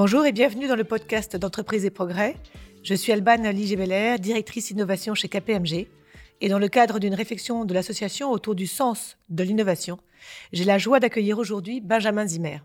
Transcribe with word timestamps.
Bonjour 0.00 0.24
et 0.26 0.30
bienvenue 0.30 0.68
dans 0.68 0.76
le 0.76 0.84
podcast 0.84 1.34
d'entreprise 1.34 1.84
et 1.84 1.90
progrès. 1.90 2.36
Je 2.84 2.94
suis 2.94 3.10
Alban 3.10 3.50
Ligebeller, 3.50 4.14
directrice 4.20 4.70
innovation 4.70 5.16
chez 5.16 5.28
KPMG. 5.28 5.88
Et 6.40 6.48
dans 6.48 6.60
le 6.60 6.68
cadre 6.68 7.00
d'une 7.00 7.16
réflexion 7.16 7.64
de 7.64 7.74
l'association 7.74 8.30
autour 8.30 8.54
du 8.54 8.68
sens 8.68 9.18
de 9.28 9.42
l'innovation, 9.42 9.98
j'ai 10.52 10.62
la 10.62 10.78
joie 10.78 11.00
d'accueillir 11.00 11.36
aujourd'hui 11.36 11.80
Benjamin 11.80 12.28
Zimmer. 12.28 12.60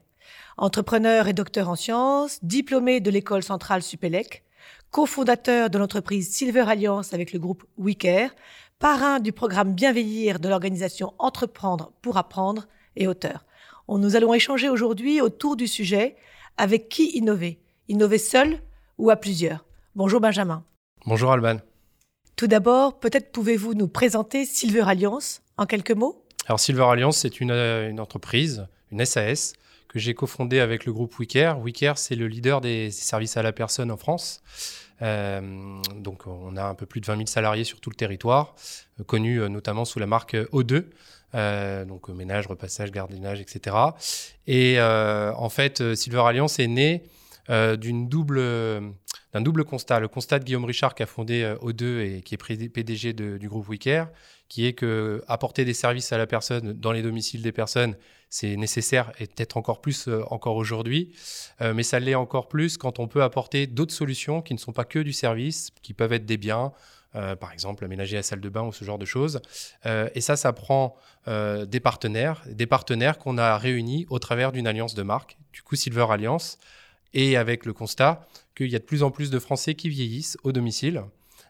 Entrepreneur 0.57 1.27
et 1.27 1.33
docteur 1.33 1.69
en 1.69 1.75
sciences, 1.75 2.37
diplômé 2.43 2.99
de 2.99 3.09
l'école 3.09 3.41
centrale 3.41 3.81
Supélec, 3.81 4.43
cofondateur 4.91 5.71
de 5.71 5.79
l'entreprise 5.79 6.31
Silver 6.31 6.65
Alliance 6.67 7.15
avec 7.15 7.33
le 7.33 7.39
groupe 7.39 7.63
WeCare, 7.79 8.29
parrain 8.77 9.19
du 9.19 9.31
programme 9.31 9.73
Bienveillir 9.73 10.39
de 10.39 10.49
l'organisation 10.49 11.15
Entreprendre 11.17 11.93
pour 12.03 12.17
apprendre 12.17 12.67
et 12.95 13.07
auteur. 13.07 13.43
Nous 13.89 14.15
allons 14.15 14.35
échanger 14.35 14.69
aujourd'hui 14.69 15.19
autour 15.19 15.55
du 15.55 15.65
sujet 15.65 16.15
avec 16.57 16.89
qui 16.89 17.11
innover? 17.17 17.59
Innover 17.87 18.17
seul 18.17 18.59
ou 18.97 19.09
à 19.09 19.15
plusieurs? 19.15 19.65
Bonjour 19.95 20.19
Benjamin. 20.19 20.63
Bonjour 21.05 21.31
Alban. 21.31 21.57
Tout 22.35 22.47
d'abord, 22.47 22.99
peut-être 22.99 23.31
pouvez-vous 23.31 23.73
nous 23.73 23.87
présenter 23.87 24.45
Silver 24.45 24.83
Alliance 24.87 25.41
en 25.57 25.65
quelques 25.65 25.91
mots? 25.91 26.25
Alors 26.47 26.59
Silver 26.59 26.83
Alliance, 26.83 27.17
c'est 27.17 27.39
une, 27.39 27.51
une, 27.51 27.99
entreprise, 27.99 28.67
une 28.91 29.05
SAS, 29.05 29.53
que 29.87 29.99
j'ai 29.99 30.13
cofondée 30.13 30.59
avec 30.59 30.85
le 30.85 30.93
groupe 30.93 31.13
WeCare. 31.19 31.59
WeCare, 31.59 31.97
c'est 31.97 32.15
le 32.15 32.27
leader 32.27 32.61
des 32.61 32.89
services 32.89 33.37
à 33.37 33.43
la 33.43 33.51
personne 33.51 33.91
en 33.91 33.97
France. 33.97 34.41
Euh, 35.01 35.81
donc 35.97 36.27
on 36.27 36.55
a 36.55 36.63
un 36.63 36.75
peu 36.75 36.85
plus 36.85 37.01
de 37.01 37.05
20 37.05 37.17
000 37.17 37.25
salariés 37.27 37.63
sur 37.63 37.79
tout 37.81 37.89
le 37.89 37.95
territoire, 37.95 38.55
euh, 38.99 39.03
connus 39.03 39.41
euh, 39.41 39.49
notamment 39.49 39.85
sous 39.85 39.99
la 39.99 40.07
marque 40.07 40.35
O2. 40.35 40.85
Euh, 41.35 41.85
donc 41.85 42.09
ménage, 42.09 42.47
repassage, 42.47 42.91
gardiennage, 42.91 43.41
etc. 43.41 43.75
Et 44.47 44.75
euh, 44.77 45.33
en 45.35 45.49
fait, 45.49 45.95
Silver 45.95 46.23
Alliance 46.25 46.59
est 46.59 46.67
né 46.67 47.03
euh, 47.49 47.75
d'un 47.75 49.41
double 49.41 49.65
constat. 49.65 49.99
Le 49.99 50.07
constat 50.07 50.39
de 50.39 50.45
Guillaume 50.45 50.65
Richard 50.65 50.95
qui 50.95 51.03
a 51.03 51.07
fondé 51.07 51.55
O2 51.61 51.99
et 51.99 52.21
qui 52.21 52.35
est 52.35 52.69
PDG 52.69 53.13
du 53.13 53.49
groupe 53.49 53.67
WeCare, 53.67 54.09
qui 54.47 54.67
est 54.67 54.73
que 54.73 55.23
apporter 55.27 55.65
des 55.65 55.73
services 55.73 56.13
à 56.13 56.17
la 56.17 56.27
personne 56.27 56.73
dans 56.73 56.91
les 56.91 57.01
domiciles 57.01 57.41
des 57.41 57.51
personnes, 57.51 57.95
c'est 58.33 58.55
nécessaire 58.55 59.11
et 59.19 59.27
peut-être 59.27 59.57
encore 59.57 59.79
plus 59.79 60.07
euh, 60.07 60.23
encore 60.31 60.55
aujourd'hui, 60.55 61.13
euh, 61.61 61.75
mais 61.75 61.83
ça 61.83 61.99
l'est 61.99 62.15
encore 62.15 62.47
plus 62.47 62.77
quand 62.77 62.97
on 62.97 63.07
peut 63.07 63.21
apporter 63.21 63.67
d'autres 63.67 63.93
solutions 63.93 64.41
qui 64.41 64.55
ne 64.55 64.59
sont 64.59 64.73
pas 64.73 64.85
que 64.85 64.97
du 64.97 65.13
service, 65.13 65.69
qui 65.83 65.93
peuvent 65.93 66.13
être 66.13 66.25
des 66.25 66.37
biens, 66.37 66.71
euh, 67.15 67.35
par 67.35 67.51
exemple 67.51 67.85
aménager 67.85 68.15
la 68.15 68.23
salle 68.23 68.41
de 68.41 68.49
bain 68.49 68.63
ou 68.63 68.71
ce 68.71 68.83
genre 68.83 68.97
de 68.97 69.05
choses. 69.05 69.39
Euh, 69.85 70.09
et 70.15 70.21
ça, 70.21 70.35
ça 70.35 70.51
prend 70.51 70.95
euh, 71.27 71.65
des 71.65 71.79
partenaires, 71.79 72.41
des 72.47 72.65
partenaires 72.65 73.19
qu'on 73.19 73.37
a 73.37 73.57
réunis 73.57 74.07
au 74.09 74.17
travers 74.17 74.51
d'une 74.51 74.65
alliance 74.65 74.95
de 74.95 75.03
marque, 75.03 75.37
du 75.51 75.61
coup 75.61 75.75
Silver 75.75 76.07
Alliance, 76.09 76.57
et 77.13 77.37
avec 77.37 77.65
le 77.65 77.73
constat 77.73 78.27
qu'il 78.55 78.71
y 78.71 78.75
a 78.75 78.79
de 78.79 78.83
plus 78.83 79.03
en 79.03 79.11
plus 79.11 79.29
de 79.29 79.37
Français 79.37 79.75
qui 79.75 79.89
vieillissent 79.89 80.37
au 80.43 80.51
domicile. 80.51 81.03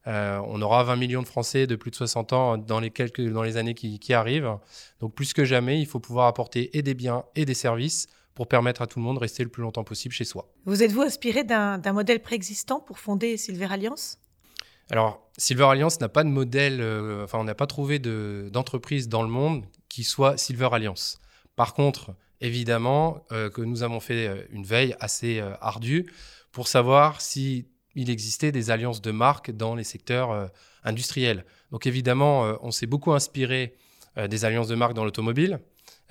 on 0.05 0.61
aura 0.61 0.83
20 0.83 0.97
millions 0.97 1.21
de 1.21 1.27
Français 1.27 1.65
de 1.65 1.77
plus 1.77 1.91
de 1.91 1.95
60 1.95 2.33
ans 2.33 2.57
dans 2.57 2.81
les, 2.81 2.91
quelques, 2.91 3.21
dans 3.21 3.43
les 3.43 3.55
années 3.55 3.73
qui, 3.73 3.99
qui 3.99 4.13
arrivent. 4.13 4.57
Donc 4.99 5.15
plus 5.15 5.31
que 5.31 5.45
jamais, 5.45 5.79
il 5.79 5.85
faut 5.85 6.01
pouvoir 6.01 6.27
apporter 6.27 6.77
et 6.77 6.81
des 6.81 6.93
biens 6.93 7.23
et 7.35 7.45
des 7.45 7.53
services 7.53 8.07
pour 8.35 8.47
permettre 8.47 8.81
à 8.81 8.87
tout 8.87 8.99
le 8.99 9.05
monde 9.05 9.15
de 9.15 9.21
rester 9.21 9.43
le 9.43 9.49
plus 9.49 9.61
longtemps 9.61 9.85
possible 9.85 10.13
chez 10.13 10.25
soi. 10.25 10.49
Vous 10.65 10.83
êtes-vous 10.83 11.03
inspiré 11.03 11.45
d'un 11.45 11.93
modèle 11.93 12.21
préexistant 12.21 12.81
pour 12.81 12.99
fonder 12.99 13.37
Silver 13.37 13.67
Alliance? 13.69 14.19
Alors, 14.93 15.27
Silver 15.39 15.63
Alliance 15.63 15.99
n'a 16.01 16.07
pas 16.07 16.23
de 16.23 16.29
modèle, 16.29 16.79
euh, 16.79 17.23
enfin, 17.23 17.39
on 17.39 17.43
n'a 17.43 17.55
pas 17.55 17.65
trouvé 17.65 17.97
d'entreprise 17.97 19.09
dans 19.09 19.23
le 19.23 19.27
monde 19.27 19.65
qui 19.89 20.03
soit 20.03 20.37
Silver 20.37 20.69
Alliance. 20.71 21.19
Par 21.55 21.73
contre, 21.73 22.13
évidemment, 22.41 23.25
euh, 23.31 23.49
que 23.49 23.63
nous 23.63 23.81
avons 23.81 23.99
fait 23.99 24.27
euh, 24.27 24.43
une 24.51 24.63
veille 24.63 24.95
assez 24.99 25.41
ardue 25.61 26.05
pour 26.51 26.67
savoir 26.67 27.21
si 27.21 27.65
il 27.95 28.11
existait 28.11 28.51
des 28.51 28.69
alliances 28.69 29.01
de 29.01 29.09
marques 29.09 29.49
dans 29.49 29.73
les 29.73 29.83
secteurs 29.83 30.51
industriels. 30.83 31.43
Donc, 31.71 31.87
évidemment, 31.87 32.55
on 32.61 32.69
s'est 32.69 32.85
beaucoup 32.85 33.13
inspiré 33.13 33.73
des 34.15 34.45
alliances 34.45 34.67
de 34.67 34.75
marques 34.75 34.93
dans 34.93 35.05
l'automobile, 35.05 35.59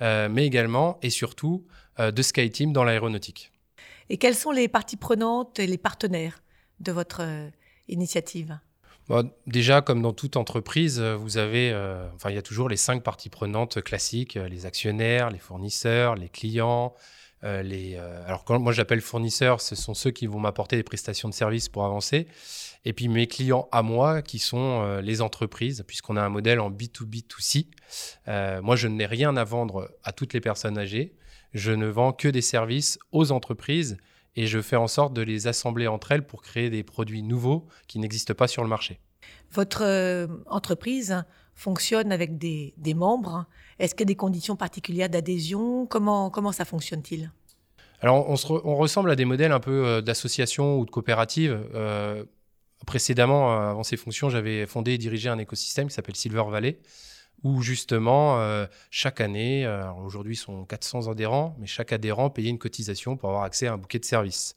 mais 0.01 0.45
également 0.45 0.99
et 1.01 1.09
surtout 1.09 1.65
de 1.99 2.21
SkyTeam 2.21 2.73
dans 2.73 2.83
l'aéronautique. 2.83 3.53
Et 4.09 4.17
quelles 4.17 4.35
sont 4.35 4.51
les 4.51 4.67
parties 4.67 4.97
prenantes 4.97 5.59
et 5.59 5.67
les 5.67 5.77
partenaires 5.77 6.43
de 6.81 6.91
votre 6.91 7.21
initiative? 7.87 8.59
Déjà, 9.47 9.81
comme 9.81 10.01
dans 10.01 10.13
toute 10.13 10.37
entreprise, 10.37 10.99
vous 11.01 11.37
avez, 11.37 11.71
euh, 11.71 12.07
enfin, 12.15 12.29
il 12.29 12.35
y 12.35 12.39
a 12.39 12.41
toujours 12.41 12.69
les 12.69 12.77
cinq 12.77 13.03
parties 13.03 13.29
prenantes 13.29 13.81
classiques 13.81 14.35
les 14.35 14.65
actionnaires, 14.65 15.29
les 15.29 15.39
fournisseurs, 15.39 16.15
les 16.15 16.29
clients. 16.29 16.93
Euh, 17.43 17.61
euh, 17.65 18.23
alors, 18.25 18.45
moi 18.61 18.71
j'appelle 18.71 19.01
fournisseurs, 19.01 19.59
ce 19.59 19.75
sont 19.75 19.93
ceux 19.93 20.11
qui 20.11 20.27
vont 20.27 20.39
m'apporter 20.39 20.77
des 20.77 20.83
prestations 20.83 21.27
de 21.27 21.33
services 21.33 21.67
pour 21.67 21.83
avancer. 21.83 22.27
Et 22.85 22.93
puis 22.93 23.09
mes 23.09 23.27
clients 23.27 23.67
à 23.73 23.81
moi, 23.81 24.21
qui 24.21 24.39
sont 24.39 24.99
les 25.01 25.21
entreprises, 25.21 25.83
puisqu'on 25.85 26.15
a 26.15 26.21
un 26.21 26.29
modèle 26.29 26.59
en 26.59 26.71
B2B2C. 26.71 27.67
moi, 28.61 28.75
je 28.75 28.87
n'ai 28.87 29.05
rien 29.05 29.35
à 29.35 29.43
vendre 29.43 29.89
à 30.03 30.13
toutes 30.13 30.33
les 30.33 30.41
personnes 30.41 30.77
âgées. 30.77 31.13
Je 31.53 31.71
ne 31.71 31.87
vends 31.87 32.13
que 32.13 32.27
des 32.27 32.41
services 32.41 32.99
aux 33.11 33.31
entreprises 33.31 33.97
et 34.35 34.47
je 34.47 34.61
fais 34.61 34.75
en 34.75 34.87
sorte 34.87 35.13
de 35.13 35.21
les 35.21 35.47
assembler 35.47 35.87
entre 35.87 36.11
elles 36.11 36.25
pour 36.25 36.41
créer 36.41 36.69
des 36.69 36.83
produits 36.83 37.23
nouveaux 37.23 37.67
qui 37.87 37.99
n'existent 37.99 38.33
pas 38.33 38.47
sur 38.47 38.63
le 38.63 38.69
marché. 38.69 38.99
Votre 39.51 39.83
euh, 39.83 40.27
entreprise 40.47 41.23
fonctionne 41.55 42.11
avec 42.11 42.37
des, 42.37 42.73
des 42.77 42.93
membres. 42.93 43.45
Est-ce 43.79 43.95
qu'il 43.95 44.01
y 44.01 44.09
a 44.09 44.13
des 44.13 44.15
conditions 44.15 44.55
particulières 44.55 45.09
d'adhésion? 45.09 45.85
Comment, 45.85 46.29
comment 46.29 46.51
ça 46.51 46.65
fonctionne-t-il? 46.65 47.31
Alors, 48.03 48.29
on, 48.29 48.35
se 48.35 48.47
re, 48.47 48.61
on, 48.65 48.75
ressemble 48.75 49.09
à 49.11 49.15
des 49.15 49.23
modèles 49.23 49.53
un 49.53 49.61
peu 49.61 49.85
euh, 49.85 50.01
d'association 50.01 50.77
ou 50.77 50.85
de 50.85 50.91
coopérative. 50.91 51.57
Euh, 51.73 52.25
précédemment, 52.85 53.53
euh, 53.53 53.69
avant 53.71 53.83
ces 53.83 53.95
fonctions, 53.95 54.29
j'avais 54.29 54.65
fondé 54.65 54.91
et 54.91 54.97
dirigé 54.97 55.29
un 55.29 55.37
écosystème 55.37 55.87
qui 55.87 55.93
s'appelle 55.93 56.17
Silver 56.17 56.43
Valley 56.49 56.79
où 57.43 57.61
justement, 57.61 58.39
euh, 58.39 58.65
chaque 58.89 59.21
année, 59.21 59.65
euh, 59.65 59.91
aujourd'hui 60.05 60.35
sont 60.35 60.65
400 60.65 61.09
adhérents, 61.09 61.55
mais 61.59 61.67
chaque 61.67 61.91
adhérent 61.91 62.29
payait 62.29 62.49
une 62.49 62.57
cotisation 62.57 63.17
pour 63.17 63.29
avoir 63.29 63.43
accès 63.43 63.67
à 63.67 63.73
un 63.73 63.77
bouquet 63.77 63.99
de 63.99 64.05
services. 64.05 64.55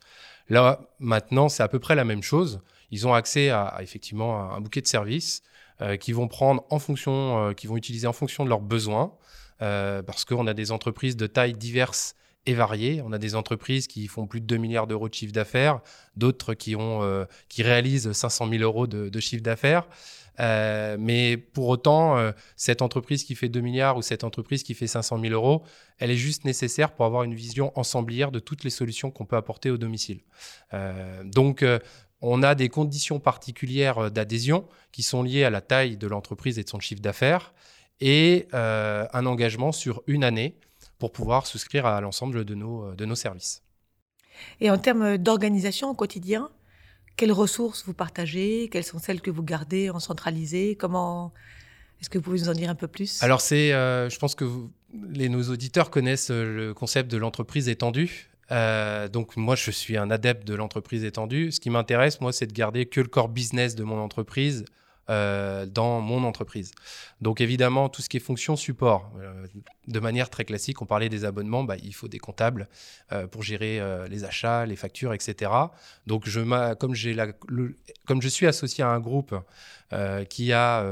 Là, 0.49 0.81
maintenant, 1.01 1.49
c'est 1.49 1.65
à 1.65 1.69
peu 1.69 1.81
près 1.81 1.97
la 1.97 2.05
même 2.05 2.23
chose. 2.23 2.61
Ils 2.93 3.07
ont 3.07 3.15
accès 3.15 3.51
à, 3.51 3.79
effectivement 3.81 4.53
un 4.53 4.61
bouquet 4.61 4.81
de 4.81 4.87
services 4.87 5.43
euh, 5.81 5.97
qu'ils 5.97 6.15
vont 6.15 6.29
prendre 6.29 6.65
en 6.71 6.79
fonction, 6.79 7.53
qu'ils 7.55 7.69
vont 7.69 7.77
utiliser 7.77 8.07
en 8.07 8.13
fonction 8.13 8.45
de 8.45 8.49
leurs 8.49 8.61
besoins, 8.61 9.13
parce 9.59 10.25
qu'on 10.25 10.47
a 10.47 10.55
des 10.55 10.71
entreprises 10.71 11.17
de 11.17 11.27
tailles 11.27 11.55
diverses 11.55 12.15
et 12.45 12.55
variées. 12.55 13.03
On 13.05 13.11
a 13.11 13.19
des 13.19 13.35
entreprises 13.35 13.89
qui 13.89 14.07
font 14.07 14.29
plus 14.29 14.41
de 14.41 14.47
2 14.47 14.59
milliards 14.59 14.87
d'euros 14.87 15.09
de 15.09 15.15
chiffre 15.15 15.33
d'affaires, 15.33 15.81
d'autres 16.15 16.55
qui, 16.55 16.77
qui 17.49 17.63
réalisent 17.65 18.13
500 18.13 18.49
000 18.49 18.63
euros 18.63 18.87
de 18.87 19.21
chiffre 19.21 19.43
d'affaires. 19.43 19.89
Euh, 20.41 20.97
mais 20.99 21.37
pour 21.37 21.69
autant, 21.69 22.17
euh, 22.17 22.33
cette 22.57 22.83
entreprise 22.83 23.25
qui 23.25 23.35
fait 23.35 23.49
2 23.49 23.61
milliards 23.61 23.97
ou 23.97 24.03
cette 24.03 24.25
entreprise 24.25 24.63
qui 24.63 24.75
fait 24.75 24.87
500 24.87 25.21
000 25.21 25.33
euros, 25.33 25.63
elle 25.99 26.11
est 26.11 26.17
juste 26.17 26.45
nécessaire 26.45 26.93
pour 26.93 27.07
avoir 27.07 27.23
une 27.23 27.35
vision 27.35 27.73
ensemblière 27.79 28.31
de 28.31 28.39
toutes 28.39 28.65
les 28.65 28.71
solutions 28.71 29.11
qu'on 29.11 29.25
peut 29.25 29.37
apporter 29.37 29.71
au 29.71 29.79
domicile. 29.79 30.21
Euh, 30.75 31.23
donc, 31.25 31.65
on 32.21 32.43
a 32.43 32.55
des 32.55 32.69
conditions 32.69 33.21
particulières 33.21 34.11
d'adhésion 34.11 34.67
qui 34.93 35.03
sont 35.03 35.23
liées 35.23 35.45
à 35.45 35.51
la 35.51 35.61
taille 35.61 35.97
de 35.97 36.07
l'entreprise 36.07 36.59
et 36.59 36.65
de 36.65 36.69
son 36.69 36.81
chiffre 36.81 37.03
d'affaires 37.03 37.53
et 38.01 38.49
un 38.53 39.27
engagement 39.27 39.73
sur 39.73 40.03
une 40.07 40.25
année 40.25 40.57
pour 40.99 41.13
pouvoir 41.13 41.47
souscrire 41.47 41.87
à 41.87 42.01
l'ensemble 42.01 42.45
de 42.45 42.55
nos, 42.55 42.95
de 42.95 43.05
nos 43.05 43.15
services. 43.15 43.63
Et 44.61 44.71
en 44.71 44.79
termes 44.79 45.19
d'organisation 45.19 45.91
au 45.91 45.95
quotidien, 45.95 46.51
quelles 47.17 47.33
ressources 47.33 47.85
vous 47.87 47.95
partagez 47.95 48.69
Quelles 48.71 48.85
sont 48.85 48.99
celles 48.99 49.21
que 49.21 49.31
vous 49.31 49.43
gardez 49.43 49.91
en 49.91 50.01
centralisé 50.01 50.77
Comment 50.77 51.33
Est-ce 52.01 52.11
que 52.11 52.19
vous 52.19 52.25
pouvez 52.25 52.41
nous 52.41 52.49
en 52.49 52.53
dire 52.53 52.71
un 52.71 52.75
peu 52.75 52.89
plus? 52.89 53.23
Alors, 53.23 53.41
c'est, 53.41 53.73
euh, 53.73 54.09
je 54.11 54.19
pense 54.19 54.35
que 54.35 54.45
les, 55.13 55.29
nos 55.29 55.45
auditeurs 55.45 55.91
connaissent 55.91 56.31
le 56.31 56.75
concept 56.75 57.11
de 57.11 57.17
l'entreprise 57.17 57.69
étendue. 57.69 58.29
Euh, 58.53 59.09
donc 59.09 59.37
moi, 59.37 59.57
je 59.57 59.71
suis 59.71 59.97
un 59.97 60.11
adepte 60.11 60.47
de 60.47 60.55
l'entreprise 60.55 61.05
étendue. 61.05 61.51
Ce 61.53 61.61
qui 61.61 61.71
m'intéresse, 61.71 62.21
moi, 62.21 62.33
c'est 62.33 62.47
de 62.47 62.53
garder 62.53 62.87
que 62.87 63.01
le 63.01 63.09
core 63.09 63.29
business 63.29 63.75
de 63.75 63.85
mon 63.85 63.99
entreprise 63.99 64.65
euh, 65.09 65.67
dans 65.67 66.01
mon 66.01 66.25
entreprise. 66.25 66.73
Donc 67.21 67.41
évidemment, 67.41 67.89
tout 67.89 68.03
ce 68.03 68.09
qui 68.09 68.17
est 68.17 68.21
fonction 68.21 68.57
support, 68.57 69.13
euh, 69.21 69.47
de 69.87 70.01
manière 70.01 70.31
très 70.31 70.45
classique, 70.45 70.83
on 70.83 70.87
parlait 70.87 71.09
des 71.09 71.25
abonnements, 71.25 71.63
bah, 71.63 71.77
il 71.81 71.95
faut 71.95 72.09
des 72.09 72.19
comptables 72.19 72.69
euh, 73.13 73.29
pour 73.29 73.45
gérer 73.45 73.81
les 74.09 74.25
achats, 74.25 74.67
les 74.67 74.75
factures, 74.75 75.15
etc. 75.15 75.53
Donc 76.09 76.27
je 76.29 76.41
comme, 76.75 76.95
comme 78.07 78.23
je 78.23 78.29
suis 78.29 78.47
associé 78.47 78.83
à 78.83 78.89
un 78.89 79.01
groupe 79.01 79.35
qui 80.29 80.53
a 80.53 80.85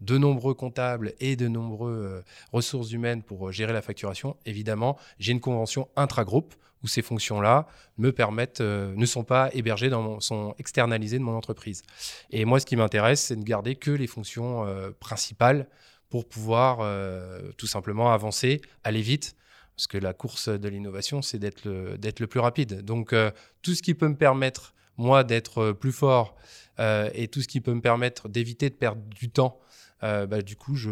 de 0.00 0.18
nombreux 0.18 0.54
comptables 0.54 1.14
et 1.20 1.36
de 1.36 1.46
nombreuses 1.46 2.24
ressources 2.52 2.90
humaines 2.90 3.22
pour 3.22 3.52
gérer 3.52 3.72
la 3.72 3.82
facturation, 3.82 4.36
évidemment, 4.46 4.96
j'ai 5.20 5.30
une 5.30 5.40
convention 5.40 5.88
intra-groupe 5.94 6.54
où 6.82 6.88
ces 6.88 7.02
fonctions-là 7.02 7.66
me 7.98 8.12
permettent, 8.12 8.60
euh, 8.60 8.94
ne 8.96 9.06
sont 9.06 9.24
pas 9.24 9.50
hébergées, 9.52 9.90
dans 9.90 10.02
mon, 10.02 10.20
sont 10.20 10.54
externalisées 10.58 11.18
de 11.18 11.24
mon 11.24 11.36
entreprise. 11.36 11.82
Et 12.30 12.44
moi, 12.44 12.60
ce 12.60 12.66
qui 12.66 12.76
m'intéresse, 12.76 13.20
c'est 13.20 13.36
de 13.36 13.44
garder 13.44 13.76
que 13.76 13.90
les 13.90 14.06
fonctions 14.06 14.66
euh, 14.66 14.90
principales 14.98 15.68
pour 16.08 16.28
pouvoir 16.28 16.78
euh, 16.80 17.52
tout 17.56 17.66
simplement 17.66 18.12
avancer, 18.12 18.60
aller 18.84 19.02
vite. 19.02 19.36
Parce 19.76 19.86
que 19.86 19.98
la 19.98 20.12
course 20.12 20.48
de 20.48 20.68
l'innovation, 20.68 21.22
c'est 21.22 21.38
d'être 21.38 21.64
le, 21.64 21.96
le 21.96 22.26
plus 22.26 22.40
rapide. 22.40 22.82
Donc, 22.82 23.14
tout 23.62 23.74
ce 23.74 23.80
qui 23.80 23.94
peut 23.94 24.08
me 24.08 24.16
permettre, 24.16 24.74
moi, 24.98 25.24
d'être 25.24 25.72
plus 25.72 25.92
fort 25.92 26.36
et 26.78 27.28
tout 27.28 27.40
ce 27.40 27.48
qui 27.48 27.62
peut 27.62 27.72
me 27.72 27.80
permettre 27.80 28.28
d'éviter 28.28 28.68
de 28.68 28.74
perdre 28.74 29.00
du 29.00 29.30
temps, 29.30 29.58
bah, 30.02 30.42
du 30.42 30.54
coup, 30.54 30.76
je, 30.76 30.90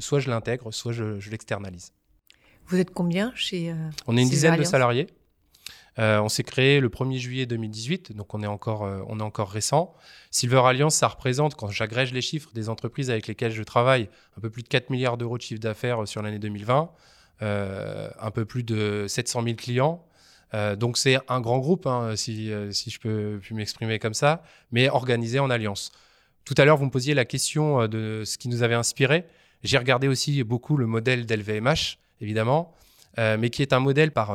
soit 0.00 0.18
je 0.18 0.30
l'intègre, 0.30 0.72
soit 0.72 0.90
je, 0.90 1.30
l'externalise. 1.30 1.92
Vous 2.66 2.80
êtes 2.80 2.90
combien 2.90 3.32
chez 3.36 3.72
On 4.08 4.16
est 4.16 4.22
une 4.22 4.28
dizaine 4.28 4.58
de 4.58 4.64
salariés. 4.64 5.06
Euh, 5.98 6.18
on 6.20 6.28
s'est 6.28 6.42
créé 6.42 6.80
le 6.80 6.88
1er 6.88 7.18
juillet 7.18 7.46
2018, 7.46 8.12
donc 8.16 8.34
on 8.34 8.42
est 8.42 8.48
encore, 8.48 8.84
euh, 8.84 9.00
on 9.06 9.20
est 9.20 9.22
encore 9.22 9.50
récent. 9.50 9.94
Silver 10.30 10.62
Alliance, 10.64 10.96
ça 10.96 11.08
représente, 11.08 11.54
quand 11.54 11.68
j'agrège 11.68 12.12
les 12.12 12.20
chiffres 12.20 12.50
des 12.52 12.68
entreprises 12.68 13.10
avec 13.10 13.28
lesquelles 13.28 13.52
je 13.52 13.62
travaille, 13.62 14.08
un 14.36 14.40
peu 14.40 14.50
plus 14.50 14.62
de 14.62 14.68
4 14.68 14.90
milliards 14.90 15.16
d'euros 15.16 15.38
de 15.38 15.42
chiffre 15.42 15.60
d'affaires 15.60 16.02
euh, 16.02 16.06
sur 16.06 16.22
l'année 16.22 16.38
2020, 16.38 16.90
un 17.40 18.30
peu 18.30 18.44
plus 18.44 18.62
de 18.62 19.06
700 19.06 19.42
000 19.42 19.56
clients. 19.56 20.02
donc 20.76 20.96
c'est 20.96 21.18
un 21.28 21.40
grand 21.42 21.58
groupe, 21.58 21.86
hein, 21.86 22.16
si, 22.16 22.50
si, 22.70 22.90
je 22.90 23.00
peux 23.00 23.40
m'exprimer 23.50 23.98
comme 23.98 24.14
ça, 24.14 24.42
mais 24.70 24.88
organisé 24.88 25.40
en 25.40 25.50
alliance. 25.50 25.92
Tout 26.46 26.54
à 26.56 26.64
l'heure, 26.64 26.78
vous 26.78 26.86
me 26.86 26.90
posiez 26.90 27.12
la 27.12 27.26
question 27.26 27.86
de 27.86 28.22
ce 28.24 28.38
qui 28.38 28.48
nous 28.48 28.62
avait 28.62 28.76
inspiré. 28.76 29.26
J'ai 29.62 29.76
regardé 29.76 30.08
aussi 30.08 30.42
beaucoup 30.42 30.78
le 30.78 30.86
modèle 30.86 31.26
d'LVMH, 31.26 31.98
évidemment, 32.22 32.72
mais 33.18 33.50
qui 33.50 33.60
est 33.60 33.74
un 33.74 33.80
modèle 33.80 34.12
par 34.12 34.34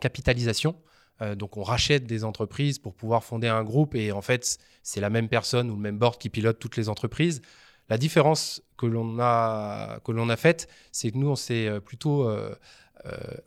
capitalisation. 0.00 0.76
Euh, 1.22 1.34
donc 1.34 1.56
on 1.56 1.62
rachète 1.62 2.06
des 2.06 2.24
entreprises 2.24 2.78
pour 2.78 2.94
pouvoir 2.94 3.24
fonder 3.24 3.48
un 3.48 3.62
groupe 3.62 3.94
et 3.94 4.12
en 4.12 4.22
fait 4.22 4.58
c'est 4.82 5.00
la 5.00 5.10
même 5.10 5.28
personne 5.28 5.70
ou 5.70 5.74
le 5.74 5.80
même 5.80 5.98
board 5.98 6.18
qui 6.18 6.30
pilote 6.30 6.58
toutes 6.58 6.76
les 6.76 6.88
entreprises. 6.88 7.42
La 7.88 7.98
différence 7.98 8.62
que 8.78 8.86
l'on 8.86 9.18
a, 9.20 10.00
que 10.04 10.12
l'on 10.12 10.28
a 10.28 10.36
faite, 10.36 10.68
c'est 10.92 11.10
que 11.10 11.18
nous 11.18 11.28
on 11.28 11.36
s'est 11.36 11.66
euh, 11.66 11.80
plutôt 11.80 12.28
euh, 12.28 12.54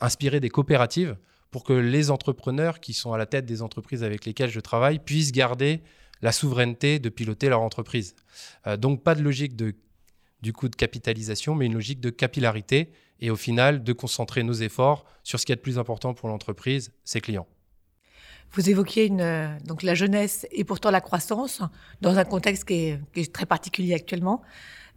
inspiré 0.01 0.39
des 0.39 0.49
coopératives 0.49 1.17
pour 1.51 1.63
que 1.63 1.73
les 1.73 2.09
entrepreneurs 2.09 2.79
qui 2.79 2.93
sont 2.93 3.13
à 3.13 3.17
la 3.17 3.25
tête 3.25 3.45
des 3.45 3.61
entreprises 3.61 4.03
avec 4.03 4.25
lesquelles 4.25 4.49
je 4.49 4.59
travaille 4.59 4.99
puissent 4.99 5.31
garder 5.31 5.81
la 6.21 6.31
souveraineté 6.31 6.99
de 6.99 7.09
piloter 7.09 7.49
leur 7.49 7.61
entreprise. 7.61 8.15
donc 8.77 9.03
pas 9.03 9.13
de 9.13 9.21
logique 9.21 9.55
de 9.55 9.75
du 10.43 10.51
coup 10.51 10.67
de 10.67 10.75
capitalisation, 10.75 11.55
mais 11.55 11.65
une 11.65 11.73
logique 11.73 12.01
de 12.01 12.09
capillarité 12.09 12.91
et 13.21 13.31
au 13.31 13.37
final 13.37 13.81
de 13.81 13.93
concentrer 13.93 14.43
nos 14.43 14.53
efforts 14.53 15.05
sur 15.23 15.39
ce 15.39 15.45
qui 15.45 15.53
est 15.53 15.55
de 15.55 15.61
plus 15.61 15.79
important 15.79 16.13
pour 16.13 16.27
l'entreprise, 16.27 16.91
ses 17.05 17.21
clients. 17.21 17.47
Vous 18.51 18.69
évoquiez 18.69 19.09
euh, 19.19 19.47
donc 19.65 19.81
la 19.81 19.95
jeunesse 19.95 20.45
et 20.51 20.65
pourtant 20.65 20.91
la 20.91 20.99
croissance 20.99 21.61
dans 22.01 22.17
un 22.17 22.25
contexte 22.25 22.65
qui 22.65 22.97
est, 23.15 23.33
très 23.33 23.45
particulier 23.45 23.93
actuellement. 23.93 24.41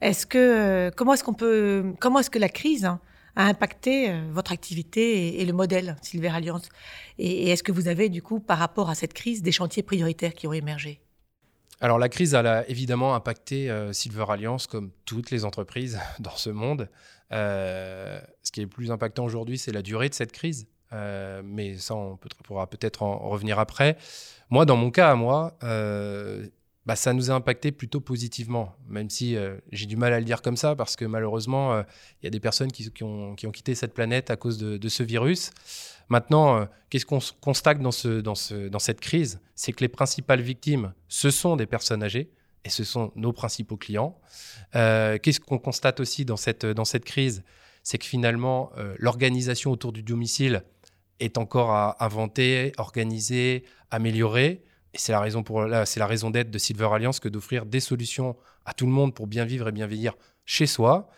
Est-ce 0.00 0.26
que 0.26 0.36
euh, 0.36 0.90
comment 0.94 1.14
est-ce 1.14 1.24
qu'on 1.24 1.32
peut 1.32 1.94
comment 2.00 2.18
est-ce 2.18 2.28
que 2.28 2.40
la 2.40 2.50
crise 2.50 2.84
a 2.84 3.44
impacté 3.44 4.10
euh, 4.10 4.20
votre 4.32 4.50
activité 4.52 5.40
et, 5.40 5.44
le 5.46 5.52
modèle 5.52 5.96
Silver 6.02 6.30
Alliance? 6.30 6.68
Et, 7.18 7.44
et 7.44 7.48
est-ce 7.50 7.62
que 7.62 7.72
vous 7.72 7.86
avez 7.86 8.08
du 8.08 8.20
coup 8.20 8.40
par 8.40 8.58
rapport 8.58 8.90
à 8.90 8.96
cette 8.96 9.14
crise 9.14 9.42
des 9.42 9.52
chantiers 9.52 9.84
prioritaires 9.84 10.34
qui 10.34 10.48
ont 10.48 10.52
émergé? 10.52 11.00
Alors 11.80 11.98
la 11.98 12.08
crise 12.08 12.34
a 12.34 12.66
évidemment 12.68 13.14
impacté 13.14 13.70
Silver 13.92 14.24
Alliance 14.28 14.66
comme 14.66 14.90
toutes 15.04 15.30
les 15.30 15.44
entreprises 15.44 15.98
dans 16.18 16.36
ce 16.36 16.50
monde. 16.50 16.88
Euh, 17.32 18.20
ce 18.42 18.52
qui 18.52 18.60
est 18.60 18.64
le 18.64 18.68
plus 18.68 18.90
impactant 18.90 19.24
aujourd'hui, 19.24 19.58
c'est 19.58 19.72
la 19.72 19.82
durée 19.82 20.08
de 20.08 20.14
cette 20.14 20.32
crise. 20.32 20.66
Euh, 20.92 21.42
mais 21.44 21.76
ça, 21.76 21.94
on 21.94 22.18
pourra 22.44 22.68
peut-être 22.68 23.02
en 23.02 23.18
revenir 23.28 23.58
après. 23.58 23.96
Moi, 24.50 24.64
dans 24.64 24.76
mon 24.76 24.90
cas 24.90 25.10
à 25.10 25.14
moi, 25.16 25.56
euh, 25.64 26.46
bah, 26.86 26.94
ça 26.94 27.12
nous 27.12 27.30
a 27.30 27.34
impacté 27.34 27.72
plutôt 27.72 28.00
positivement, 28.00 28.76
même 28.88 29.10
si 29.10 29.36
j'ai 29.72 29.86
du 29.86 29.96
mal 29.96 30.12
à 30.12 30.20
le 30.20 30.24
dire 30.24 30.40
comme 30.42 30.56
ça, 30.56 30.76
parce 30.76 30.94
que 30.94 31.04
malheureusement, 31.04 31.80
il 31.80 32.24
y 32.24 32.26
a 32.28 32.30
des 32.30 32.38
personnes 32.38 32.70
qui, 32.70 33.02
ont, 33.02 33.34
quitté 33.34 33.74
cette 33.74 33.92
planète 33.92 34.30
à 34.30 34.36
cause 34.36 34.58
de, 34.58 34.88
ce 34.88 35.02
virus. 35.02 35.50
Maintenant, 36.08 36.68
qu'est-ce 36.88 37.06
qu'on 37.06 37.18
constate 37.40 37.80
dans, 37.80 37.90
ce, 37.90 38.20
dans, 38.20 38.34
ce, 38.34 38.68
dans 38.68 38.78
cette 38.78 39.00
crise? 39.00 39.40
C'est 39.54 39.72
que 39.72 39.80
les 39.80 39.88
principales 39.88 40.40
victimes, 40.40 40.92
ce 41.08 41.30
sont 41.30 41.56
des 41.56 41.66
personnes 41.66 42.02
âgées, 42.02 42.30
et 42.66 42.68
ce 42.68 42.82
sont 42.82 43.12
nos 43.14 43.32
principaux 43.32 43.76
clients. 43.76 44.18
Euh, 44.74 45.18
qu'est-ce 45.22 45.38
qu'on 45.38 45.58
constate 45.58 46.00
aussi 46.00 46.24
dans 46.24 46.36
cette, 46.36 46.64
crise? 47.04 47.44
C'est 47.84 47.96
que 47.96 48.04
finalement, 48.04 48.72
euh, 48.76 48.96
l'organisation 48.98 49.70
autour 49.70 49.92
du 49.92 50.02
domicile 50.02 50.64
est 51.20 51.38
encore 51.38 51.70
à 51.70 52.04
inventer, 52.04 52.72
organiser, 52.76 53.64
améliorer. 53.92 54.64
Et 54.94 54.98
c'est 54.98 55.12
la 55.12 55.20
raison 55.20 56.30
d'être 56.30 56.50
de 56.50 56.58
Silver 56.58 56.88
Alliance 56.92 57.20
que 57.20 57.28
d'offrir 57.28 57.66
des 57.66 57.80
solutions 57.80 58.36
à 58.64 58.74
tout 58.74 58.86
le 58.86 58.92
monde 58.92 59.14
pour 59.14 59.28
bien 59.28 59.44
vivre 59.44 59.68
et 59.68 59.72
bien 59.72 59.86
vieillir 59.86 60.14
chez 60.44 60.66
soi. 60.66 61.08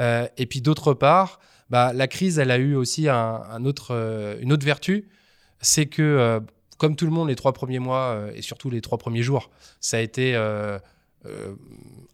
Euh, 0.00 0.26
et 0.36 0.46
puis 0.46 0.60
d'autre 0.60 0.92
part, 0.92 1.38
bah, 1.70 1.92
la 1.92 2.08
crise, 2.08 2.38
elle 2.38 2.50
a 2.50 2.58
eu 2.58 2.74
aussi 2.74 3.08
un, 3.08 3.64
autre, 3.64 4.38
une 4.40 4.52
autre 4.52 4.64
vertu, 4.64 5.08
c'est 5.60 5.86
que 5.86 6.40
comme 6.78 6.96
tout 6.96 7.06
le 7.06 7.10
monde 7.10 7.28
les 7.28 7.36
trois 7.36 7.52
premiers 7.52 7.78
mois 7.78 8.26
et 8.34 8.42
surtout 8.42 8.70
les 8.70 8.80
trois 8.80 8.98
premiers 8.98 9.22
jours, 9.22 9.50
ça 9.80 9.96
a 9.96 10.00
été 10.00 10.34
euh, 10.34 10.78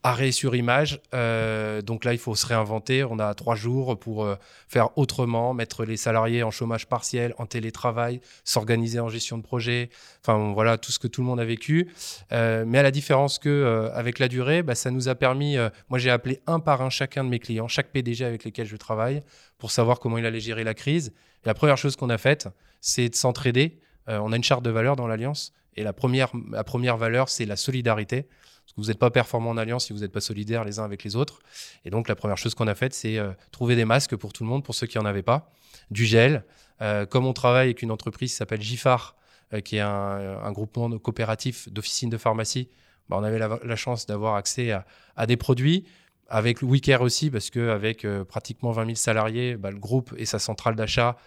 arrêt 0.02 0.32
sur 0.32 0.54
image. 0.54 1.00
Euh, 1.14 1.80
donc 1.80 2.04
là, 2.04 2.12
il 2.12 2.18
faut 2.18 2.34
se 2.34 2.46
réinventer. 2.46 3.04
On 3.04 3.18
a 3.18 3.34
trois 3.34 3.54
jours 3.54 3.98
pour 3.98 4.24
euh, 4.24 4.34
faire 4.68 4.96
autrement, 4.98 5.54
mettre 5.54 5.84
les 5.84 5.96
salariés 5.96 6.42
en 6.42 6.50
chômage 6.50 6.86
partiel, 6.86 7.34
en 7.38 7.46
télétravail, 7.46 8.20
s'organiser 8.44 9.00
en 9.00 9.08
gestion 9.08 9.38
de 9.38 9.42
projet. 9.42 9.90
Enfin, 10.20 10.52
voilà, 10.52 10.76
tout 10.76 10.90
ce 10.90 10.98
que 10.98 11.06
tout 11.06 11.20
le 11.20 11.26
monde 11.26 11.40
a 11.40 11.44
vécu. 11.44 11.88
mais 12.30 12.78
à 12.78 12.82
la 12.82 12.90
différence 12.90 13.38
que 13.38 13.90
avec 13.94 14.18
la 14.18 14.28
durée, 14.28 14.62
bah, 14.62 14.74
ça 14.74 14.90
nous 14.90 15.08
a 15.08 15.14
permis. 15.14 15.56
moi, 15.88 15.98
j'ai 15.98 16.10
appelé 16.10 16.40
un 16.46 16.60
par 16.60 16.82
un 16.82 16.90
chacun 16.90 17.24
de 17.24 17.28
mes 17.28 17.38
clients, 17.38 17.68
chaque 17.68 17.90
PDG 17.90 18.24
avec 18.24 18.44
lesquels 18.44 18.66
je 18.66 18.76
travaille, 18.76 19.22
pour 19.58 19.70
savoir 19.70 20.00
comment 20.00 20.18
il 20.18 20.26
allait 20.26 20.40
gérer 20.40 20.64
la 20.64 20.74
crise. 20.74 21.12
La 21.44 21.54
première 21.54 21.76
chose 21.76 21.96
qu'on 21.96 22.10
a 22.10 22.18
faite, 22.18 22.48
c'est 22.80 23.08
de 23.08 23.14
s'entraider. 23.14 23.78
on 24.06 24.32
a 24.32 24.36
une 24.36 24.44
charte 24.44 24.64
de 24.64 24.70
valeurs 24.70 24.96
dans 24.96 25.06
l'Alliance. 25.06 25.52
Et 25.76 25.82
la 25.82 25.92
première, 25.92 26.30
la 26.50 26.64
première 26.64 26.96
valeur, 26.96 27.28
c'est 27.28 27.46
la 27.46 27.56
solidarité. 27.56 28.22
Parce 28.22 28.74
que 28.74 28.80
vous 28.80 28.88
n'êtes 28.88 28.98
pas 28.98 29.10
performant 29.10 29.50
en 29.50 29.56
alliance 29.56 29.86
si 29.86 29.92
vous 29.92 30.00
n'êtes 30.00 30.12
pas 30.12 30.20
solidaires 30.20 30.64
les 30.64 30.78
uns 30.78 30.84
avec 30.84 31.02
les 31.04 31.16
autres. 31.16 31.40
Et 31.84 31.90
donc, 31.90 32.08
la 32.08 32.14
première 32.14 32.38
chose 32.38 32.54
qu'on 32.54 32.68
a 32.68 32.74
faite, 32.74 32.94
c'est 32.94 33.18
euh, 33.18 33.32
trouver 33.50 33.76
des 33.76 33.84
masques 33.84 34.16
pour 34.16 34.32
tout 34.32 34.44
le 34.44 34.48
monde, 34.48 34.64
pour 34.64 34.74
ceux 34.74 34.86
qui 34.86 34.98
n'en 34.98 35.04
avaient 35.04 35.22
pas, 35.22 35.50
du 35.90 36.04
gel. 36.04 36.44
Euh, 36.80 37.04
comme 37.04 37.26
on 37.26 37.32
travaille 37.32 37.66
avec 37.66 37.82
une 37.82 37.90
entreprise 37.90 38.30
qui 38.30 38.36
s'appelle 38.36 38.62
Gifar, 38.62 39.16
euh, 39.52 39.60
qui 39.60 39.76
est 39.76 39.80
un, 39.80 40.52
groupement 40.52 40.88
coopératif 40.98 41.68
d'officines 41.70 42.10
de 42.10 42.18
pharmacie, 42.18 42.68
bah, 43.08 43.16
on 43.18 43.24
avait 43.24 43.38
la, 43.38 43.76
chance 43.76 44.06
d'avoir 44.06 44.36
accès 44.36 44.72
à, 45.16 45.26
des 45.26 45.36
produits 45.36 45.84
avec 46.34 46.62
WeCare 46.62 47.02
aussi, 47.02 47.30
parce 47.30 47.50
qu'avec 47.50 48.06
euh, 48.06 48.24
pratiquement 48.24 48.72
20 48.72 48.86
000 48.86 48.94
salariés, 48.94 49.58
bah, 49.58 49.70
le 49.70 49.78
groupe 49.78 50.14
et 50.16 50.24
sa 50.24 50.38
centrale 50.38 50.74
d'achat 50.74 51.18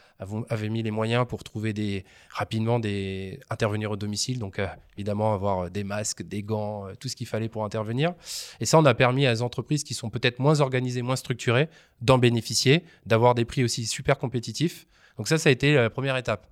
avaient 0.49 0.69
mis 0.69 0.81
les 0.81 0.89
moyens 0.89 1.27
pour 1.27 1.43
trouver 1.43 2.03
rapidement 2.31 2.79
des, 2.79 3.39
intervenir 3.51 3.91
au 3.91 3.97
domicile. 3.97 4.39
Donc, 4.39 4.57
euh, 4.57 4.65
évidemment, 4.97 5.35
avoir 5.35 5.65
euh, 5.65 5.69
des 5.69 5.83
masques, 5.83 6.23
des 6.23 6.41
gants, 6.41 6.87
tout 6.99 7.07
ce 7.07 7.15
qu'il 7.15 7.27
fallait 7.27 7.49
pour 7.49 7.63
intervenir. 7.63 8.15
Et 8.59 8.65
ça, 8.65 8.79
on 8.79 8.85
a 8.85 8.95
permis 8.95 9.27
à 9.27 9.33
des 9.35 9.43
entreprises 9.43 9.83
qui 9.83 9.93
sont 9.93 10.09
peut-être 10.09 10.39
moins 10.39 10.59
organisées, 10.59 11.03
moins 11.03 11.17
structurées, 11.17 11.69
d'en 12.01 12.17
bénéficier, 12.17 12.83
d'avoir 13.05 13.35
des 13.35 13.45
prix 13.45 13.63
aussi 13.63 13.85
super 13.85 14.17
compétitifs. 14.17 14.87
Donc, 15.19 15.27
ça, 15.27 15.37
ça 15.37 15.49
a 15.49 15.51
été 15.51 15.75
la 15.75 15.91
première 15.91 16.17
étape. 16.17 16.47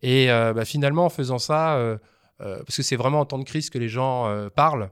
Et 0.00 0.28
bah, 0.28 0.64
finalement, 0.64 1.04
en 1.04 1.10
faisant 1.10 1.38
ça, 1.38 1.78
parce 2.38 2.76
que 2.76 2.82
c'est 2.82 2.96
vraiment 2.96 3.20
en 3.20 3.26
temps 3.26 3.38
de 3.38 3.44
crise 3.44 3.68
que 3.68 3.78
les 3.78 3.88
gens 3.88 4.48
parlent, 4.54 4.90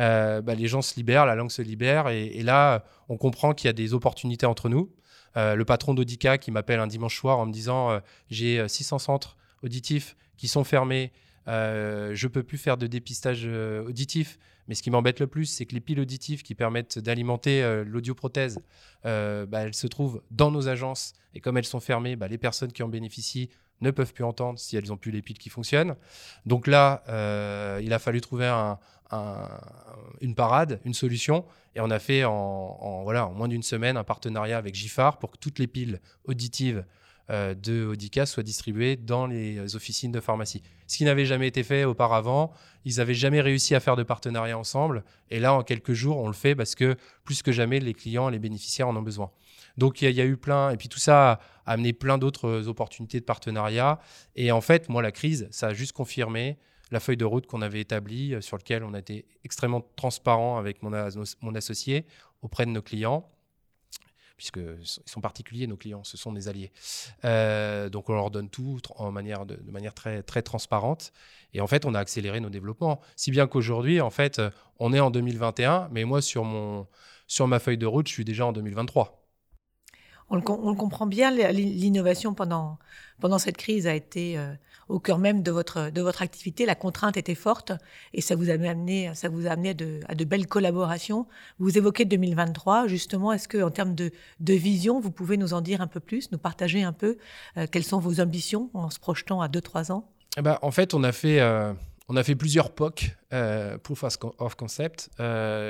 euh, 0.00 0.42
bah, 0.42 0.54
les 0.54 0.68
gens 0.68 0.82
se 0.82 0.94
libèrent, 0.96 1.26
la 1.26 1.34
langue 1.34 1.50
se 1.50 1.62
libère. 1.62 2.08
Et, 2.08 2.42
là, 2.42 2.84
on 3.08 3.16
comprend 3.16 3.54
qu'il 3.54 3.68
y 3.68 3.70
a 3.70 3.72
des 3.72 3.94
opportunités 3.94 4.46
entre 4.46 4.68
nous. 4.68 4.90
Euh, 5.36 5.54
le 5.54 5.64
patron 5.64 5.94
d'Audica 5.94 6.38
qui 6.38 6.50
m'appelle 6.50 6.80
un 6.80 6.86
dimanche 6.86 7.18
soir 7.18 7.38
en 7.38 7.46
me 7.46 7.52
disant 7.52 7.90
euh, 7.90 8.00
j'ai 8.30 8.66
600 8.66 8.98
centres 8.98 9.36
auditifs 9.62 10.16
qui 10.38 10.48
sont 10.48 10.64
fermés, 10.64 11.12
je 11.46 12.26
peux 12.26 12.42
plus 12.42 12.58
faire 12.58 12.76
de 12.76 12.86
dépistage 12.86 13.46
auditif. 13.46 14.38
Mais 14.68 14.74
ce 14.74 14.82
qui 14.82 14.90
m'embête 14.90 15.20
le 15.20 15.28
plus, 15.28 15.46
c'est 15.46 15.64
que 15.64 15.74
les 15.74 15.80
piles 15.80 16.00
auditives 16.00 16.42
qui 16.42 16.56
permettent 16.56 16.98
d'alimenter 16.98 17.84
l'audioprothèse, 17.86 18.60
bah, 19.04 19.46
elles 19.52 19.74
se 19.74 19.86
trouvent 19.86 20.22
dans 20.30 20.50
nos 20.50 20.68
agences. 20.68 21.12
Et 21.34 21.40
comme 21.40 21.56
elles 21.56 21.64
sont 21.64 21.80
fermées, 21.80 22.16
bah, 22.16 22.28
les 22.28 22.38
personnes 22.38 22.72
qui 22.72 22.82
en 22.82 22.88
bénéficient 22.88 23.48
ne 23.80 23.90
peuvent 23.90 24.12
plus 24.12 24.24
entendre 24.24 24.58
si 24.58 24.76
elles 24.76 24.88
n'ont 24.88 24.96
plus 24.96 25.12
les 25.12 25.22
piles 25.22 25.38
qui 25.38 25.50
fonctionnent. 25.50 25.94
Donc 26.46 26.66
là, 26.66 27.02
il 27.80 27.92
a 27.92 27.98
fallu 28.00 28.20
trouver 28.20 28.46
un, 28.46 28.78
une 30.20 30.34
parade, 30.34 30.80
une 30.84 30.94
solution. 30.94 31.44
Et 31.74 31.80
on 31.80 31.90
a 31.90 31.98
fait 31.98 32.24
en, 32.24 33.02
voilà, 33.04 33.26
en 33.26 33.34
moins 33.34 33.48
d'une 33.48 33.62
semaine 33.62 33.96
un 33.96 34.04
partenariat 34.04 34.58
avec 34.58 34.74
Gifar 34.74 35.18
pour 35.18 35.30
que 35.30 35.36
toutes 35.36 35.58
les 35.58 35.66
piles 35.66 36.00
auditives 36.24 36.78
euh, 36.78 36.82
de 37.28 37.84
Audica 37.84 38.24
soient 38.24 38.42
distribuées 38.42 38.96
dans 38.96 39.26
les 39.26 39.74
officines 39.74 40.12
de 40.12 40.20
pharmacie. 40.20 40.62
Ce 40.86 40.96
qui 40.96 41.04
n'avait 41.04 41.26
jamais 41.26 41.48
été 41.48 41.62
fait 41.62 41.84
auparavant. 41.84 42.52
Ils 42.84 42.96
n'avaient 42.96 43.14
jamais 43.14 43.40
réussi 43.40 43.74
à 43.74 43.80
faire 43.80 43.96
de 43.96 44.04
partenariat 44.04 44.56
ensemble. 44.56 45.04
Et 45.30 45.40
là, 45.40 45.52
en 45.54 45.62
quelques 45.62 45.92
jours, 45.92 46.18
on 46.18 46.28
le 46.28 46.32
fait 46.32 46.54
parce 46.54 46.74
que 46.74 46.96
plus 47.24 47.42
que 47.42 47.50
jamais, 47.50 47.80
les 47.80 47.94
clients, 47.94 48.28
les 48.28 48.38
bénéficiaires 48.38 48.88
en 48.88 48.96
ont 48.96 49.02
besoin. 49.02 49.30
Donc 49.76 50.00
il 50.00 50.10
y, 50.10 50.20
a 50.20 50.24
eu 50.24 50.36
plein, 50.36 50.70
et 50.70 50.76
puis 50.76 50.88
tout 50.88 50.98
ça 50.98 51.32
a 51.32 51.72
amené 51.72 51.92
plein 51.92 52.16
d'autres 52.16 52.68
opportunités 52.68 53.20
de 53.20 53.24
partenariat. 53.24 53.98
Et 54.34 54.50
en 54.52 54.60
fait, 54.60 54.88
moi, 54.88 55.02
la 55.02 55.12
crise, 55.12 55.48
ça 55.50 55.68
a 55.68 55.74
juste 55.74 55.92
confirmé 55.92 56.56
la 56.90 57.00
feuille 57.00 57.16
de 57.16 57.24
route 57.24 57.46
qu'on 57.46 57.62
avait 57.62 57.80
établie, 57.80 58.34
euh, 58.34 58.40
sur 58.40 58.56
laquelle 58.56 58.84
on 58.84 58.94
a 58.94 59.00
été 59.00 59.26
extrêmement 59.44 59.82
transparent 59.96 60.56
avec 60.56 60.82
mon 60.82 61.54
associé 61.54 62.06
auprès 62.42 62.64
de 62.64 62.70
nos 62.70 62.82
clients. 62.82 63.28
Puisqu'ils 64.36 65.00
sont 65.06 65.20
particuliers, 65.20 65.66
nos 65.66 65.76
clients, 65.76 66.04
ce 66.04 66.16
sont 66.16 66.32
des 66.32 66.48
alliés. 66.48 66.72
Euh, 67.24 67.88
donc 67.88 68.08
on 68.08 68.14
leur 68.14 68.30
donne 68.30 68.50
tout 68.50 68.80
en 68.96 69.10
manière 69.10 69.46
de, 69.46 69.58
manière 69.70 69.94
très, 69.94 70.22
très 70.22 70.42
transparente. 70.42 71.12
Et 71.54 71.60
en 71.60 71.66
fait, 71.66 71.84
on 71.84 71.94
a 71.94 71.98
accéléré 71.98 72.40
nos 72.40 72.50
développements. 72.50 73.00
Si 73.16 73.30
bien 73.30 73.46
qu'aujourd'hui, 73.46 74.00
en 74.00 74.10
fait, 74.10 74.40
on 74.78 74.92
est 74.92 75.00
en 75.00 75.10
2021, 75.10 75.88
mais 75.90 76.04
moi, 76.04 76.20
sur, 76.20 76.44
mon, 76.44 76.86
sur 77.26 77.48
ma 77.48 77.58
feuille 77.58 77.78
de 77.78 77.86
route, 77.86 78.08
je 78.08 78.12
suis 78.12 78.24
déjà 78.24 78.46
en 78.46 78.52
2023 78.52 79.25
on 80.28 80.36
le, 80.36 80.42
comprend 80.42 81.06
bien, 81.06 81.30
l'innovation 81.30 82.34
pendant, 82.34 82.78
pendant 83.20 83.38
cette 83.38 83.56
crise 83.56 83.86
a 83.86 83.94
été 83.94 84.36
euh, 84.36 84.52
au 84.88 84.98
cœur 84.98 85.18
même 85.18 85.42
de 85.42 85.52
votre, 85.52 85.90
de 85.90 86.02
votre 86.02 86.20
activité. 86.20 86.66
La 86.66 86.74
contrainte 86.74 87.16
était 87.16 87.36
forte 87.36 87.72
et 88.12 88.20
ça 88.20 88.34
vous 88.34 88.50
a 88.50 88.54
amené, 88.54 89.14
ça 89.14 89.28
vous 89.28 89.46
a 89.46 89.50
amené 89.50 89.70
à 90.08 90.14
de, 90.14 90.24
belles 90.24 90.48
collaborations. 90.48 91.26
Vous 91.58 91.78
évoquez 91.78 92.04
2023, 92.04 92.88
justement. 92.88 93.32
Est-ce 93.32 93.46
que, 93.46 93.62
en 93.62 93.70
termes 93.70 93.94
de, 93.94 94.10
vision, 94.40 94.98
vous 94.98 95.12
pouvez 95.12 95.36
nous 95.36 95.54
en 95.54 95.60
dire 95.60 95.80
un 95.80 95.86
peu 95.86 96.00
plus, 96.00 96.32
nous 96.32 96.38
partager 96.38 96.82
un 96.82 96.92
peu 96.92 97.18
euh, 97.56 97.66
quelles 97.70 97.84
sont 97.84 98.00
vos 98.00 98.20
ambitions 98.20 98.70
en 98.74 98.90
se 98.90 98.98
projetant 98.98 99.40
à 99.40 99.48
2-3 99.48 99.92
ans? 99.92 100.10
Eh 100.36 100.42
ben, 100.42 100.58
En 100.62 100.72
fait, 100.72 100.92
on 100.92 101.04
a 101.04 101.12
fait. 101.12 101.40
Euh, 101.40 101.72
on 102.08 102.14
a 102.14 102.22
fait 102.22 102.36
plusieurs 102.36 102.70
POC, 102.70 103.16
Proof 103.82 104.04
of 104.38 104.54
Concept, 104.54 105.10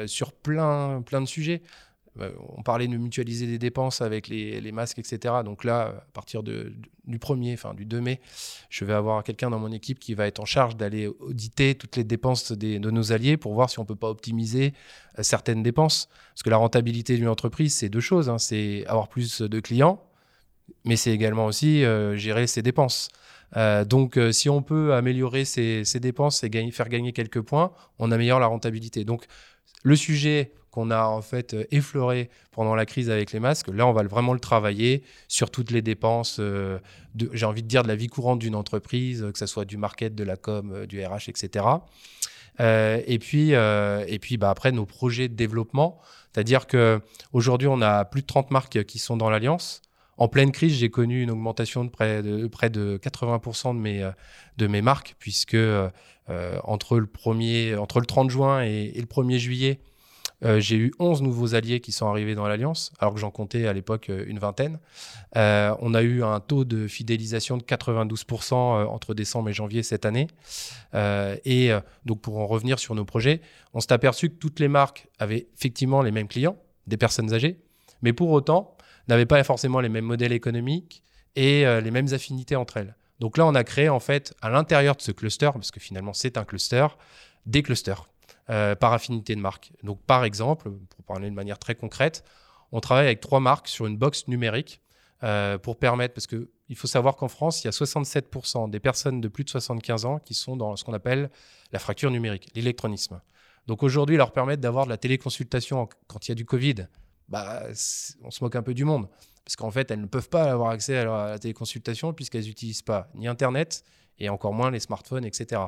sur 0.06 0.32
plein, 0.32 1.00
plein 1.00 1.22
de 1.22 1.26
sujets. 1.26 1.62
Euh, 2.20 2.30
on 2.56 2.62
parlait 2.62 2.88
de 2.88 2.96
mutualiser 2.96 3.46
des 3.46 3.58
dépenses 3.58 4.00
avec 4.00 4.28
les, 4.28 4.72
masques, 4.72 4.98
etc. 4.98 5.34
Donc 5.44 5.64
là, 5.64 5.94
à 5.98 6.12
partir 6.12 6.42
du 6.42 6.72
1er, 7.08 7.54
enfin 7.54 7.74
du 7.74 7.84
2 7.84 8.00
mai, 8.00 8.20
je 8.70 8.84
vais 8.84 8.92
avoir 8.92 9.22
quelqu'un 9.24 9.50
dans 9.50 9.58
mon 9.58 9.72
équipe 9.72 9.98
qui 9.98 10.14
va 10.14 10.26
être 10.26 10.40
en 10.40 10.44
charge 10.44 10.76
d'aller 10.76 11.06
auditer 11.06 11.74
toutes 11.74 11.96
les 11.96 12.04
dépenses 12.04 12.52
de 12.52 12.90
nos 12.90 13.12
alliés 13.12 13.36
pour 13.36 13.54
voir 13.54 13.70
si 13.70 13.78
on 13.78 13.82
ne 13.82 13.88
peut 13.88 13.96
pas 13.96 14.10
optimiser 14.10 14.72
euh, 15.18 15.22
certaines 15.22 15.62
dépenses. 15.62 16.08
Parce 16.34 16.42
que 16.42 16.50
la 16.50 16.56
rentabilité 16.56 17.16
d'une 17.16 17.28
entreprise, 17.28 17.74
c'est 17.74 17.88
deux 17.88 18.00
choses. 18.00 18.28
Hein. 18.28 18.38
C'est 18.38 18.84
avoir 18.86 19.08
plus 19.08 19.40
de 19.42 19.60
clients, 19.60 20.02
mais 20.84 20.96
c'est 20.96 21.12
également 21.12 21.46
aussi 21.46 21.84
euh, 21.84 22.16
gérer 22.16 22.46
ses 22.46 22.62
dépenses. 22.62 23.08
donc, 23.86 24.18
si 24.32 24.48
on 24.48 24.62
peut 24.62 24.92
améliorer 24.94 25.44
ses, 25.44 26.00
dépenses 26.00 26.42
et 26.44 26.70
faire 26.72 26.88
gagner 26.88 27.12
quelques 27.12 27.40
points, 27.40 27.72
on 27.98 28.10
améliore 28.10 28.40
la 28.40 28.48
rentabilité. 28.48 29.04
Donc, 29.04 29.26
le 29.82 29.94
sujet 29.94 30.52
qu'on 30.76 30.90
a 30.90 31.04
en 31.04 31.22
fait 31.22 31.54
euh, 31.54 31.64
effleuré 31.70 32.28
pendant 32.52 32.74
la 32.74 32.84
crise 32.84 33.08
avec 33.08 33.32
les 33.32 33.40
masques, 33.40 33.68
là, 33.68 33.86
on 33.86 33.94
va 33.94 34.02
vraiment 34.02 34.34
le 34.34 34.38
travailler 34.38 35.02
sur 35.26 35.50
toutes 35.50 35.70
les 35.70 35.80
dépenses, 35.80 36.36
euh, 36.38 36.78
j'ai 37.32 37.46
envie 37.46 37.62
de 37.62 37.66
dire, 37.66 37.82
de 37.82 37.88
la 37.88 37.96
vie 37.96 38.08
courante 38.08 38.40
d'une 38.40 38.54
entreprise, 38.54 39.26
que 39.32 39.38
ce 39.38 39.46
soit 39.46 39.64
du 39.64 39.78
market, 39.78 40.14
de 40.14 40.22
la 40.22 40.36
com, 40.36 40.72
euh, 40.74 40.86
du 40.86 41.02
RH, 41.02 41.30
etc. 41.30 41.64
et 42.58 43.18
puis, 43.18 43.52
et 43.52 44.18
puis 44.18 44.36
bah, 44.36 44.50
après, 44.50 44.70
nos 44.70 44.84
projets 44.84 45.28
de 45.28 45.34
développement, 45.34 45.98
c'est-à-dire 46.32 46.66
qu'aujourd'hui, 46.66 47.68
on 47.68 47.80
a 47.80 48.04
plus 48.04 48.20
de 48.20 48.26
30 48.26 48.50
marques 48.50 48.84
qui 48.84 48.98
sont 48.98 49.16
dans 49.16 49.30
l'Alliance. 49.30 49.80
En 50.18 50.28
pleine 50.28 50.52
crise, 50.52 50.74
j'ai 50.74 50.90
connu 50.90 51.22
une 51.22 51.30
augmentation 51.30 51.84
de 51.84 51.90
près 51.90 52.22
de, 52.22 52.46
près 52.46 52.70
de 52.70 52.98
80% 53.02 53.74
de 53.74 53.80
mes, 53.80 54.10
de 54.56 54.66
mes 54.66 54.80
marques, 54.80 55.16
puisque 55.18 55.56
entre, 56.64 56.98
le 56.98 57.06
premier, 57.06 57.76
entre 57.76 58.00
le 58.00 58.06
30 58.06 58.30
juin 58.30 58.62
et 58.62 58.92
le 58.96 59.06
1er 59.06 59.36
juillet, 59.36 59.80
euh, 60.44 60.60
j'ai 60.60 60.76
eu 60.76 60.92
11 60.98 61.22
nouveaux 61.22 61.54
alliés 61.54 61.80
qui 61.80 61.92
sont 61.92 62.06
arrivés 62.08 62.34
dans 62.34 62.46
l'Alliance, 62.46 62.92
alors 62.98 63.14
que 63.14 63.20
j'en 63.20 63.30
comptais 63.30 63.66
à 63.66 63.72
l'époque 63.72 64.10
euh, 64.10 64.24
une 64.26 64.38
vingtaine. 64.38 64.78
Euh, 65.36 65.74
on 65.80 65.94
a 65.94 66.02
eu 66.02 66.22
un 66.22 66.40
taux 66.40 66.64
de 66.64 66.86
fidélisation 66.86 67.56
de 67.56 67.62
92% 67.62 68.54
entre 68.86 69.14
décembre 69.14 69.48
et 69.48 69.52
janvier 69.52 69.82
cette 69.82 70.04
année. 70.04 70.28
et 71.44 71.70
donc, 72.04 72.20
pour 72.20 72.38
en 72.38 72.46
revenir 72.46 72.78
sur 72.78 72.94
nos 72.94 73.04
projets, 73.04 73.40
on 73.74 73.80
s'est 73.80 73.92
aperçu 73.92 74.30
que 74.30 74.34
toutes 74.34 74.60
les 74.60 74.68
marques 74.68 75.08
avaient 75.18 75.46
effectivement 75.56 76.02
les 76.02 76.10
mêmes 76.10 76.28
clients, 76.28 76.56
des 76.86 76.96
personnes 76.96 77.32
âgées, 77.34 77.58
mais 78.02 78.12
pour 78.12 78.30
autant, 78.30 78.76
n'avaient 79.08 79.26
pas 79.26 79.42
forcément 79.44 79.80
les 79.80 79.88
mêmes 79.88 80.04
modèles 80.04 80.32
économiques 80.32 81.02
et 81.34 81.64
les 81.82 81.90
mêmes 81.90 82.12
affinités 82.12 82.56
entre 82.56 82.78
elles. 82.78 82.96
Donc 83.20 83.36
là, 83.36 83.46
on 83.46 83.54
a 83.54 83.64
créé 83.64 83.88
en 83.88 84.00
fait 84.00 84.34
à 84.40 84.48
l'intérieur 84.48 84.96
de 84.96 85.02
ce 85.02 85.12
cluster, 85.12 85.50
parce 85.52 85.70
que 85.70 85.80
finalement 85.80 86.12
c'est 86.14 86.38
un 86.38 86.44
cluster, 86.44 86.86
des 87.44 87.62
clusters. 87.62 88.06
Euh, 88.48 88.76
par 88.76 88.92
affinité 88.92 89.34
de 89.34 89.40
marque. 89.40 89.72
Donc, 89.82 90.00
par 90.02 90.22
exemple, 90.22 90.70
pour 90.70 91.04
parler 91.04 91.28
de 91.28 91.34
manière 91.34 91.58
très 91.58 91.74
concrète, 91.74 92.22
on 92.70 92.78
travaille 92.78 93.06
avec 93.06 93.20
trois 93.20 93.40
marques 93.40 93.66
sur 93.66 93.86
une 93.86 93.96
box 93.96 94.28
numérique 94.28 94.80
euh, 95.24 95.58
pour 95.58 95.80
permettre, 95.80 96.14
parce 96.14 96.28
qu'il 96.28 96.76
faut 96.76 96.86
savoir 96.86 97.16
qu'en 97.16 97.26
France, 97.26 97.64
il 97.64 97.66
y 97.66 97.68
a 97.68 97.72
67% 97.72 98.70
des 98.70 98.78
personnes 98.78 99.20
de 99.20 99.26
plus 99.26 99.42
de 99.42 99.50
75 99.50 100.04
ans 100.04 100.20
qui 100.20 100.34
sont 100.34 100.56
dans 100.56 100.76
ce 100.76 100.84
qu'on 100.84 100.92
appelle 100.92 101.28
la 101.72 101.80
fracture 101.80 102.12
numérique, 102.12 102.48
l'électronisme. 102.54 103.20
Donc 103.66 103.82
aujourd'hui, 103.82 104.16
leur 104.16 104.30
permettre 104.30 104.62
d'avoir 104.62 104.84
de 104.84 104.90
la 104.90 104.96
téléconsultation 104.96 105.88
quand 106.06 106.28
il 106.28 106.30
y 106.30 106.32
a 106.32 106.36
du 106.36 106.44
Covid, 106.44 106.86
bah, 107.28 107.64
on 108.22 108.30
se 108.30 108.44
moque 108.44 108.54
un 108.54 108.62
peu 108.62 108.74
du 108.74 108.84
monde. 108.84 109.08
Parce 109.44 109.56
qu'en 109.56 109.72
fait, 109.72 109.90
elles 109.90 110.00
ne 110.00 110.06
peuvent 110.06 110.28
pas 110.28 110.52
avoir 110.52 110.70
accès 110.70 110.98
à 110.98 111.04
la 111.04 111.38
téléconsultation 111.40 112.12
puisqu'elles 112.12 112.44
n'utilisent 112.44 112.82
pas 112.82 113.08
ni 113.16 113.26
Internet 113.26 113.82
et 114.20 114.28
encore 114.28 114.52
moins 114.52 114.70
les 114.70 114.80
smartphones, 114.80 115.24
etc. 115.24 115.62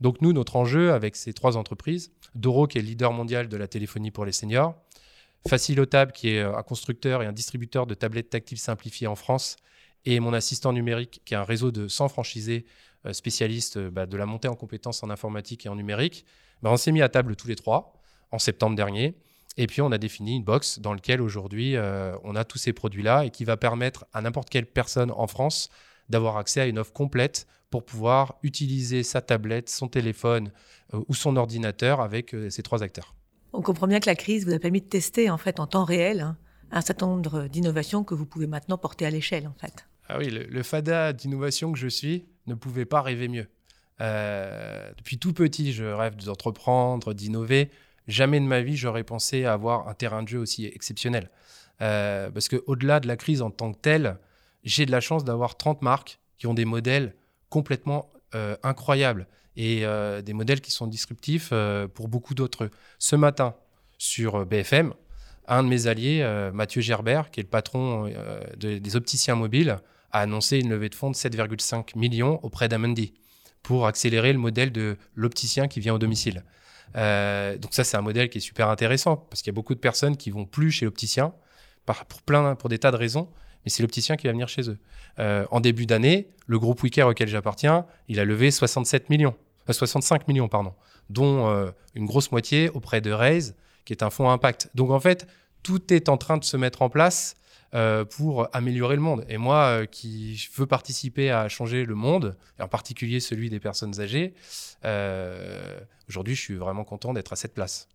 Donc 0.00 0.20
nous, 0.20 0.32
notre 0.32 0.56
enjeu 0.56 0.92
avec 0.92 1.16
ces 1.16 1.32
trois 1.32 1.56
entreprises, 1.56 2.12
Doro 2.34 2.66
qui 2.66 2.78
est 2.78 2.82
leader 2.82 3.12
mondial 3.12 3.48
de 3.48 3.56
la 3.56 3.68
téléphonie 3.68 4.10
pour 4.10 4.24
les 4.24 4.32
seniors, 4.32 4.74
Facilotab 5.48 6.12
qui 6.12 6.30
est 6.30 6.40
un 6.40 6.62
constructeur 6.62 7.22
et 7.22 7.26
un 7.26 7.32
distributeur 7.32 7.86
de 7.86 7.94
tablettes 7.94 8.30
tactiles 8.30 8.58
simplifiées 8.58 9.06
en 9.06 9.16
France, 9.16 9.56
et 10.04 10.20
mon 10.20 10.32
assistant 10.32 10.72
numérique 10.72 11.22
qui 11.24 11.34
est 11.34 11.36
un 11.36 11.44
réseau 11.44 11.70
de 11.70 11.88
100 11.88 12.08
franchisés 12.08 12.64
euh, 13.06 13.12
spécialistes 13.12 13.78
euh, 13.78 13.90
bah, 13.90 14.06
de 14.06 14.16
la 14.16 14.26
montée 14.26 14.48
en 14.48 14.54
compétences 14.54 15.02
en 15.02 15.10
informatique 15.10 15.66
et 15.66 15.68
en 15.68 15.76
numérique, 15.76 16.24
bah, 16.62 16.70
on 16.70 16.76
s'est 16.76 16.92
mis 16.92 17.02
à 17.02 17.08
table 17.08 17.36
tous 17.36 17.48
les 17.48 17.56
trois 17.56 17.94
en 18.30 18.38
septembre 18.38 18.76
dernier. 18.76 19.14
Et 19.56 19.66
puis 19.66 19.80
on 19.82 19.90
a 19.90 19.98
défini 19.98 20.36
une 20.36 20.44
box 20.44 20.78
dans 20.78 20.92
laquelle 20.92 21.20
aujourd'hui 21.20 21.76
euh, 21.76 22.14
on 22.24 22.36
a 22.36 22.44
tous 22.44 22.58
ces 22.58 22.72
produits-là 22.72 23.24
et 23.24 23.30
qui 23.30 23.44
va 23.44 23.56
permettre 23.56 24.06
à 24.12 24.20
n'importe 24.20 24.48
quelle 24.48 24.66
personne 24.66 25.10
en 25.10 25.26
France 25.26 25.70
d'avoir 26.10 26.36
accès 26.36 26.60
à 26.60 26.66
une 26.66 26.78
offre 26.78 26.92
complète 26.92 27.46
pour 27.70 27.84
pouvoir 27.84 28.36
utiliser 28.42 29.02
sa 29.02 29.22
tablette, 29.22 29.70
son 29.70 29.88
téléphone 29.88 30.50
euh, 30.92 31.00
ou 31.08 31.14
son 31.14 31.36
ordinateur 31.36 32.00
avec 32.00 32.34
euh, 32.34 32.50
ces 32.50 32.62
trois 32.62 32.82
acteurs. 32.82 33.14
On 33.52 33.62
comprend 33.62 33.86
bien 33.86 34.00
que 34.00 34.06
la 34.06 34.16
crise 34.16 34.44
vous 34.44 34.52
a 34.52 34.58
permis 34.58 34.80
de 34.80 34.86
tester 34.86 35.30
en 35.30 35.38
fait 35.38 35.60
en 35.60 35.66
temps 35.66 35.84
réel 35.84 36.20
hein, 36.20 36.36
un 36.72 36.80
certain 36.80 37.06
nombre 37.06 37.46
d'innovations 37.46 38.04
que 38.04 38.14
vous 38.14 38.26
pouvez 38.26 38.46
maintenant 38.46 38.76
porter 38.76 39.06
à 39.06 39.10
l'échelle 39.10 39.46
en 39.46 39.54
fait. 39.58 39.86
Ah 40.08 40.18
oui, 40.18 40.28
le, 40.28 40.62
fada 40.64 41.12
d'innovation 41.12 41.70
que 41.70 41.78
je 41.78 41.86
suis 41.86 42.24
ne 42.48 42.54
pouvait 42.54 42.84
pas 42.84 43.00
rêver 43.00 43.28
mieux. 43.28 43.46
Euh, 44.00 44.90
depuis 44.98 45.18
tout 45.18 45.32
petit, 45.32 45.72
je 45.72 45.84
rêve 45.84 46.16
d'entreprendre, 46.16 47.14
d'innover. 47.14 47.70
Jamais 48.08 48.40
de 48.40 48.44
ma 48.44 48.60
vie, 48.60 48.76
j'aurais 48.76 49.04
pensé 49.04 49.44
avoir 49.44 49.86
un 49.86 49.94
terrain 49.94 50.24
de 50.24 50.28
jeu 50.28 50.38
aussi 50.38 50.66
exceptionnel. 50.66 51.30
parce 51.78 52.48
qu'au-delà 52.48 52.98
de 52.98 53.06
la 53.06 53.16
crise 53.16 53.40
en 53.40 53.50
tant 53.50 53.72
que 53.72 53.78
telle, 53.78 54.18
j'ai 54.64 54.86
de 54.86 54.90
la 54.90 55.00
chance 55.00 55.24
d'avoir 55.24 55.56
30 55.56 55.82
marques 55.82 56.18
qui 56.38 56.46
ont 56.46 56.54
des 56.54 56.64
modèles 56.64 57.14
complètement 57.48 58.08
euh, 58.34 58.56
incroyables 58.62 59.26
et 59.56 59.84
euh, 59.84 60.22
des 60.22 60.32
modèles 60.32 60.60
qui 60.60 60.70
sont 60.70 60.86
disruptifs 60.86 61.50
euh, 61.52 61.88
pour 61.88 62.08
beaucoup 62.08 62.34
d'autres. 62.34 62.70
Ce 62.98 63.16
matin, 63.16 63.54
sur 63.98 64.46
BFM, 64.46 64.94
un 65.48 65.64
de 65.64 65.68
mes 65.68 65.88
alliés, 65.88 66.50
Mathieu 66.54 66.80
Gerbert, 66.80 67.32
qui 67.32 67.40
est 67.40 67.42
le 67.42 67.48
patron 67.48 68.08
des 68.56 68.96
opticiens 68.96 69.34
mobiles, 69.34 69.78
a 70.12 70.20
annoncé 70.20 70.60
une 70.60 70.70
levée 70.70 70.88
de 70.88 70.94
fonds 70.94 71.10
de 71.10 71.16
7,5 71.16 71.98
millions 71.98 72.38
auprès 72.44 72.68
d'Amundi 72.68 73.14
pour 73.62 73.88
accélérer 73.88 74.32
le 74.32 74.38
modèle 74.38 74.70
de 74.70 74.96
l'opticien 75.16 75.66
qui 75.66 75.80
vient 75.80 75.92
au 75.92 75.98
domicile. 75.98 76.44
donc 76.94 77.74
ça, 77.74 77.82
c'est 77.82 77.96
un 77.96 78.00
modèle 78.00 78.30
qui 78.30 78.38
est 78.38 78.40
super 78.40 78.68
intéressant 78.68 79.16
parce 79.16 79.42
qu'il 79.42 79.50
y 79.50 79.54
a 79.54 79.58
beaucoup 79.58 79.74
de 79.74 79.80
personnes 79.80 80.16
qui 80.16 80.30
vont 80.30 80.46
plus 80.46 80.70
chez 80.70 80.84
l'opticien 80.84 81.34
pour, 81.84 81.96
pour 82.56 82.68
des 82.68 82.78
tas 82.78 82.92
de 82.92 82.96
raisons 82.96 83.28
mais 83.64 83.70
c'est 83.70 83.82
l'opticien 83.82 84.16
qui 84.16 84.26
va 84.26 84.32
venir 84.32 84.48
chez 84.48 84.68
eux. 84.68 84.78
Euh, 85.18 85.46
en 85.50 85.60
début 85.60 85.86
d'année, 85.86 86.28
le 86.46 86.58
groupe 86.58 86.82
Wicker 86.82 87.02
auquel 87.02 87.28
j'appartiens, 87.28 87.86
il 88.08 88.20
a 88.20 88.24
levé 88.24 88.50
67 88.50 89.10
millions, 89.10 89.34
65 89.68 90.22
euh, 90.22 90.24
millions, 90.28 90.48
pardon, 90.48 90.74
dont 91.08 91.48
euh, 91.48 91.70
une 91.94 92.06
grosse 92.06 92.32
moitié 92.32 92.70
auprès 92.70 93.00
de 93.00 93.10
Raise, 93.10 93.54
qui 93.84 93.92
est 93.92 94.02
un 94.02 94.10
fonds 94.10 94.30
impact. 94.30 94.70
Donc 94.74 94.90
en 94.90 95.00
fait, 95.00 95.26
tout 95.62 95.92
est 95.92 96.08
en 96.08 96.16
train 96.16 96.38
de 96.38 96.44
se 96.44 96.56
mettre 96.56 96.82
en 96.82 96.88
place 96.90 97.36
pour 98.16 98.48
améliorer 98.52 98.96
le 98.96 99.00
monde. 99.00 99.24
Et 99.28 99.36
moi, 99.36 99.86
qui 99.86 100.48
veux 100.56 100.66
participer 100.66 101.30
à 101.30 101.48
changer 101.48 101.84
le 101.84 101.94
monde, 101.94 102.36
en 102.58 102.66
particulier 102.66 103.20
celui 103.20 103.48
des 103.48 103.60
personnes 103.60 104.00
âgées, 104.00 104.34
aujourd'hui, 106.08 106.34
je 106.34 106.40
suis 106.40 106.56
vraiment 106.56 106.82
content 106.82 107.12
d'être 107.12 107.32
à 107.32 107.36
cette 107.36 107.54
place. 107.54 107.86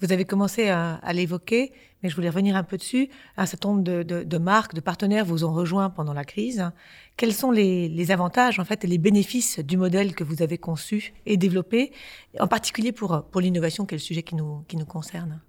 Vous 0.00 0.12
avez 0.12 0.24
commencé 0.24 0.68
à, 0.68 1.12
l'évoquer, 1.12 1.72
mais 2.02 2.08
je 2.08 2.16
voulais 2.16 2.28
revenir 2.28 2.56
un 2.56 2.64
peu 2.64 2.76
dessus. 2.76 3.08
Un 3.36 3.46
certain 3.46 3.70
nombre 3.70 3.82
de, 3.82 4.38
marques, 4.38 4.74
de 4.74 4.80
partenaires 4.80 5.24
vous 5.24 5.44
ont 5.44 5.52
rejoint 5.52 5.88
pendant 5.88 6.12
la 6.12 6.24
crise. 6.24 6.70
Quels 7.16 7.32
sont 7.32 7.50
les, 7.50 8.10
avantages 8.10 8.58
en 8.58 8.64
fait 8.64 8.84
et 8.84 8.86
les 8.86 8.98
bénéfices 8.98 9.60
du 9.60 9.76
modèle 9.76 10.14
que 10.14 10.24
vous 10.24 10.42
avez 10.42 10.58
conçu 10.58 11.14
et 11.26 11.36
développé, 11.36 11.92
en 12.38 12.48
particulier 12.48 12.92
pour, 12.92 13.40
l'innovation, 13.40 13.86
qui 13.86 13.94
est 13.94 13.98
le 13.98 14.02
sujet 14.02 14.22
qui 14.22 14.36
nous, 14.36 14.64
concerne? 14.86 15.40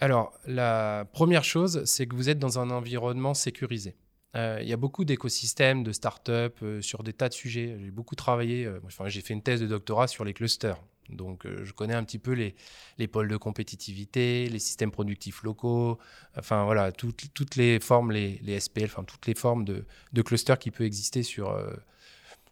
Alors, 0.00 0.32
la 0.46 1.06
première 1.12 1.44
chose, 1.44 1.82
c'est 1.84 2.06
que 2.06 2.14
vous 2.14 2.28
êtes 2.28 2.38
dans 2.38 2.58
un 2.58 2.70
environnement 2.70 3.34
sécurisé. 3.34 3.96
euh, 4.36 4.58
il 4.60 4.68
y 4.68 4.72
a 4.72 4.76
beaucoup 4.76 5.04
d'écosystèmes, 5.04 5.84
de 5.84 5.92
startups 5.92 6.62
euh, 6.62 6.82
sur 6.82 7.04
des 7.04 7.12
tas 7.12 7.28
de 7.28 7.34
sujets. 7.34 7.76
J'ai 7.80 7.90
beaucoup 7.90 8.16
travaillé, 8.16 8.68
enfin, 8.84 9.08
j'ai 9.08 9.20
fait 9.20 9.32
une 9.32 9.42
thèse 9.42 9.60
de 9.60 9.66
doctorat 9.66 10.08
sur 10.08 10.24
les 10.24 10.34
clusters. 10.34 10.78
Donc, 11.10 11.46
je 11.46 11.72
connais 11.72 11.94
un 11.94 12.04
petit 12.04 12.18
peu 12.18 12.32
les, 12.32 12.54
les, 12.98 13.06
pôles 13.06 13.28
de 13.28 13.36
compétitivité, 13.36 14.48
les 14.48 14.58
systèmes 14.58 14.90
productifs 14.90 15.42
locaux, 15.42 15.98
enfin 16.38 16.64
voilà, 16.64 16.92
toutes 16.92 17.56
les 17.56 17.78
formes, 17.80 18.10
les, 18.10 18.40
les, 18.42 18.58
SPL, 18.58 18.84
enfin 18.84 19.04
toutes 19.04 19.26
les 19.26 19.34
formes 19.34 19.64
de, 19.64 19.84
de 20.12 20.22
clusters 20.22 20.58
qui 20.58 20.70
peuvent 20.70 20.86
exister 20.86 21.22
sur, 21.22 21.54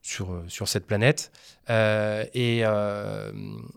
sur, 0.03 0.33
euh, 0.33 0.45
sur 0.49 0.69
cette 0.69 0.87
planète. 0.87 1.33
Euh, 1.71 2.25
et 2.35 2.61
euh, 2.65 3.31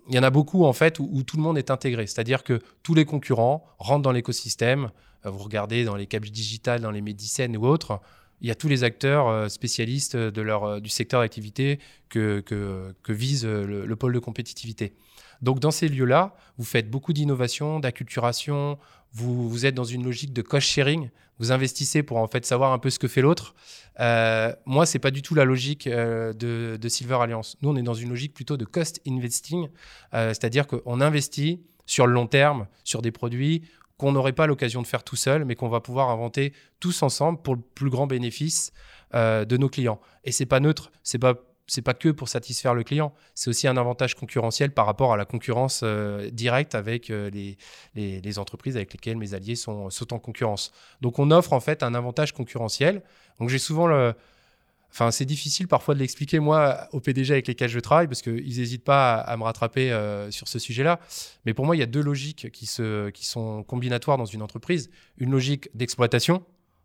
il 0.10 0.16
y 0.16 0.20
en 0.20 0.24
a 0.24 0.32
beaucoup, 0.32 0.66
en 0.66 0.74
fait, 0.74 1.00
où, 1.00 1.24
tout 1.24 1.38
le 1.38 1.44
monde 1.44 1.58
est 1.58 1.72
intégré. 1.72 2.08
C'est-à-dire 2.08 2.44
que 2.44 2.60
tous 2.84 2.96
les 2.96 3.06
concurrents 3.06 3.66
rentrent 3.78 4.02
dans 4.02 4.12
l'écosystème. 4.12 4.90
Vous 5.24 5.40
regardez 5.40 5.86
dans 5.86 5.96
les 5.96 6.08
câbles 6.08 6.30
digitales, 6.30 6.82
dans 6.82 6.92
les 6.92 7.02
médecines 7.02 7.56
ou 7.58 7.66
autres, 7.66 8.00
il 8.46 8.48
y 8.48 8.52
a 8.52 8.56
tous 8.56 8.68
les 8.68 8.84
acteurs 8.84 9.50
spécialistes 9.50 10.16
de 10.16 10.42
leur, 10.44 10.80
du 10.80 10.90
secteur 10.90 11.22
d'activité 11.22 11.80
que, 12.10 12.42
que, 12.42 13.12
vise 13.12 13.44
le, 13.44 13.96
pôle 13.96 14.14
de 14.14 14.20
compétitivité. 14.20 14.94
Donc 15.42 15.60
dans 15.60 15.72
ces 15.72 15.88
lieux-là, 15.88 16.36
vous 16.60 16.64
faites 16.64 16.92
beaucoup 16.92 17.12
d'innovation, 17.12 17.80
d'acculturation, 17.80 18.78
vous, 19.14 19.66
êtes 19.66 19.74
dans 19.74 19.84
une 19.84 20.04
logique 20.04 20.32
de 20.32 20.44
cost 20.44 20.68
sharing, 20.68 21.10
vous 21.40 21.52
investissez 21.52 22.04
pour 22.04 22.18
en 22.18 22.28
fait 22.28 22.46
savoir 22.46 22.72
un 22.72 22.80
peu 22.80 22.90
ce 22.90 23.00
que 23.00 23.08
fait 23.08 23.22
l'autre. 23.22 23.56
Euh, 24.00 24.54
moi, 24.66 24.86
c'est 24.86 25.00
pas 25.00 25.12
du 25.12 25.22
tout 25.22 25.36
la 25.36 25.46
logique 25.46 25.88
euh, 25.88 26.34
de, 26.34 26.88
Silver 26.88 27.16
Alliance. 27.22 27.58
Nous, 27.62 27.70
on 27.70 27.76
est 27.76 27.82
dans 27.82 27.94
une 27.96 28.10
logique 28.10 28.34
plutôt 28.34 28.58
de 28.58 28.66
cost 28.66 29.02
investing, 29.08 29.70
euh, 30.14 30.30
c'est-à-dire 30.30 30.68
qu'on 30.68 31.02
investit 31.02 31.62
sur 31.86 32.08
le 32.08 32.14
long 32.14 32.28
terme, 32.28 32.68
sur 32.84 33.02
des 33.02 33.12
produits 33.12 33.64
qu'on 33.98 34.12
n'aurait 34.12 34.34
pas 34.34 34.48
l'occasion 34.48 34.82
de 34.82 34.88
faire 34.88 35.04
tout 35.04 35.16
seul, 35.16 35.46
mais 35.46 35.56
qu'on 35.56 35.70
va 35.70 35.80
pouvoir 35.80 36.10
inventer 36.10 36.54
tous 36.80 37.02
ensemble 37.04 37.42
pour 37.42 37.56
le 37.56 37.62
plus 37.62 37.90
grand 37.90 38.08
bénéfice 38.08 38.72
de 39.14 39.58
nos 39.58 39.70
clients. 39.70 40.02
Et 40.26 40.34
c'est 40.34 40.46
pas 40.46 40.60
neutre, 40.60 40.92
c'est 41.02 41.20
pas 41.20 41.36
c'est 41.68 41.82
pas 41.82 41.94
que 41.94 42.10
pour 42.10 42.30
satisfaire 42.30 42.74
le 42.74 42.84
client, 42.84 43.14
c'est 43.34 43.50
aussi 43.50 43.68
un 43.68 43.78
avantage 43.78 44.16
concurrentiel 44.16 44.72
par 44.72 44.86
rapport 44.86 45.14
à 45.14 45.18
la 45.18 45.26
concurrence 45.26 45.82
euh, 45.84 46.30
directe 46.30 46.76
avec 46.76 47.10
euh, 47.10 47.30
les, 47.32 47.58
les, 47.96 48.40
entreprises 48.40 48.76
avec 48.76 48.94
lesquelles 48.94 49.18
mes 49.18 49.34
alliés 49.34 49.56
sont, 49.56 49.90
sont 49.90 50.14
en 50.14 50.20
concurrence. 50.20 50.72
Donc 51.02 51.18
on 51.20 51.32
offre 51.32 51.54
en 51.54 51.60
fait 51.60 51.82
un 51.84 51.96
avantage 51.96 52.34
concurrentiel. 52.34 53.02
Donc 53.40 53.50
j'ai 53.50 53.60
souvent 53.60 53.88
le... 53.88 54.14
C'est 55.12 55.26
difficile 55.26 55.68
parfois 55.68 55.94
de 55.94 56.00
l'expliquer, 56.00 56.40
moi, 56.40 56.88
aux 56.94 57.00
PDG 57.00 57.34
avec 57.34 57.48
lesquels 57.48 57.70
je 57.70 57.80
travaille, 57.80 58.08
parce 58.08 58.22
qu'ils 58.22 58.58
n'hésitent 58.58 58.84
pas 58.84 59.16
à, 59.16 59.36
me 59.36 59.44
rattraper 59.44 59.92
euh, 59.92 60.32
sur 60.32 60.48
ce 60.48 60.58
sujet-là. 60.58 61.00
Mais 61.46 61.54
pour 61.54 61.66
moi, 61.66 61.76
il 61.76 61.80
y 61.80 61.84
a 61.84 61.88
deux 61.88 62.02
logiques 62.02 62.50
qui, 62.52 62.66
se, 62.66 63.10
qui 63.10 63.26
sont 63.26 63.64
combinatoires 63.64 64.18
dans 64.18 64.26
une 64.26 64.42
entreprise. 64.42 64.90
Une 65.18 65.32
logique 65.32 65.70
d'exploitation, 65.76 66.36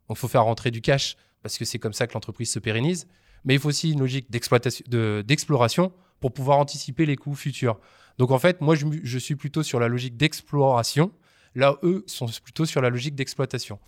donc 0.09 0.17
il 0.17 0.17
faut 0.17 0.29
faire 0.29 0.45
rentrer 0.45 0.71
du 0.71 0.81
cash, 0.81 1.17
parce 1.43 1.57
que 1.57 1.65
c'est 1.65 1.79
comme 1.79 1.93
ça 1.93 2.07
que 2.07 2.15
l'entreprise 2.15 2.51
se 2.51 2.59
pérennise 2.59 3.07
mais 3.45 3.55
il 3.55 3.61
faut 3.61 3.69
aussi 3.69 3.93
une 3.93 4.01
logique 4.01 4.31
d'exploration 4.31 5.93
pour 6.21 6.33
pouvoir 6.33 6.59
anticiper 6.59 7.07
les 7.07 7.17
coûts 7.17 7.35
futurs. 7.35 7.79
Donc 8.19 8.31
en 8.31 8.39
fait, 8.39 8.61
moi, 8.61 8.75
je, 8.75 9.19
suis 9.19 9.37
plutôt 9.37 9.63
sur 9.63 9.81
la 9.81 9.89
logique 9.89 10.17
d'exploration, 10.17 11.13
là, 11.55 11.77
eux 11.83 12.05
sont 12.07 12.27
plutôt 12.43 12.67
sur 12.67 12.83
la 12.83 12.91
logique 12.91 13.15
d'exploitation. 13.15 13.79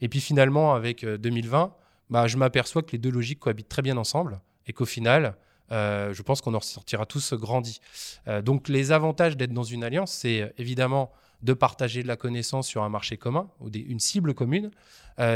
Et 0.00 0.08
puis 0.08 0.20
finalement, 0.20 0.74
avec 0.74 1.04
2020, 1.04 1.62
euh, 1.62 1.68
bah, 2.10 2.26
je 2.26 2.36
m'aperçois 2.36 2.82
que 2.82 2.92
les 2.92 2.98
deux 2.98 3.10
logiques 3.10 3.40
cohabitent 3.40 3.68
très 3.68 3.82
bien 3.82 3.96
ensemble 3.96 4.40
et 4.66 4.72
qu'au 4.72 4.86
final, 4.86 5.36
euh, 5.70 6.12
je 6.14 6.22
pense 6.22 6.40
qu'on 6.40 6.54
en 6.54 6.58
ressortira 6.58 7.06
tous 7.06 7.34
grandis. 7.34 7.80
Euh, 8.26 8.42
donc 8.42 8.68
les 8.68 8.92
avantages 8.92 9.36
d'être 9.36 9.52
dans 9.52 9.64
une 9.64 9.84
alliance, 9.84 10.12
c'est 10.12 10.52
évidemment 10.58 11.12
de 11.42 11.52
partager 11.52 12.02
de 12.02 12.08
la 12.08 12.16
connaissance 12.16 12.66
sur 12.66 12.82
un 12.82 12.88
marché 12.88 13.16
commun 13.16 13.48
ou 13.60 13.68
une 13.68 14.00
cible 14.00 14.34
commune, 14.34 14.70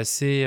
c'est 0.03 0.47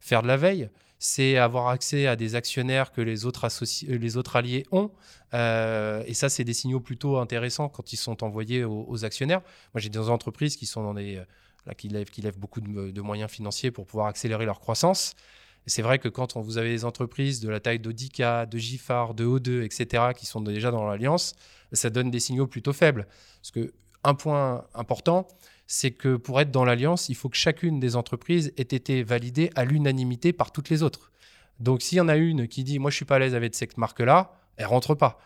faire 0.00 0.22
de 0.22 0.28
la 0.28 0.36
veille, 0.36 0.70
c'est 1.02 1.36
avoir 1.36 1.66
accès 1.66 2.06
à 2.06 2.14
des 2.14 2.36
actionnaires 2.36 2.92
que 2.92 3.00
les 3.00 3.26
autres, 3.26 3.44
euh, 3.44 4.22
alliés 4.34 4.64
ont. 4.70 4.92
Euh, 5.34 6.04
et 6.06 6.14
ça, 6.14 6.28
c'est 6.28 6.44
des 6.44 6.54
signaux 6.54 6.78
plutôt 6.78 7.18
intéressants 7.18 7.68
quand 7.68 7.92
ils 7.92 7.96
sont 7.96 8.22
envoyés 8.22 8.62
aux, 8.62 9.04
actionnaires. 9.04 9.40
Moi, 9.74 9.80
j'ai 9.80 9.88
des 9.88 9.98
entreprises 9.98 10.54
qui 10.56 10.64
sont 10.64 10.84
dans 10.84 10.94
des, 10.94 11.16
euh, 11.16 11.72
qui 11.74 11.88
lèvent 11.88 12.38
beaucoup 12.38 12.60
de, 12.60 13.00
moyens 13.00 13.32
financiers 13.32 13.72
pour 13.72 13.84
pouvoir 13.84 14.06
accélérer 14.06 14.46
leur 14.46 14.60
croissance. 14.60 15.16
C'est 15.66 15.82
vrai 15.82 15.98
que 15.98 16.08
quand 16.08 16.36
vous 16.36 16.58
avez 16.58 16.70
des 16.70 16.84
entreprises 16.84 17.40
de 17.40 17.48
la 17.48 17.60
taille 17.60 17.78
d'Odica, 17.78 18.46
de 18.46 18.58
Gifar, 18.58 19.14
de 19.14 19.24
O2, 19.24 19.62
etc., 19.62 20.04
qui 20.16 20.26
sont 20.26 20.40
déjà 20.40 20.70
dans 20.70 20.84
l'alliance, 20.84 21.34
ça 21.72 21.90
donne 21.90 22.10
des 22.10 22.20
signaux 22.20 22.46
plutôt 22.46 22.72
faibles. 22.72 23.06
Parce 23.40 23.50
que 23.50 23.72
un 24.04 24.14
point 24.14 24.64
important, 24.74 25.28
c'est 25.66 25.92
que 25.92 26.16
pour 26.16 26.40
être 26.40 26.50
dans 26.50 26.64
l'alliance, 26.64 27.08
il 27.08 27.14
faut 27.14 27.28
que 27.28 27.36
chacune 27.36 27.78
des 27.78 27.94
entreprises 27.94 28.52
ait 28.56 28.62
été 28.62 29.02
validée 29.04 29.50
à 29.54 29.64
l'unanimité 29.64 30.32
par 30.32 30.50
toutes 30.50 30.68
les 30.68 30.82
autres. 30.82 31.12
Donc 31.60 31.82
s'il 31.82 31.98
y 31.98 32.00
en 32.00 32.08
a 32.08 32.16
une 32.16 32.48
qui 32.48 32.64
dit 32.64 32.80
moi 32.80 32.90
je 32.90 32.96
suis 32.96 33.04
pas 33.04 33.16
à 33.16 33.18
l'aise 33.20 33.34
avec 33.34 33.54
cette 33.54 33.78
marque-là, 33.78 34.32
elle 34.56 34.66
rentre 34.66 34.94
pas. 34.94 35.20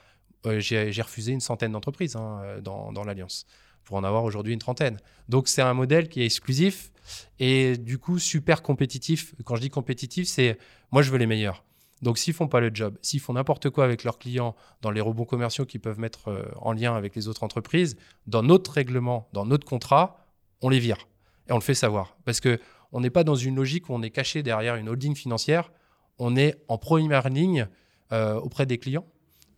Euh, 0.45 0.61
j'ai 0.61 1.03
refusé 1.03 1.33
une 1.33 1.41
centaine 1.41 1.73
d'entreprises 1.73 2.15
hein, 2.15 2.43
dans 2.63 3.05
l'alliance 3.05 3.47
pour 3.87 3.97
en 3.97 4.05
avoir 4.05 4.25
aujourd'hui 4.25 4.53
une 4.53 4.59
trentaine. 4.59 4.99
Donc 5.31 5.49
c'est 5.49 5.63
un 5.63 5.73
modèle 5.73 6.09
qui 6.09 6.21
est 6.21 6.27
exclusif 6.27 6.93
et 7.39 7.79
du 7.79 7.97
coup 7.99 8.19
super 8.19 8.61
compétitif. 8.63 9.35
Quand 9.45 9.57
je 9.57 9.63
dis 9.63 9.71
compétitif, 9.71 10.29
c'est 10.29 10.59
moi 10.91 11.01
je 11.01 11.11
veux 11.11 11.19
les 11.19 11.27
meilleurs. 11.27 11.65
Donc 12.03 12.19
s'ils 12.19 12.35
font 12.35 12.49
pas 12.49 12.61
le 12.61 12.71
job, 12.75 12.99
s'ils 13.01 13.21
font 13.21 13.33
n'importe 13.33 13.71
quoi 13.71 13.85
avec 13.85 14.05
leurs 14.05 14.19
clients 14.19 14.55
dans 14.83 14.91
les 14.91 15.01
rebonds 15.01 15.25
commerciaux 15.25 15.65
qu'ils 15.65 15.81
peuvent 15.81 15.99
mettre 15.99 16.29
euh, 16.29 16.45
en 16.57 16.73
lien 16.73 16.95
avec 16.95 17.17
les 17.17 17.29
autres 17.29 17.43
entreprises, 17.43 17.97
dans 18.27 18.43
notre 18.43 18.71
règlement, 18.73 19.29
dans 19.33 19.47
notre 19.47 19.67
contrat, 19.67 20.19
on 20.61 20.69
les 20.69 20.81
vire 20.81 21.09
et 21.49 21.53
on 21.53 21.57
le 21.57 21.63
fait 21.63 21.75
savoir. 21.75 22.17
Parce 22.25 22.41
que 22.41 22.61
on 22.93 23.01
n'est 23.01 23.11
pas 23.11 23.25
dans 23.25 23.35
une 23.35 23.57
logique 23.57 23.89
où 23.89 23.95
on 23.95 24.03
est 24.03 24.11
caché 24.11 24.43
derrière 24.43 24.77
une 24.77 24.89
holding 24.89 25.15
financière, 25.15 25.71
on 26.19 26.37
est 26.37 26.57
en 26.69 26.77
première 26.77 27.29
ligne 27.29 27.69
euh, 28.13 28.35
auprès 28.35 28.67
des 28.67 28.79
clients 28.79 29.07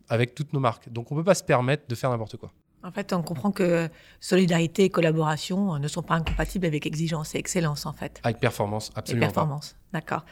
avec 0.07 0.33
toutes 0.33 0.53
nos 0.53 0.59
marques. 0.59 0.89
Donc 0.89 1.11
on 1.11 1.15
ne 1.15 1.21
peut 1.21 1.25
pas 1.25 1.35
se 1.35 1.43
permettre 1.43 1.87
de 1.87 1.95
faire 1.95 2.09
n'importe 2.09 2.37
quoi. 2.37 2.53
En 2.83 2.91
fait, 2.91 3.13
on 3.13 3.21
comprend 3.21 3.51
que 3.51 3.89
solidarité 4.19 4.85
et 4.85 4.89
collaboration 4.89 5.77
ne 5.79 5.87
sont 5.87 6.01
pas 6.01 6.15
incompatibles 6.15 6.65
avec 6.65 6.85
exigence 6.85 7.35
et 7.35 7.37
excellence, 7.37 7.85
en 7.85 7.93
fait. 7.93 8.19
Avec 8.23 8.39
performance, 8.39 8.91
absolument. 8.95 9.25
Et 9.25 9.27
performance, 9.27 9.75
d'accord. 9.91 10.25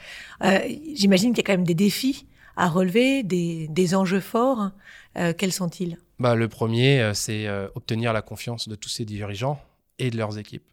Euh, 0.44 0.58
j'imagine 0.94 1.32
qu'il 1.32 1.38
y 1.38 1.44
a 1.44 1.46
quand 1.46 1.58
même 1.58 1.66
des 1.66 1.74
défis 1.74 2.26
à 2.56 2.68
relever, 2.68 3.22
des, 3.22 3.94
enjeux 3.94 4.20
forts. 4.20 4.70
Euh, 5.16 5.32
quels 5.36 5.52
sont-ils? 5.52 5.98
Bah, 6.18 6.34
Le 6.34 6.48
premier, 6.48 7.12
c'est 7.14 7.48
obtenir 7.74 8.12
la 8.12 8.22
confiance 8.22 8.68
de 8.68 8.74
tous 8.74 8.88
ces 8.88 9.04
dirigeants 9.04 9.60
et 9.98 10.10
de 10.10 10.16
leurs 10.16 10.38
équipes. 10.38 10.68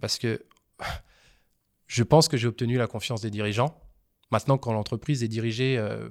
Parce 0.00 0.18
que 0.18 0.44
je 1.86 2.02
pense 2.02 2.28
que 2.28 2.36
j'ai 2.36 2.48
obtenu 2.48 2.76
la 2.76 2.86
confiance 2.86 3.20
des 3.20 3.30
dirigeants. 3.30 3.80
Maintenant, 4.30 4.58
quand 4.58 4.72
l'entreprise 4.72 5.22
est 5.22 5.28
dirigée 5.28 5.76
euh, 5.78 6.08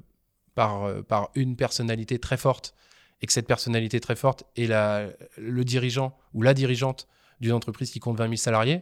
par, 0.54 0.84
euh, 0.84 1.02
par 1.02 1.32
une 1.36 1.56
personnalité 1.56 2.20
très 2.20 2.38
forte 2.38 2.76
et 3.22 3.28
que 3.28 3.34
cette 3.34 3.48
personnalité 3.48 4.00
très 4.00 4.16
forte 4.16 4.44
est 4.56 4.68
la, 4.68 5.08
le 5.38 5.64
dirigeant 5.64 6.18
ou 6.34 6.42
la 6.42 6.54
dirigeante 6.54 7.08
d'une 7.40 7.54
entreprise 7.54 7.92
qui 7.92 8.00
compte 8.00 8.18
20 8.18 8.26
000 8.26 8.36
salariés, 8.36 8.82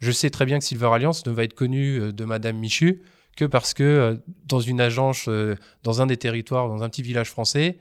je 0.00 0.10
sais 0.10 0.30
très 0.30 0.46
bien 0.46 0.58
que 0.58 0.64
Silver 0.64 0.90
Alliance 0.92 1.26
ne 1.26 1.32
va 1.32 1.44
être 1.44 1.54
connu 1.54 2.00
euh, 2.00 2.12
de 2.12 2.24
Madame 2.24 2.56
Michu 2.56 3.02
que 3.36 3.44
parce 3.44 3.72
que 3.72 4.20
dans 4.46 4.58
une 4.58 4.80
agence, 4.80 5.28
dans 5.84 6.02
un 6.02 6.06
des 6.06 6.16
territoires, 6.16 6.66
dans 6.66 6.82
un 6.82 6.88
petit 6.88 7.02
village 7.02 7.30
français, 7.30 7.78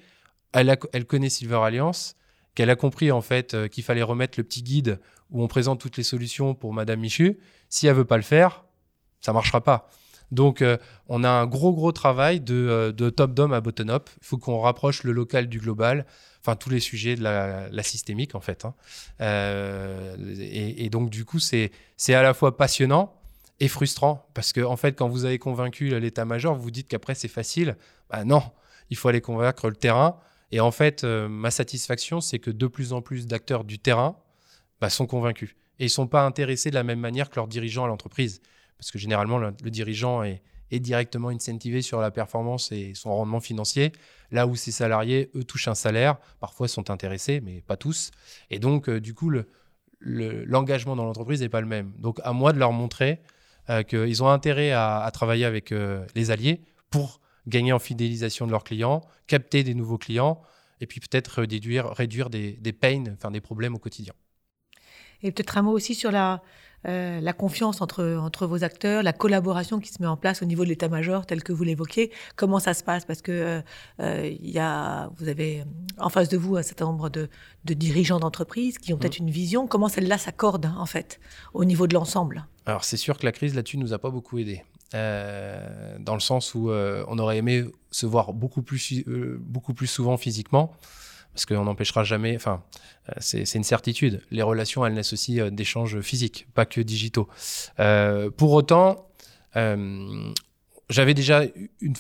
elle, 0.52 0.78
elle 0.94 1.06
connaît 1.06 1.30
Silver 1.30 1.62
Alliance, 1.64 2.16
qu'elle 2.54 2.70
a 2.70 2.76
compris 2.76 3.12
en 3.12 3.22
fait 3.22 3.68
qu'il 3.70 3.84
fallait 3.84 4.04
remettre 4.04 4.38
le 4.38 4.44
petit 4.44 4.62
guide 4.62 5.00
où 5.32 5.42
on 5.42 5.48
présente 5.48 5.80
toutes 5.80 5.98
les 5.98 6.04
solutions 6.04 6.54
pour 6.54 6.74
Madame 6.74 7.00
Michu. 7.00 7.40
Si 7.70 7.88
elle 7.88 7.96
veut 7.96 8.06
pas 8.06 8.18
le 8.18 8.24
faire, 8.24 8.66
ça 9.20 9.34
marchera 9.34 9.62
pas. 9.62 9.90
Donc, 10.32 10.62
euh, 10.62 10.78
on 11.08 11.24
a 11.24 11.30
un 11.30 11.46
gros, 11.46 11.74
gros 11.74 11.92
travail 11.92 12.40
de, 12.40 12.54
euh, 12.56 13.12
top-down 13.12 13.54
à 13.54 13.62
bottom-up. 13.62 14.10
Il 14.22 14.26
faut 14.26 14.38
qu'on 14.38 14.60
rapproche 14.60 15.04
le 15.04 15.12
local 15.12 15.48
du 15.48 15.60
global, 15.60 16.06
enfin, 16.42 16.56
tous 16.56 16.70
les 16.70 16.80
sujets 16.80 17.16
de 17.16 17.24
la, 17.24 17.84
systémique, 17.84 18.36
en 18.36 18.42
fait. 18.42 18.66
Hein. 18.66 18.74
Euh, 19.22 20.16
et, 20.40 20.90
donc, 20.90 21.10
du 21.10 21.26
coup, 21.26 21.40
c'est 21.40 21.72
à 22.10 22.22
la 22.22 22.34
fois 22.34 22.58
passionnant 22.58 23.14
et 23.60 23.68
frustrant, 23.68 24.28
parce 24.34 24.54
que, 24.54 24.62
en 24.62 24.78
fait, 24.78 24.94
quand 24.94 25.08
vous 25.08 25.26
avez 25.26 25.40
convaincu 25.40 25.98
l'état-major, 26.00 26.56
vous 26.56 26.64
vous 26.64 26.72
dites 26.72 26.88
qu'après, 26.88 27.16
c'est 27.16 27.28
facile. 27.28 27.78
Bah 28.10 28.24
non, 28.24 28.44
il 28.90 28.98
faut 28.98 29.08
aller 29.08 29.22
convaincre 29.22 29.70
le 29.70 29.76
terrain. 29.76 30.20
Et 30.52 30.60
en 30.60 30.72
fait, 30.72 31.04
ma 31.04 31.52
satisfaction, 31.52 32.22
c'est 32.22 32.40
que 32.40 32.52
de 32.52 32.68
plus 32.68 32.94
en 32.94 33.02
plus 33.02 33.28
d'acteurs 33.28 33.64
du 33.64 33.80
terrain 33.80 34.16
bah, 34.80 34.90
sont 34.90 35.08
convaincus. 35.08 35.56
Et 35.80 35.84
ils 35.84 35.88
ne 35.88 35.92
sont 35.92 36.08
pas 36.08 36.24
intéressés 36.24 36.70
de 36.70 36.76
la 36.76 36.84
même 36.84 37.00
manière 37.00 37.30
que 37.30 37.36
leurs 37.36 37.48
dirigeants 37.48 37.84
à 37.84 37.88
l'entreprise. 37.88 38.42
Parce 38.78 38.92
que 38.92 38.98
généralement, 38.98 39.38
le, 39.38 39.52
dirigeant 39.70 40.24
est, 40.24 40.42
directement 40.72 41.30
incentivé 41.30 41.82
sur 41.82 42.02
la 42.02 42.12
performance 42.12 42.72
et 42.72 42.94
son 42.94 43.16
rendement 43.16 43.40
financier, 43.40 43.94
là 44.32 44.48
où 44.48 44.56
ses 44.56 44.72
salariés, 44.72 45.32
eux, 45.34 45.44
touchent 45.44 45.70
un 45.70 45.76
salaire, 45.76 46.18
parfois 46.40 46.68
sont 46.68 46.90
intéressés, 46.90 47.40
mais 47.42 47.62
pas 47.62 47.78
tous. 47.78 48.12
Et 48.50 48.60
donc, 48.60 48.90
euh, 48.90 49.00
du 49.00 49.14
coup, 49.14 49.32
l'engagement 50.02 50.94
le, 50.94 50.98
dans 50.98 51.06
l'entreprise 51.06 51.42
n'est 51.42 51.50
pas 51.50 51.62
le 51.62 51.68
même. 51.68 51.94
Donc, 52.00 52.20
à 52.24 52.34
moi 52.34 52.52
de 52.52 52.60
leur 52.60 52.74
montrer 52.74 53.22
euh, 53.70 53.84
qu'ils 53.84 54.24
ont 54.24 54.30
intérêt 54.30 54.72
à, 54.72 55.10
travailler 55.14 55.46
avec 55.46 55.72
euh, 55.72 56.06
les 56.16 56.32
alliés 56.32 56.62
pour 56.90 57.22
gagner 57.48 57.72
en 57.72 57.80
fidélisation 57.80 58.46
de 58.46 58.52
leurs 58.52 58.66
clients, 58.66 59.02
capter 59.26 59.64
des 59.64 59.74
nouveaux 59.74 59.98
clients, 59.98 60.42
et 60.82 60.86
puis 60.86 61.00
peut-être 61.00 61.42
réduire, 61.42 61.92
réduire 61.92 62.30
des, 62.30 62.54
des 62.54 62.74
pains, 62.74 63.06
enfin 63.14 63.32
des 63.32 63.42
problèmes 63.42 63.74
au 63.74 63.80
quotidien. 63.80 64.14
Et 65.24 65.32
peut-être 65.32 65.58
un 65.58 65.64
mot 65.64 65.72
aussi 65.72 65.96
sur 65.96 66.12
la, 66.12 66.42
euh, 66.88 67.20
la 67.20 67.34
confiance 67.34 67.82
entre, 67.82 68.18
entre 68.22 68.46
vos 68.46 68.64
acteurs, 68.64 69.04
la 69.04 69.12
collaboration 69.12 69.80
qui 69.80 69.92
se 69.92 70.02
met 70.02 70.08
en 70.08 70.16
place 70.16 70.42
au 70.42 70.46
niveau 70.46 70.64
de 70.64 70.70
l'état-major, 70.70 71.26
tel 71.26 71.44
que 71.44 71.52
vous 71.52 71.64
l'évoquez. 71.64 72.12
Comment 72.36 72.60
ça 72.60 72.74
se 72.74 72.84
passe? 72.84 73.04
Parce 73.04 73.22
que 73.22 73.32
euh, 73.32 73.62
euh, 74.00 74.36
y 74.42 74.60
a, 74.60 75.10
vous 75.18 75.28
avez 75.28 75.64
en 75.98 76.10
face 76.10 76.30
de 76.30 76.38
vous 76.38 76.56
un 76.56 76.62
certain 76.62 76.86
nombre 76.86 77.10
de, 77.10 77.30
de 77.66 77.74
dirigeants 77.74 78.20
d'entreprise 78.20 78.78
qui 78.78 78.94
ont 78.94 78.98
peut-être 78.98 79.20
mmh. 79.20 79.24
une 79.24 79.32
vision. 79.32 79.68
Comment 79.68 79.90
celle-là 79.90 80.18
s'accorde, 80.18 80.72
en 80.78 80.86
fait, 80.86 81.20
au 81.54 81.66
niveau 81.66 81.88
de 81.88 81.94
l'ensemble? 81.96 82.46
Alors, 82.66 82.84
c'est 82.84 82.98
sûr 82.98 83.18
que 83.18 83.26
la 83.26 83.32
crise 83.32 83.56
là-dessus 83.56 83.78
nous 83.78 83.94
a 83.94 84.00
pas 84.00 84.12
beaucoup 84.12 84.38
aidé. 84.38 84.64
dans 84.94 86.14
le 86.14 86.20
sens 86.20 86.54
où 86.56 86.70
on 86.72 87.20
aurait 87.20 87.38
aimé 87.38 87.66
se 87.92 88.06
voir 88.06 88.34
beaucoup 88.34 88.62
plus, 88.62 89.04
beaucoup 89.40 89.74
plus 89.74 89.88
souvent 89.88 90.16
physiquement 90.18 90.74
parce 91.38 91.46
qu'on 91.46 91.66
n'empêchera 91.66 92.04
jamais, 92.04 92.36
enfin, 92.36 92.64
euh, 93.10 93.14
c'est 93.20 93.54
une 93.54 93.64
certitude. 93.64 94.24
Les 94.32 94.42
relations, 94.42 94.84
elles 94.84 94.96
naissent 94.96 95.14
aussi 95.14 95.40
euh, 95.40 95.52
d'échanges 95.52 96.02
physiques, 96.02 96.48
pas 96.56 96.66
que 96.66 96.82
digitaux. 96.82 97.28
Euh, 97.80 98.32
pour 98.32 98.54
autant, 98.54 99.08
j'avais 99.54 101.14
déjà 101.14 101.44
une. 101.82 101.94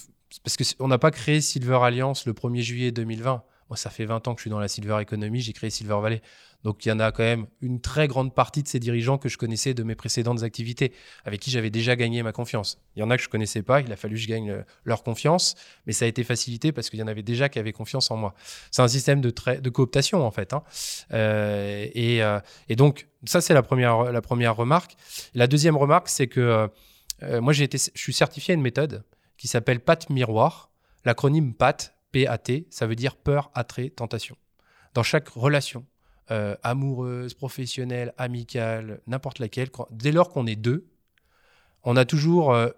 Parce 0.44 0.58
qu'on 0.58 0.88
n'a 0.88 0.98
pas 0.98 1.12
créé 1.12 1.40
Silver 1.40 1.80
Alliance 1.84 2.26
le 2.26 2.34
1er 2.34 2.62
juillet 2.62 2.92
2020. 2.92 3.44
Moi, 3.70 3.78
ça 3.78 3.92
fait 3.92 4.06
20 4.06 4.28
ans 4.28 4.34
que 4.34 4.40
je 4.40 4.44
suis 4.44 4.50
dans 4.50 4.60
la 4.60 4.68
Silver 4.68 4.98
Economy, 5.02 5.42
j'ai 5.42 5.54
créé 5.54 5.70
Silver 5.70 6.00
Valley. 6.02 6.22
Donc 6.64 6.86
il 6.86 6.90
y 6.90 6.92
en 6.92 7.00
a 7.00 7.12
quand 7.12 7.24
même 7.24 7.48
une 7.62 7.80
très 7.80 8.08
grande 8.08 8.34
partie 8.34 8.64
de 8.64 8.68
ces 8.68 8.80
dirigeants 8.80 9.18
que 9.18 9.30
je 9.30 9.38
connaissais 9.38 9.74
de 9.74 9.84
mes 9.84 9.96
précédentes 9.96 10.44
activités, 10.44 10.92
avec 11.24 11.40
qui 11.40 11.52
j'avais 11.52 11.70
déjà 11.70 11.96
gagné 11.96 12.24
ma 12.24 12.32
confiance. 12.32 12.80
Il 12.96 13.00
y 13.00 13.04
en 13.04 13.10
a 13.10 13.18
que 13.18 13.24
je 13.24 13.30
connaissais 13.30 13.62
pas, 13.62 13.82
il 13.82 13.92
a 13.92 13.96
fallu 13.96 14.16
que 14.16 14.22
je 14.22 14.28
gagne 14.28 14.52
euh, 14.52 14.62
leur 14.84 15.04
confiance, 15.04 15.56
mais 15.86 15.94
ça 15.94 16.06
a 16.06 16.08
été 16.08 16.24
facilité 16.24 16.72
parce 16.72 16.90
qu'il 16.90 17.00
y 17.00 17.04
en 17.04 17.08
avait 17.08 17.24
déjà 17.24 17.50
qui 17.50 17.60
avaient 17.60 17.74
confiance 17.74 18.12
en 18.12 18.18
moi. 18.18 18.34
C'est 18.72 18.82
un 18.82 18.88
système 18.88 19.22
de, 19.22 19.30
cooptation 19.70 20.26
en 20.26 20.32
fait. 20.32 20.54
Hein. 20.54 20.64
Euh, 21.14 21.88
euh, 21.96 22.40
et, 22.70 22.76
donc 22.76 23.08
ça 23.26 23.42
c'est 23.42 23.54
la 23.54 23.64
première, 23.64 24.56
remarque. 24.56 24.96
La 25.36 25.48
deuxième 25.48 25.78
remarque 25.78 26.10
c'est 26.10 26.28
que 26.28 26.70
moi 27.22 27.58
été, 27.58 27.78
je 27.78 28.02
suis 28.02 28.14
certifié 28.14 28.54
à 28.54 28.56
une 28.56 28.62
méthode 28.62 29.04
qui 29.38 29.48
s'appelle 29.48 29.80
PAT 29.80 30.00
miroir. 30.10 30.72
L'acronyme 31.06 31.54
PAT, 31.54 31.94
P-A-T, 32.12 32.68
ça 32.70 32.88
veut 32.88 32.96
dire 32.96 33.16
peur, 33.16 33.52
attrait, 33.54 33.90
tentation. 33.90 34.36
Dans 34.94 35.04
chaque 35.04 35.30
relation, 35.30 35.86
euh, 36.32 36.56
amoureuse, 36.64 37.34
professionnelle, 37.34 38.14
amicale, 38.18 39.02
n'importe 39.08 39.40
laquelle, 39.40 39.70
dès 39.92 40.12
lors 40.12 40.30
qu'on 40.30 40.46
est 40.46 40.56
deux, 40.56 40.88
on 41.84 41.96
a 41.96 42.06
toujours 42.06 42.54
euh, 42.54 42.70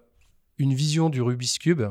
une 0.58 0.74
vision 0.74 1.10
du 1.10 1.20
Rubik's 1.20 1.58
Cube 1.58 1.82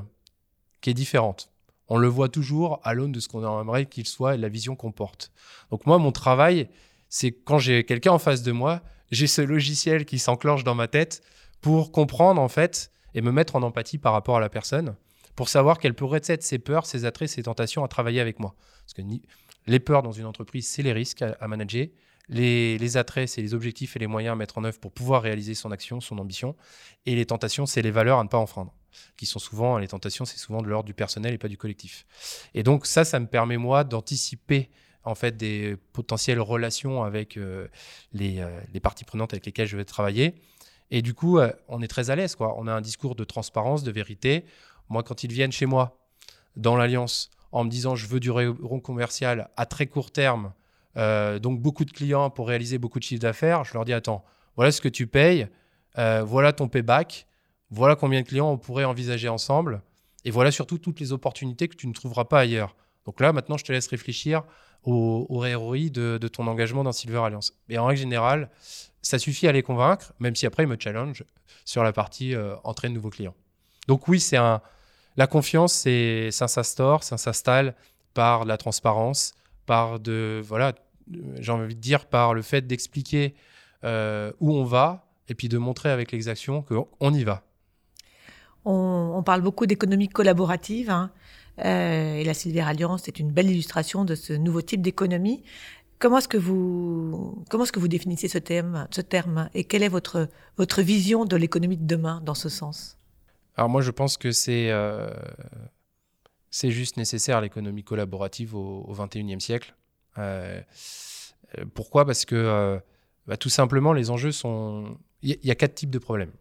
qui 0.81 0.89
est 0.89 0.93
différente. 0.93 1.51
On 1.89 1.97
le 1.97 2.07
voit 2.07 2.29
toujours 2.29 2.79
à 2.83 2.93
l'aune 2.93 3.11
de 3.11 3.19
ce 3.19 3.27
qu'on 3.27 3.61
aimerait 3.61 3.87
qu'il 3.87 4.07
soit 4.07 4.35
et 4.35 4.37
la 4.37 4.47
vision 4.47 4.75
qu'on 4.75 4.91
porte. 4.91 5.31
Donc 5.71 5.85
moi, 5.85 5.97
mon 5.97 6.11
travail, 6.11 6.69
c'est 7.09 7.31
quand 7.31 7.57
j'ai 7.57 7.83
quelqu'un 7.83 8.11
en 8.11 8.19
face 8.19 8.43
de 8.43 8.51
moi, 8.51 8.81
j'ai 9.11 9.27
ce 9.27 9.41
logiciel 9.41 10.05
qui 10.05 10.19
s'enclenche 10.19 10.63
dans 10.63 10.75
ma 10.75 10.87
tête 10.87 11.23
pour 11.61 11.91
comprendre 11.91 12.41
en 12.41 12.47
fait 12.47 12.91
et 13.15 13.21
me 13.21 13.31
mettre 13.31 13.55
en 13.55 13.63
empathie 13.63 13.97
par 13.97 14.13
rapport 14.13 14.37
à 14.37 14.39
la 14.39 14.49
personne, 14.49 14.95
pour 15.35 15.49
savoir 15.49 15.79
quelles 15.79 15.95
pourraient 15.95 16.21
être 16.25 16.43
ses 16.43 16.59
peurs, 16.59 16.85
ses 16.85 17.05
attraits, 17.05 17.29
ses 17.29 17.43
tentations 17.43 17.83
à 17.83 17.87
travailler 17.87 18.21
avec 18.21 18.39
moi. 18.39 18.55
Parce 18.85 18.93
que 18.93 19.01
ni, 19.01 19.21
les 19.67 19.79
peurs 19.79 20.03
dans 20.03 20.11
une 20.11 20.25
entreprise, 20.25 20.67
c'est 20.67 20.83
les 20.83 20.93
risques 20.93 21.21
à, 21.21 21.47
manager. 21.47 21.87
Les, 22.27 22.97
attraits, 22.97 23.27
c'est 23.27 23.41
les 23.41 23.53
objectifs 23.53 23.95
et 23.95 23.99
les 23.99 24.07
moyens 24.07 24.33
à 24.33 24.35
mettre 24.35 24.57
en 24.57 24.63
œuvre 24.63 24.79
pour 24.79 24.91
pouvoir 24.91 25.23
réaliser 25.23 25.55
son 25.55 25.71
action, 25.71 25.99
son 25.99 26.17
ambition. 26.19 26.55
Et 27.05 27.15
les 27.15 27.25
tentations, 27.25 27.65
c'est 27.65 27.81
les 27.81 27.91
valeurs 27.91 28.19
à 28.19 28.23
ne 28.23 28.29
pas 28.29 28.37
enfreindre, 28.37 28.73
qui 29.17 29.25
sont 29.25 29.39
souvent, 29.39 29.77
les 29.77 29.87
tentations, 29.87 30.25
c'est 30.25 30.37
souvent 30.37 30.61
de 30.61 30.67
l'ordre 30.67 30.85
du 30.85 30.93
personnel 30.93 31.33
et 31.33 31.37
pas 31.37 31.47
du 31.47 31.57
collectif. 31.57 32.05
Et 32.53 32.63
donc 32.63 32.85
ça, 32.85 33.03
ça 33.03 33.19
me 33.19 33.27
permet 33.27 33.57
moi 33.57 33.83
d'anticiper 33.83 34.69
en 35.03 35.15
fait 35.15 35.37
des 35.37 35.75
potentielles 35.93 36.39
relations 36.39 37.03
avec 37.03 37.37
euh, 37.37 37.67
euh, 38.19 38.61
les, 38.73 38.79
parties 38.79 39.05
prenantes 39.05 39.33
avec 39.33 39.45
lesquelles 39.45 39.67
je 39.67 39.77
vais 39.77 39.85
travailler. 39.85 40.35
Et 40.91 41.01
du 41.01 41.13
coup, 41.13 41.39
euh, 41.39 41.51
on 41.67 41.81
est 41.81 41.87
très 41.87 42.09
à 42.09 42.15
l'aise. 42.15 42.35
quoi. 42.35 42.55
On 42.57 42.67
a 42.67 42.73
un 42.73 42.81
discours 42.81 43.15
de 43.15 43.23
transparence, 43.23 43.83
de 43.83 43.91
vérité. 43.91 44.45
Moi, 44.89 45.03
quand 45.03 45.23
ils 45.23 45.31
viennent 45.31 45.51
chez 45.51 45.65
moi, 45.65 45.99
dans 46.55 46.75
l'Alliance, 46.75 47.29
en 47.51 47.63
me 47.63 47.69
disant 47.69 47.95
je 47.95 48.07
veux 48.07 48.19
du 48.19 48.31
rond 48.31 48.79
commercial 48.79 49.49
à 49.57 49.65
très 49.65 49.87
court 49.87 50.11
terme, 50.11 50.53
euh, 50.97 51.39
donc 51.39 51.61
beaucoup 51.61 51.85
de 51.85 51.91
clients 51.91 52.29
pour 52.29 52.47
réaliser 52.47 52.77
beaucoup 52.77 52.99
de 52.99 53.03
chiffres 53.03 53.21
d'affaires, 53.21 53.63
je 53.63 53.73
leur 53.73 53.85
dis 53.85 53.93
attends, 53.93 54.23
voilà 54.55 54.71
ce 54.71 54.81
que 54.81 54.89
tu 54.89 55.07
payes, 55.07 55.47
euh, 55.97 56.23
voilà 56.23 56.53
ton 56.53 56.67
payback, 56.67 57.27
voilà 57.71 57.95
combien 57.95 58.21
de 58.21 58.27
clients 58.27 58.51
on 58.51 58.57
pourrait 58.57 58.85
envisager 58.85 59.29
ensemble, 59.29 59.81
et 60.25 60.31
voilà 60.31 60.51
surtout 60.51 60.77
toutes 60.77 60.99
les 60.99 61.13
opportunités 61.13 61.67
que 61.67 61.75
tu 61.75 61.87
ne 61.87 61.93
trouveras 61.93 62.25
pas 62.25 62.39
ailleurs. 62.39 62.75
Donc 63.05 63.21
là, 63.21 63.33
maintenant, 63.33 63.57
je 63.57 63.63
te 63.63 63.71
laisse 63.71 63.87
réfléchir 63.87 64.43
au, 64.83 65.25
au 65.29 65.43
de, 65.43 66.27
ton 66.27 66.47
engagement 66.47 66.83
dans 66.83 66.91
Silver 66.91 67.19
Alliance. 67.19 67.53
Et 67.69 67.77
en 67.77 67.85
règle 67.85 68.01
générale, 68.01 68.49
ça 69.01 69.17
suffit 69.17 69.47
à 69.47 69.51
les 69.51 69.63
convaincre, 69.63 70.13
même 70.19 70.35
si 70.35 70.45
après, 70.45 70.63
ils 70.63 70.69
me 70.69 70.77
challenge 70.79 71.23
sur 71.65 71.83
la 71.83 71.93
partie 71.93 72.35
euh, 72.35 72.55
entrée 72.63 72.89
de 72.89 72.93
nouveaux 72.93 73.09
clients. 73.09 73.35
Donc 73.87 74.07
oui, 74.07 74.19
c'est 74.19 74.37
un, 74.37 74.61
la 75.19 75.27
confiance, 75.27 75.73
c'est, 75.73 76.31
ça 76.31 76.47
s'instaure, 76.47 77.03
ça 77.03 77.17
s'installe 77.17 77.75
par 78.13 78.45
la 78.45 78.55
transparence, 78.55 79.33
par 79.65 79.99
de, 79.99 80.41
voilà, 80.41 80.73
j'ai 81.39 81.51
envie 81.51 81.75
de 81.75 81.81
dire, 81.81 82.05
par 82.05 82.33
le 82.33 82.41
fait 82.41 82.65
d'expliquer 82.65 83.35
euh, 83.83 84.31
où 84.39 84.53
on 84.53 84.63
va 84.63 85.09
et 85.27 85.35
puis 85.35 85.49
de 85.49 85.57
montrer 85.57 85.89
avec 85.89 86.13
l'exaction 86.13 86.61
qu'on 86.61 87.13
y 87.13 87.25
va. 87.25 87.43
On, 88.63 89.21
parle 89.25 89.41
beaucoup 89.41 89.65
d'économie 89.65 90.07
collaborative 90.07 90.89
hein, 90.89 91.11
euh, 91.65 92.15
et 92.15 92.23
la 92.23 92.33
Silver 92.33 92.61
Alliance 92.61 93.09
est 93.09 93.19
une 93.19 93.31
belle 93.33 93.51
illustration 93.51 94.05
de 94.05 94.15
ce 94.15 94.31
nouveau 94.31 94.61
type 94.61 94.81
d'économie. 94.81 95.43
Comment 95.97 96.19
est-ce 96.19 96.29
que 96.29 96.37
vous 96.37 97.43
comment 97.49 97.65
est-ce 97.65 97.73
que 97.73 97.79
vous 97.79 97.89
définissez 97.89 98.29
ce 98.29 98.37
terme, 98.37 98.87
ce 98.89 99.01
terme 99.01 99.49
et 99.53 99.65
quelle 99.65 99.83
est 99.83 99.89
votre 99.89 100.29
votre 100.57 100.81
vision 100.81 101.25
de 101.25 101.35
l'économie 101.35 101.75
de 101.75 101.85
demain 101.85 102.21
dans 102.25 102.35
ce 102.35 102.47
sens? 102.47 102.98
Alors 103.59 103.67
moi, 103.67 103.81
je 103.81 103.91
pense 103.91 104.15
que 104.15 104.31
c'est 104.31 104.71
euh, 104.71 105.09
c'est 106.49 106.71
juste 106.71 106.95
nécessaire 106.95 107.41
l'économie 107.41 107.83
collaborative 107.83 108.55
au, 108.55 108.85
au 108.87 108.95
21e 108.95 109.41
siècle. 109.41 109.75
Euh, 110.17 110.61
euh, 111.57 111.65
pourquoi? 111.73 112.05
Parce 112.05 112.23
que 112.23 112.79
bah, 113.27 113.35
tout 113.35 113.49
simplement, 113.49 113.91
les 113.91 114.11
enjeux 114.11 114.31
sont... 114.31 114.97
Il 115.23 115.37
y, 115.43 115.51
a 115.51 115.55
quatre 115.55 115.75
types 115.75 115.89
de 115.89 115.99
problèmes. 115.99 116.31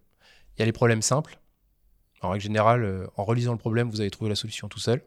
Il 0.54 0.60
y 0.60 0.62
a 0.62 0.66
les 0.66 0.70
problèmes 0.70 1.02
simples. 1.02 1.40
En 2.22 2.30
règle 2.30 2.44
générale, 2.44 3.08
en 3.16 3.24
relisant 3.24 3.50
le 3.50 3.58
problème, 3.58 3.90
vous 3.90 4.00
allez 4.00 4.12
trouver 4.12 4.28
la 4.28 4.36
solution 4.36 4.68
tout 4.68 4.78
seul. 4.78 5.02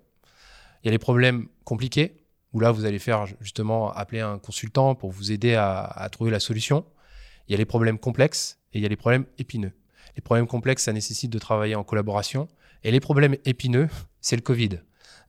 Il 0.84 0.88
y 0.88 0.89
a 0.89 0.91
les 0.91 1.00
problèmes 1.00 1.47
compliqués, 1.63 2.26
où 2.52 2.60
là, 2.60 2.74
vous 2.74 2.84
allez 2.84 3.00
faire 3.00 3.26
justement 3.39 3.89
appeler 3.93 4.19
un 4.19 4.38
consultant 4.38 4.95
pour 4.95 5.12
vous 5.12 5.32
aider 5.32 5.56
à 5.56 6.10
trouver 6.12 6.30
la 6.30 6.41
solution. 6.41 6.84
Il 7.47 7.54
y 7.54 7.56
a 7.56 7.58
les 7.58 7.63
problèmes 7.63 8.00
complexes 8.00 8.60
et 8.74 8.80
il 8.80 8.82
y 8.82 8.86
a 8.86 8.89
les 8.89 8.97
problèmes 8.97 9.26
épineux. 9.38 9.71
Les 10.15 10.21
problèmes 10.21 10.47
complexes, 10.47 10.84
ça 10.84 10.93
nécessite 10.93 11.32
de 11.32 11.39
travailler 11.39 11.76
en 11.76 11.84
collaboration. 11.84 12.47
Et 12.84 12.91
les 12.91 13.00
problèmes 13.00 13.36
épineux, 13.45 13.89
c'est 14.21 14.36
le 14.36 14.41
Covid 14.41 14.80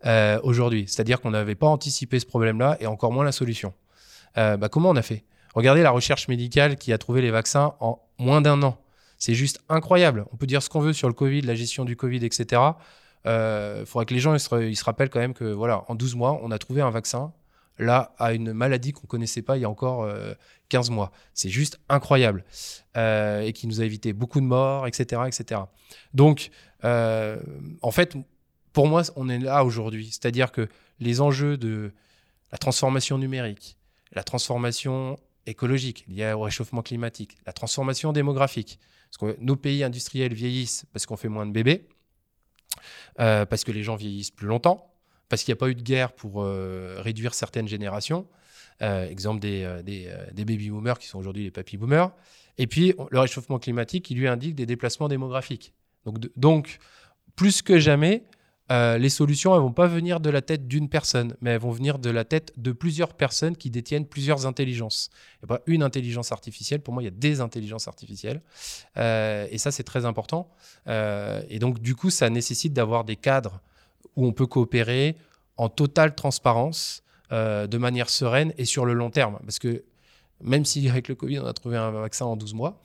euh, 0.07 0.41
aujourd'hui. 0.43 0.87
C'est-à-dire 0.89 1.21
qu'on 1.21 1.31
n'avait 1.31 1.55
pas 1.55 1.67
anticipé 1.67 2.19
ce 2.19 2.27
problème-là 2.27 2.77
et 2.81 2.87
encore 2.87 3.13
moins 3.13 3.25
la 3.25 3.33
solution. 3.33 3.73
Euh, 4.39 4.57
bah, 4.57 4.69
comment 4.69 4.91
on 4.91 4.97
a 4.97 5.03
fait? 5.03 5.25
Regardez 5.55 5.83
la 5.83 5.91
recherche 5.91 6.29
médicale 6.29 6.77
qui 6.77 6.93
a 6.93 6.99
trouvé 6.99 7.21
les 7.21 7.31
vaccins 7.31 7.75
en 7.81 8.01
moins 8.19 8.41
d'un 8.41 8.63
an. 8.63 8.79
C'est 9.19 9.35
juste 9.35 9.61
incroyable. 9.69 10.25
On 10.33 10.37
peut 10.37 10.47
dire 10.47 10.63
ce 10.63 10.69
qu'on 10.69 10.81
veut 10.81 10.93
sur 10.93 11.09
le 11.09 11.15
Covid, 11.15 11.43
la 11.43 11.55
gestion 11.55 11.85
du 11.85 11.97
Covid, 11.97 12.25
etc. 12.25 12.61
Il 13.25 13.29
euh, 13.29 13.87
faudrait 13.87 14.07
que 14.07 14.15
les 14.15 14.21
gens 14.21 14.35
ils 14.35 14.41
se, 14.41 14.85
rappellent 14.85 15.11
quand 15.11 15.21
même 15.21 15.35
que 15.35 15.45
voilà, 15.45 15.85
en 15.89 15.95
12 15.95 16.17
mois, 16.17 16.41
on 16.43 16.51
a 16.51 16.59
trouvé 16.59 16.81
un 16.81 16.91
vaccin 16.91 17.33
là 17.83 18.15
à 18.19 18.33
une 18.33 18.53
maladie 18.53 18.93
qu'on 18.93 19.07
connaissait 19.07 19.43
pas 19.43 19.57
il 19.57 19.61
y 19.61 19.65
a 19.65 19.71
encore 19.71 20.09
15 20.69 20.91
euh, 20.91 20.93
mois. 20.93 21.13
C'est 21.35 21.49
juste 21.49 21.81
incroyable 21.89 22.45
euh, 22.97 23.41
et 23.41 23.53
qui 23.53 23.67
nous 23.67 23.81
a 23.81 23.85
évité 23.85 24.13
beaucoup 24.13 24.41
de 24.41 24.47
morts, 24.47 24.87
etc.. 24.87 25.23
Donc, 26.15 26.51
euh, 26.85 27.41
en 27.83 27.91
fait, 27.91 28.17
pour 28.73 28.89
moi, 28.89 29.03
on 29.17 29.29
est 29.29 29.39
là 29.39 29.65
aujourd'hui. 29.65 30.07
C'est-à-dire 30.07 30.53
que 30.53 30.69
les 30.99 31.21
enjeux 31.21 31.57
de 31.57 31.93
la 32.51 32.59
transformation 32.59 33.19
numérique, 33.19 33.77
la 34.13 34.23
transformation 34.23 35.19
écologique 35.47 36.05
liée 36.09 36.33
au 36.33 36.43
réchauffement 36.43 36.83
climatique, 36.83 37.37
la 37.47 37.53
transformation 37.53 38.13
démographique, 38.13 38.79
parce 39.11 39.35
que 39.35 39.41
nos 39.41 39.57
pays 39.57 39.83
industriels 39.85 40.33
vieillissent 40.33 40.87
parce 40.93 41.07
qu'on 41.07 41.17
fait 41.17 41.29
moins 41.29 41.47
de 41.47 41.53
bébés, 41.53 41.89
parce 43.17 43.65
que 43.65 43.73
les 43.73 43.83
gens 43.83 43.97
vieillissent 43.97 44.31
plus 44.31 44.47
longtemps, 44.47 44.92
parce 45.33 45.45
qu'il 45.45 45.53
n'y 45.53 45.57
a 45.57 45.61
pas 45.61 45.71
eu 45.71 45.75
de 45.75 45.81
guerre 45.81 46.13
pour 46.13 46.43
euh, 46.43 46.97
réduire 46.99 47.33
certaines 47.33 47.67
générations. 47.67 48.27
Euh, 48.83 49.09
exemple 49.09 49.41
des, 49.41 49.65
euh, 49.65 49.81
des, 49.83 50.45
baby 50.45 50.69
boomers 50.69 50.99
qui 50.99 51.07
sont 51.07 51.19
aujourd'hui 51.19 51.45
les 51.45 51.51
papy 51.51 51.79
boomers. 51.79 52.13
Et 52.59 52.67
puis 52.67 52.93
le 53.11 53.19
réchauffement 53.19 53.59
climatique 53.59 54.05
qui 54.05 54.15
lui 54.15 54.29
indique 54.29 54.55
des 54.55 54.67
déplacements 54.67 55.09
démographiques. 55.09 55.73
Donc, 56.05 56.19
donc 56.37 56.81
plus 57.35 57.63
que 57.63 57.79
jamais, 57.79 58.25
les 58.69 59.09
solutions, 59.09 59.55
elles 59.55 59.63
vont 59.63 59.73
pas 59.73 59.87
venir 59.87 60.21
de 60.21 60.29
la 60.29 60.43
tête 60.43 60.69
d'une 60.69 60.91
personne, 60.91 61.35
mais 61.41 61.53
elles 61.53 61.61
vont 61.61 61.71
venir 61.71 61.99
de 61.99 62.11
la 62.11 62.25
tête 62.25 62.53
de 62.59 62.73
plusieurs 62.73 63.15
personnes 63.15 63.57
qui 63.57 63.71
détiennent 63.71 64.07
plusieurs 64.07 64.45
intelligences. 64.45 65.09
Il 65.37 65.47
n'y 65.47 65.55
a 65.55 65.57
pas 65.57 65.63
une 65.67 65.83
intelligence 65.83 66.31
artificielle, 66.31 66.81
pour 66.81 66.93
moi, 66.93 67.03
il 67.03 67.07
y 67.07 67.09
a 67.09 67.15
des 67.15 67.41
intelligences 67.41 67.89
artificielles. 67.89 68.43
et 68.97 69.57
ça, 69.57 69.71
c'est 69.71 69.83
très 69.83 70.05
important. 70.05 70.51
et 70.87 71.59
donc, 71.59 71.81
du 71.81 71.95
coup, 71.95 72.11
ça 72.11 72.29
nécessite 72.29 72.75
d'avoir 72.75 73.05
des 73.05 73.17
cadres 73.17 73.63
où 74.17 74.27
on 74.27 74.33
peut 74.33 74.47
coopérer 74.47 75.17
en 75.57 75.69
totale 75.69 76.15
transparence, 76.15 77.03
euh, 77.33 77.67
de 77.67 77.79
manière 77.79 78.11
sereine 78.11 78.53
et 78.59 78.65
sur 78.65 78.85
le 78.85 78.93
long 78.93 79.11
terme. 79.11 79.39
Parce 79.43 79.59
que 79.59 79.85
même 80.41 80.65
si 80.65 80.89
avec 80.89 81.09
le 81.09 81.15
Covid, 81.15 81.39
on 81.39 81.47
a 81.47 81.53
trouvé 81.53 81.77
un 81.77 81.91
vaccin 81.91 82.27
en 82.27 82.37
12 82.37 82.55
mois, 82.55 82.83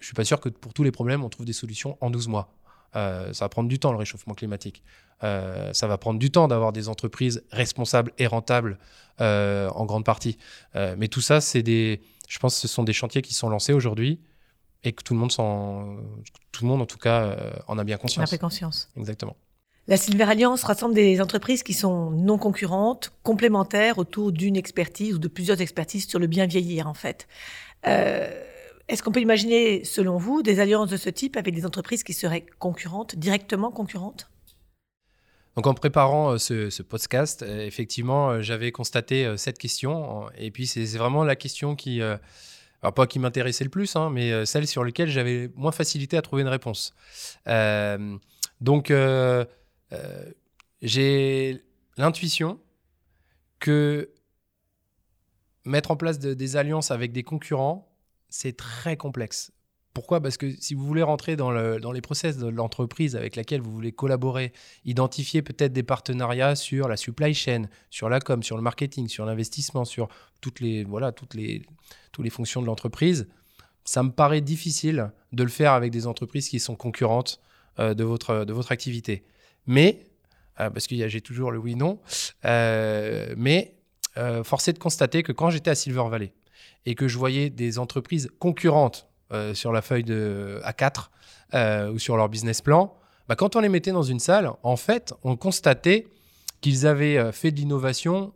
je 0.00 0.06
suis 0.06 0.14
pas 0.14 0.24
sûr 0.24 0.40
que 0.40 0.48
pour 0.48 0.72
tous 0.72 0.82
les 0.82 0.90
problèmes, 0.90 1.22
on 1.24 1.28
trouve 1.28 1.46
des 1.46 1.52
solutions 1.52 1.96
en 2.00 2.10
12 2.10 2.28
mois. 2.28 2.52
ça 2.94 3.32
va 3.38 3.48
prendre 3.48 3.68
du 3.68 3.78
temps, 3.78 3.92
le 3.92 3.98
réchauffement 3.98 4.34
climatique. 4.34 4.82
ça 5.20 5.86
va 5.86 5.98
prendre 5.98 6.18
du 6.18 6.30
temps 6.30 6.48
d'avoir 6.48 6.72
des 6.72 6.88
entreprises 6.88 7.44
responsables 7.50 8.12
et 8.18 8.26
rentables 8.26 8.78
en 9.18 9.84
grande 9.86 10.04
partie. 10.04 10.36
mais 10.74 11.08
tout 11.08 11.20
ça, 11.20 11.40
c'est 11.40 11.62
des, 11.62 12.02
je 12.28 12.38
pense 12.38 12.56
que 12.56 12.60
ce 12.60 12.68
sont 12.68 12.82
des 12.82 12.92
chantiers 12.92 13.22
qui 13.22 13.34
sont 13.34 13.48
lancés 13.48 13.72
aujourd'hui 13.72 14.20
et 14.84 14.92
que 14.92 15.02
tout 15.02 15.14
le 15.14 15.20
monde, 15.20 15.30
tout 15.30 16.64
le 16.64 16.68
monde 16.68 16.82
en 16.82 16.86
tout 16.86 16.98
cas, 16.98 17.36
en 17.68 17.78
a 17.78 17.84
bien 17.84 17.96
conscience. 17.98 18.22
On 18.22 18.24
a 18.24 18.26
pris 18.26 18.38
conscience. 18.38 18.90
Exactement. 18.96 19.36
La 19.88 19.96
Silver 19.96 20.24
Alliance 20.24 20.64
rassemble 20.64 20.94
des 20.94 21.20
entreprises 21.20 21.62
qui 21.62 21.72
sont 21.72 22.10
non 22.10 22.38
concurrentes, 22.38 23.12
complémentaires 23.22 23.98
autour 23.98 24.32
d'une 24.32 24.56
expertise 24.56 25.14
ou 25.14 25.18
de 25.18 25.28
plusieurs 25.28 25.60
expertises 25.60 26.08
sur 26.08 26.18
le 26.18 26.26
bien 26.26 26.46
vieillir 26.46 26.88
en 26.88 26.94
fait. 26.94 27.28
Euh, 27.86 28.28
est-ce 28.88 29.04
qu'on 29.04 29.12
peut 29.12 29.20
imaginer, 29.20 29.84
selon 29.84 30.16
vous, 30.18 30.42
des 30.42 30.58
alliances 30.58 30.90
de 30.90 30.96
ce 30.96 31.08
type 31.08 31.36
avec 31.36 31.54
des 31.54 31.64
entreprises 31.64 32.02
qui 32.02 32.14
seraient 32.14 32.44
concurrentes, 32.58 33.14
directement 33.14 33.70
concurrentes? 33.70 34.28
Donc 35.54 35.68
en 35.68 35.74
préparant 35.74 36.32
euh, 36.32 36.38
ce, 36.38 36.82
podcast, 36.82 37.44
euh, 37.44 37.64
effectivement, 37.64 38.42
j'avais 38.42 38.72
constaté 38.72 39.36
cette 39.36 39.58
question. 39.58 40.28
Et 40.36 40.50
puis 40.50 40.66
c'est 40.66 40.84
vraiment 40.98 41.22
la 41.22 41.36
question 41.36 41.76
qui, 41.76 42.00
pas 42.80 43.06
qui 43.06 43.20
m'intéressait 43.20 43.62
le 43.62 43.70
plus, 43.70 43.94
hein, 43.94 44.10
mais 44.10 44.46
celle 44.46 44.66
sur 44.66 44.82
laquelle 44.82 45.10
j'avais 45.10 45.48
moins 45.54 45.70
facilité 45.70 46.16
à 46.16 46.22
trouver 46.22 46.42
une 46.42 46.48
réponse. 46.48 46.92
donc 48.60 48.90
j'ai 50.82 51.62
l'intuition 51.96 52.60
que 53.58 54.10
mettre 55.64 55.90
en 55.90 55.96
place 55.96 56.18
des 56.18 56.56
alliances 56.56 56.90
avec 56.90 57.12
des 57.12 57.22
concurrents, 57.22 57.88
c'est 58.28 58.56
très 58.56 58.96
complexe. 58.96 59.52
Pourquoi? 59.96 60.20
Parce 60.20 60.36
que 60.36 60.54
si 60.60 60.74
vous 60.74 60.84
voulez 60.84 61.02
rentrer 61.02 61.36
dans, 61.36 61.50
les 61.50 62.00
process 62.02 62.36
de 62.36 62.48
l'entreprise 62.48 63.16
avec 63.16 63.34
laquelle 63.34 63.62
vous 63.62 63.72
voulez 63.72 63.92
collaborer, 63.92 64.52
identifier 64.84 65.40
peut-être 65.40 65.72
des 65.72 65.82
partenariats 65.82 66.54
sur 66.54 66.86
la 66.86 66.98
supply 66.98 67.32
chain, 67.32 67.62
sur 67.88 68.10
la 68.10 68.20
com, 68.20 68.42
sur 68.42 68.56
le 68.56 68.62
marketing, 68.62 69.08
sur 69.08 69.24
l'investissement, 69.24 69.86
sur 69.86 70.08
toutes 70.42 70.60
les, 70.60 70.84
voilà, 70.84 71.12
toutes 71.12 71.32
les, 71.32 71.62
toutes 72.12 72.24
les 72.24 72.30
fonctions 72.30 72.60
de 72.60 72.66
l'entreprise, 72.66 73.26
ça 73.86 74.02
me 74.02 74.10
paraît 74.10 74.42
difficile 74.42 75.12
de 75.32 75.42
le 75.42 75.48
faire 75.48 75.72
avec 75.72 75.92
des 75.92 76.06
entreprises 76.06 76.50
qui 76.50 76.60
sont 76.60 76.76
concurrentes 76.76 77.40
euh, 77.78 77.94
de, 77.94 78.04
votre, 78.04 78.44
de 78.44 78.52
votre 78.52 78.72
activité. 78.72 79.24
Mais, 79.66 80.06
euh, 80.60 80.70
parce 80.70 80.86
que 80.86 81.08
j'ai 81.08 81.20
toujours 81.20 81.50
le 81.50 81.58
oui-non, 81.58 81.98
euh, 82.44 83.34
mais 83.36 83.74
euh, 84.16 84.42
force 84.44 84.68
est 84.68 84.72
de 84.72 84.78
constater 84.78 85.22
que 85.22 85.32
quand 85.32 85.50
j'étais 85.50 85.70
à 85.70 85.74
Silver 85.74 86.04
Valley 86.08 86.32
et 86.86 86.94
que 86.94 87.08
je 87.08 87.18
voyais 87.18 87.50
des 87.50 87.78
entreprises 87.78 88.30
concurrentes 88.38 89.08
sur 89.54 89.72
la 89.72 89.82
feuille 89.82 90.04
de 90.04 90.60
A4 90.64 91.90
ou 91.92 91.98
sur 91.98 92.16
leur 92.16 92.28
business 92.28 92.60
plan, 92.62 92.96
bah, 93.28 93.34
quand 93.34 93.56
on 93.56 93.60
les 93.60 93.68
mettait 93.68 93.90
dans 93.90 94.04
une 94.04 94.20
salle, 94.20 94.52
en 94.62 94.76
fait, 94.76 95.12
on 95.24 95.36
constatait 95.36 96.06
qu'ils 96.60 96.86
avaient 96.86 97.32
fait 97.32 97.50
de 97.50 97.56
l'innovation 97.56 98.32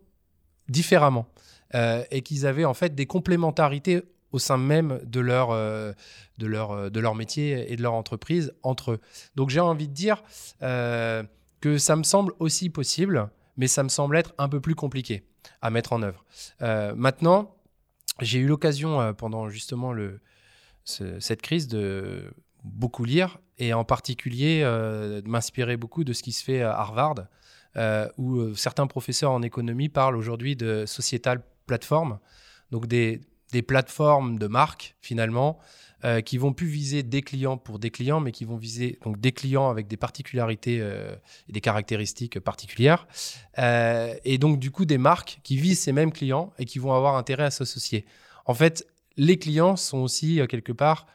différemment 0.69 1.29
et 1.73 2.23
qu'ils 2.23 2.45
avaient 2.45 2.65
en 2.65 2.75
fait 2.75 2.97
des 2.97 3.07
complémentarités 3.07 4.03
au 4.33 4.39
sein 4.39 4.57
même 4.57 5.01
de 5.05 5.21
leur, 5.21 5.51
de, 5.51 6.47
leur, 6.47 6.91
de 6.91 7.01
leur 7.01 7.15
métier 7.15 7.73
et 7.73 7.77
de 7.77 7.83
leur 7.83 7.95
entreprise 7.95 8.53
entre 8.63 8.93
eux. 8.93 9.01
Donc 9.35 9.51
j'ai 9.51 9.61
envie 9.61 9.89
de 9.89 9.95
dire 9.95 10.23
que 10.61 11.79
ça 11.79 11.97
me 11.97 12.03
semble 12.03 12.33
aussi 12.39 12.71
possible, 12.71 13.31
mais 13.57 13.69
ça 13.69 13.83
me 13.83 13.89
semble 13.89 14.17
être 14.17 14.35
un 14.39 14.49
peu 14.49 14.61
plus 14.61 14.75
compliqué 14.75 15.23
à 15.63 15.71
mettre 15.71 15.93
en 15.93 16.03
œuvre. 16.03 16.25
Euh, 16.63 16.95
maintenant, 16.97 17.57
j'ai 18.21 18.39
eu 18.39 18.47
l'occasion 18.47 19.01
euh, 19.01 19.13
pendant 19.13 19.49
justement 19.49 19.93
le, 19.93 20.21
cette 20.85 21.43
crise 21.43 21.69
de 21.69 22.33
beaucoup 22.65 23.05
lire 23.05 23.39
et 23.59 23.73
en 23.75 23.85
particulier 23.85 24.63
euh, 24.65 25.21
de 25.21 25.29
m'inspirer 25.29 25.77
beaucoup 25.77 26.05
de 26.05 26.13
ce 26.13 26.23
qui 26.23 26.33
se 26.33 26.43
fait 26.43 26.63
à 26.63 26.73
Harvard, 26.73 27.27
où 28.19 28.55
certains 28.57 28.87
professeurs 28.87 29.31
en 29.31 29.43
économie 29.43 29.89
parlent 29.89 30.17
aujourd'hui 30.17 30.57
de 30.57 30.87
sociétal 30.87 31.43
platform, 31.67 32.19
donc 32.73 32.87
des, 32.87 33.21
des 33.53 33.63
plateformes 33.63 34.39
de 34.39 34.47
marque 34.47 34.97
finalement 35.01 35.59
euh, 36.03 36.23
qui 36.23 36.39
vont 36.39 36.55
plus 36.55 36.67
viser 36.67 37.03
des 37.03 37.21
clients 37.21 37.59
pour 37.59 37.79
des 37.79 37.91
clients, 37.91 38.21
mais 38.21 38.33
qui 38.33 38.47
vont 38.47 38.57
viser 38.57 38.99
donc 39.05 39.21
des 39.21 39.33
clients 39.33 39.69
avec 39.69 39.87
des 39.87 39.99
particularités 39.99 40.79
euh, 40.81 41.15
et 41.47 41.53
des 41.53 41.61
caractéristiques 41.61 42.41
particulières. 42.41 43.07
Euh, 43.59 44.15
et 44.25 44.39
donc, 44.39 44.59
du 44.59 44.71
coup, 44.71 44.87
des 44.87 44.97
marques 44.97 45.41
qui 45.43 45.59
visent 45.59 45.81
ces 45.81 45.93
mêmes 45.93 46.11
clients 46.11 46.55
et 46.59 46.65
qui 46.65 46.79
vont 46.79 46.95
avoir 46.95 47.17
intérêt 47.17 47.45
à 47.45 47.51
s'associer. 47.51 48.07
En 48.47 48.55
fait, 48.55 48.87
les 49.19 49.39
clients 49.39 49.77
sont 49.77 49.99
aussi 49.99 50.41
quelque 50.49 50.73
part 50.73 51.07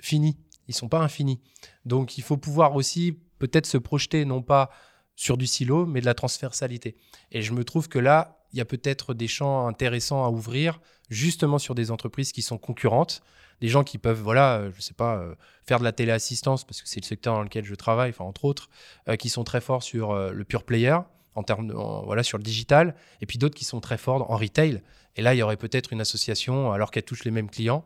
finis. 0.00 0.36
Ils 0.68 0.74
sont 0.74 0.88
pas 0.88 1.00
infinis. 1.00 1.40
Donc, 1.84 2.18
il 2.18 2.22
faut 2.22 2.36
pouvoir 2.36 2.74
aussi 2.74 3.18
peut-être 3.38 3.66
se 3.66 3.78
projeter 3.78 4.24
non 4.24 4.42
pas 4.42 4.70
sur 5.14 5.36
du 5.36 5.46
silo, 5.46 5.86
mais 5.86 6.00
de 6.00 6.06
la 6.06 6.14
transversalité. 6.14 6.96
Et 7.30 7.42
je 7.42 7.52
me 7.52 7.64
trouve 7.64 7.88
que 7.88 7.98
là, 8.00 8.36
il 8.52 8.58
y 8.58 8.60
a 8.60 8.64
peut-être 8.64 9.14
des 9.14 9.28
champs 9.28 9.66
intéressants 9.66 10.24
à 10.24 10.28
ouvrir, 10.28 10.80
justement 11.08 11.58
sur 11.58 11.74
des 11.74 11.90
entreprises 11.90 12.32
qui 12.32 12.42
sont 12.42 12.58
concurrentes, 12.58 13.22
des 13.60 13.68
gens 13.68 13.84
qui 13.84 13.98
peuvent, 13.98 14.20
voilà, 14.20 14.58
euh, 14.58 14.70
je 14.74 14.80
sais 14.80 14.94
pas, 14.94 15.16
euh, 15.16 15.34
faire 15.66 15.78
de 15.78 15.84
la 15.84 15.92
téléassistance, 15.92 16.64
parce 16.64 16.82
que 16.82 16.88
c'est 16.88 17.00
le 17.00 17.06
secteur 17.06 17.34
dans 17.34 17.42
lequel 17.42 17.64
je 17.64 17.74
travaille, 17.74 18.12
entre 18.18 18.44
autres, 18.44 18.68
euh, 19.08 19.16
qui 19.16 19.28
sont 19.28 19.44
très 19.44 19.60
forts 19.60 19.82
sur 19.82 20.14
le 20.14 20.44
pure 20.44 20.64
player, 20.64 20.96
en 21.34 21.42
termes 21.42 21.72
voilà, 22.04 22.22
sur 22.22 22.38
le 22.38 22.44
digital, 22.44 22.94
et 23.20 23.26
puis 23.26 23.38
d'autres 23.38 23.54
qui 23.54 23.64
sont 23.64 23.80
très 23.80 23.98
forts 23.98 24.30
en 24.30 24.36
retail. 24.36 24.82
Et 25.16 25.22
là, 25.22 25.34
il 25.34 25.38
y 25.38 25.42
aurait 25.42 25.56
peut-être 25.56 25.92
une 25.92 26.00
association, 26.00 26.72
alors 26.72 26.90
qu'elle 26.90 27.04
touche 27.04 27.24
les 27.24 27.30
mêmes 27.30 27.50
clients, 27.50 27.84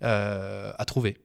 à 0.00 0.84
trouver. 0.86 1.16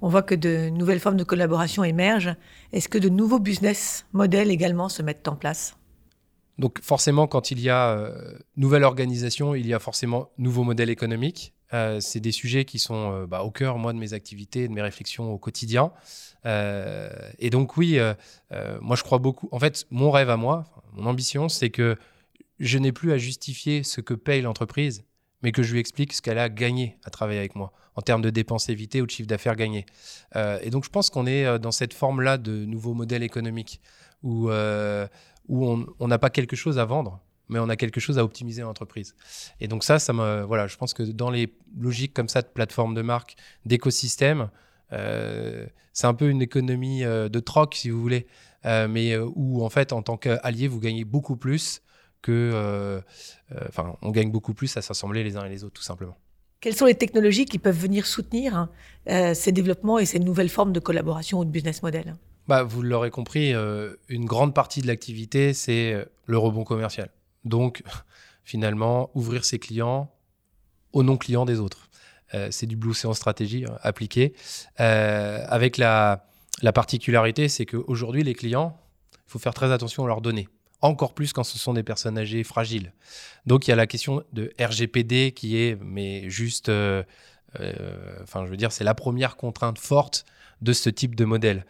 On 0.00 0.08
voit 0.08 0.22
que 0.22 0.34
de 0.34 0.68
nouvelles 0.68 1.00
formes 1.00 1.16
de 1.16 1.24
collaboration 1.24 1.84
émergent. 1.84 2.34
Est-ce 2.72 2.88
que 2.88 2.98
de 2.98 3.08
nouveaux 3.08 3.38
business 3.38 4.04
models 4.12 4.50
également 4.50 4.88
se 4.88 5.00
mettent 5.00 5.28
en 5.28 5.36
place? 5.36 5.76
Donc 6.58 6.80
forcément, 6.82 7.26
quand 7.26 7.50
il 7.50 7.60
y 7.60 7.70
a 7.70 8.12
nouvelle 8.56 8.84
organisation, 8.84 9.54
il 9.54 9.66
y 9.66 9.74
a 9.74 9.78
forcément 9.78 10.30
nouveaux 10.38 10.64
modèles 10.64 10.90
économiques. 10.90 11.54
Euh, 11.74 12.00
c'est 12.00 12.20
des 12.20 12.32
sujets 12.32 12.64
qui 12.64 12.78
sont 12.78 13.12
euh, 13.12 13.26
bah, 13.26 13.42
au 13.42 13.50
cœur, 13.50 13.78
moi, 13.78 13.92
de 13.92 13.98
mes 13.98 14.12
activités, 14.12 14.68
de 14.68 14.72
mes 14.72 14.82
réflexions 14.82 15.32
au 15.32 15.38
quotidien. 15.38 15.92
Euh, 16.44 17.10
et 17.38 17.50
donc, 17.50 17.76
oui, 17.76 17.98
moi, 18.80 18.96
je 18.96 19.02
crois 19.02 19.18
beaucoup. 19.18 19.48
En 19.52 19.58
fait, 19.58 19.86
mon 19.90 20.10
rêve 20.10 20.30
à 20.30 20.36
moi, 20.36 20.64
mon 20.92 21.06
ambition, 21.06 21.48
c'est 21.48 21.70
que 21.70 21.96
je 22.58 22.78
n'ai 22.78 22.92
plus 22.92 23.12
à 23.12 23.18
justifier 23.18 23.82
ce 23.82 24.00
que 24.00 24.14
paye 24.14 24.42
l'entreprise, 24.42 25.04
mais 25.42 25.50
que 25.50 25.62
je 25.62 25.72
lui 25.72 25.80
explique 25.80 26.12
ce 26.12 26.22
qu'elle 26.22 26.38
a 26.38 26.48
gagné 26.48 26.98
à 27.04 27.10
travailler 27.10 27.38
avec 27.38 27.56
moi 27.56 27.72
en 27.94 28.02
termes 28.02 28.22
de 28.22 28.30
dépenses 28.30 28.68
évitées 28.68 29.02
ou 29.02 29.06
de 29.06 29.10
chiffre 29.10 29.28
d'affaires 29.28 29.56
gagné. 29.56 29.86
et 30.34 30.70
donc, 30.70 30.84
je 30.84 30.90
pense 30.90 31.10
qu'on 31.10 31.26
est 31.26 31.58
dans 31.58 31.72
cette 31.72 31.94
forme-là 31.94 32.38
de 32.38 32.64
nouveau 32.64 32.94
modèle 32.94 33.22
économique 33.22 33.80
où, 34.22 34.50
où 35.48 35.66
on 35.98 36.08
n'a 36.08 36.18
pas 36.18 36.30
quelque 36.30 36.56
chose 36.56 36.78
à 36.78 36.84
vendre, 36.84 37.20
mais 37.48 37.58
on 37.58 37.68
a 37.68 37.76
quelque 37.76 38.00
chose 38.00 38.18
à 38.18 38.24
optimiser 38.24 38.62
en 38.62 38.70
entreprise. 38.70 39.14
Et 39.60 39.68
donc 39.68 39.84
ça, 39.84 39.98
ça 39.98 40.12
me, 40.12 40.42
voilà, 40.42 40.66
je 40.66 40.76
pense 40.76 40.94
que 40.94 41.02
dans 41.02 41.30
les 41.30 41.54
logiques 41.78 42.14
comme 42.14 42.28
ça 42.28 42.42
de 42.42 42.48
plateforme 42.48 42.94
de 42.94 43.02
marque, 43.02 43.36
d'écosystème, 43.66 44.50
euh, 44.92 45.66
c'est 45.92 46.06
un 46.06 46.14
peu 46.14 46.28
une 46.28 46.42
économie 46.42 47.04
euh, 47.04 47.28
de 47.28 47.40
troc, 47.40 47.74
si 47.74 47.90
vous 47.90 48.00
voulez, 48.00 48.26
euh, 48.64 48.88
mais 48.88 49.16
où 49.18 49.64
en 49.64 49.70
fait, 49.70 49.92
en 49.92 50.02
tant 50.02 50.16
qu'allié, 50.16 50.68
vous 50.68 50.80
gagnez 50.80 51.04
beaucoup 51.04 51.36
plus 51.36 51.82
que, 52.22 53.02
enfin, 53.68 53.96
on 54.00 54.10
gagne 54.10 54.30
beaucoup 54.30 54.54
plus 54.54 54.76
à 54.76 54.82
s'assembler 54.82 55.24
les 55.24 55.36
uns 55.36 55.44
et 55.44 55.48
les 55.48 55.64
autres, 55.64 55.74
tout 55.74 55.82
simplement. 55.82 56.16
Quelles 56.60 56.76
sont 56.76 56.86
les 56.86 56.94
technologies 56.94 57.46
qui 57.46 57.58
peuvent 57.58 57.76
venir 57.76 58.06
soutenir 58.06 58.56
hein, 58.56 59.34
ces 59.34 59.50
développements 59.50 59.98
et 59.98 60.06
ces 60.06 60.20
nouvelles 60.20 60.48
formes 60.48 60.72
de 60.72 60.78
collaboration 60.78 61.40
ou 61.40 61.44
de 61.44 61.50
business 61.50 61.82
model? 61.82 62.14
Bah, 62.48 62.62
Vous 62.62 62.82
l'aurez 62.82 63.10
compris, 63.10 63.52
une 64.08 64.24
grande 64.24 64.54
partie 64.54 64.82
de 64.82 64.86
l'activité, 64.86 65.52
c'est 65.54 66.06
le 66.26 66.38
rebond 66.38 66.64
commercial. 66.64 67.10
Donc, 67.44 67.82
finalement, 68.44 69.10
ouvrir 69.14 69.44
ses 69.44 69.58
clients 69.58 70.10
aux 70.92 71.02
non-clients 71.02 71.44
des 71.44 71.60
autres. 71.60 71.88
Euh, 72.34 72.48
c'est 72.50 72.66
du 72.66 72.76
Blue 72.76 72.90
Ocean 72.90 73.12
stratégie 73.12 73.64
hein, 73.68 73.78
appliquée. 73.82 74.34
Euh, 74.80 75.44
avec 75.48 75.76
la, 75.76 76.24
particularité, 76.74 77.48
c'est 77.48 77.66
qu'aujourd'hui, 77.66 78.22
les 78.22 78.34
clients, 78.34 78.78
il 79.14 79.32
faut 79.32 79.38
faire 79.38 79.54
très 79.54 79.72
attention 79.72 80.04
à 80.04 80.08
leurs 80.08 80.20
données. 80.20 80.48
Encore 80.80 81.14
plus 81.14 81.32
quand 81.32 81.44
ce 81.44 81.58
sont 81.58 81.74
des 81.74 81.82
personnes 81.82 82.18
âgées 82.18 82.42
fragiles. 82.42 82.92
Donc, 83.46 83.66
il 83.66 83.70
y 83.70 83.72
a 83.72 83.76
la 83.76 83.86
question 83.86 84.24
de 84.32 84.52
RGPD 84.58 85.32
qui 85.32 85.56
est, 85.58 85.78
mais 85.80 86.28
juste, 86.28 86.68
euh, 86.68 87.02
enfin, 88.22 88.44
je 88.44 88.50
veux 88.50 88.56
dire, 88.56 88.72
c'est 88.72 88.84
la 88.84 88.94
première 88.94 89.36
contrainte 89.36 89.78
forte 89.78 90.24
de 90.62 90.72
ce 90.72 90.88
type 90.88 91.14
de 91.14 91.24
modèle. 91.24 91.66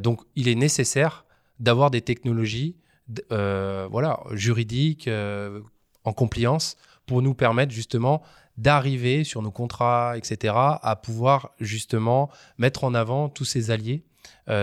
donc, 0.00 0.20
il 0.36 0.48
est 0.48 0.54
nécessaire 0.54 1.24
d'avoir 1.58 1.90
des 1.90 2.02
technologies 2.02 2.76
euh, 3.30 3.86
voilà, 3.90 4.20
juridique, 4.32 5.06
euh, 5.06 5.60
en 6.04 6.12
compliance, 6.12 6.76
pour 7.06 7.22
nous 7.22 7.34
permettre 7.34 7.72
justement 7.72 8.22
d'arriver 8.58 9.22
sur 9.22 9.42
nos 9.42 9.50
contrats, 9.50 10.16
etc., 10.16 10.54
à 10.56 10.96
pouvoir 10.96 11.50
justement 11.60 12.30
mettre 12.58 12.84
en 12.84 12.94
avant 12.94 13.28
tous 13.28 13.44
ces 13.44 13.70
alliés 13.70 14.02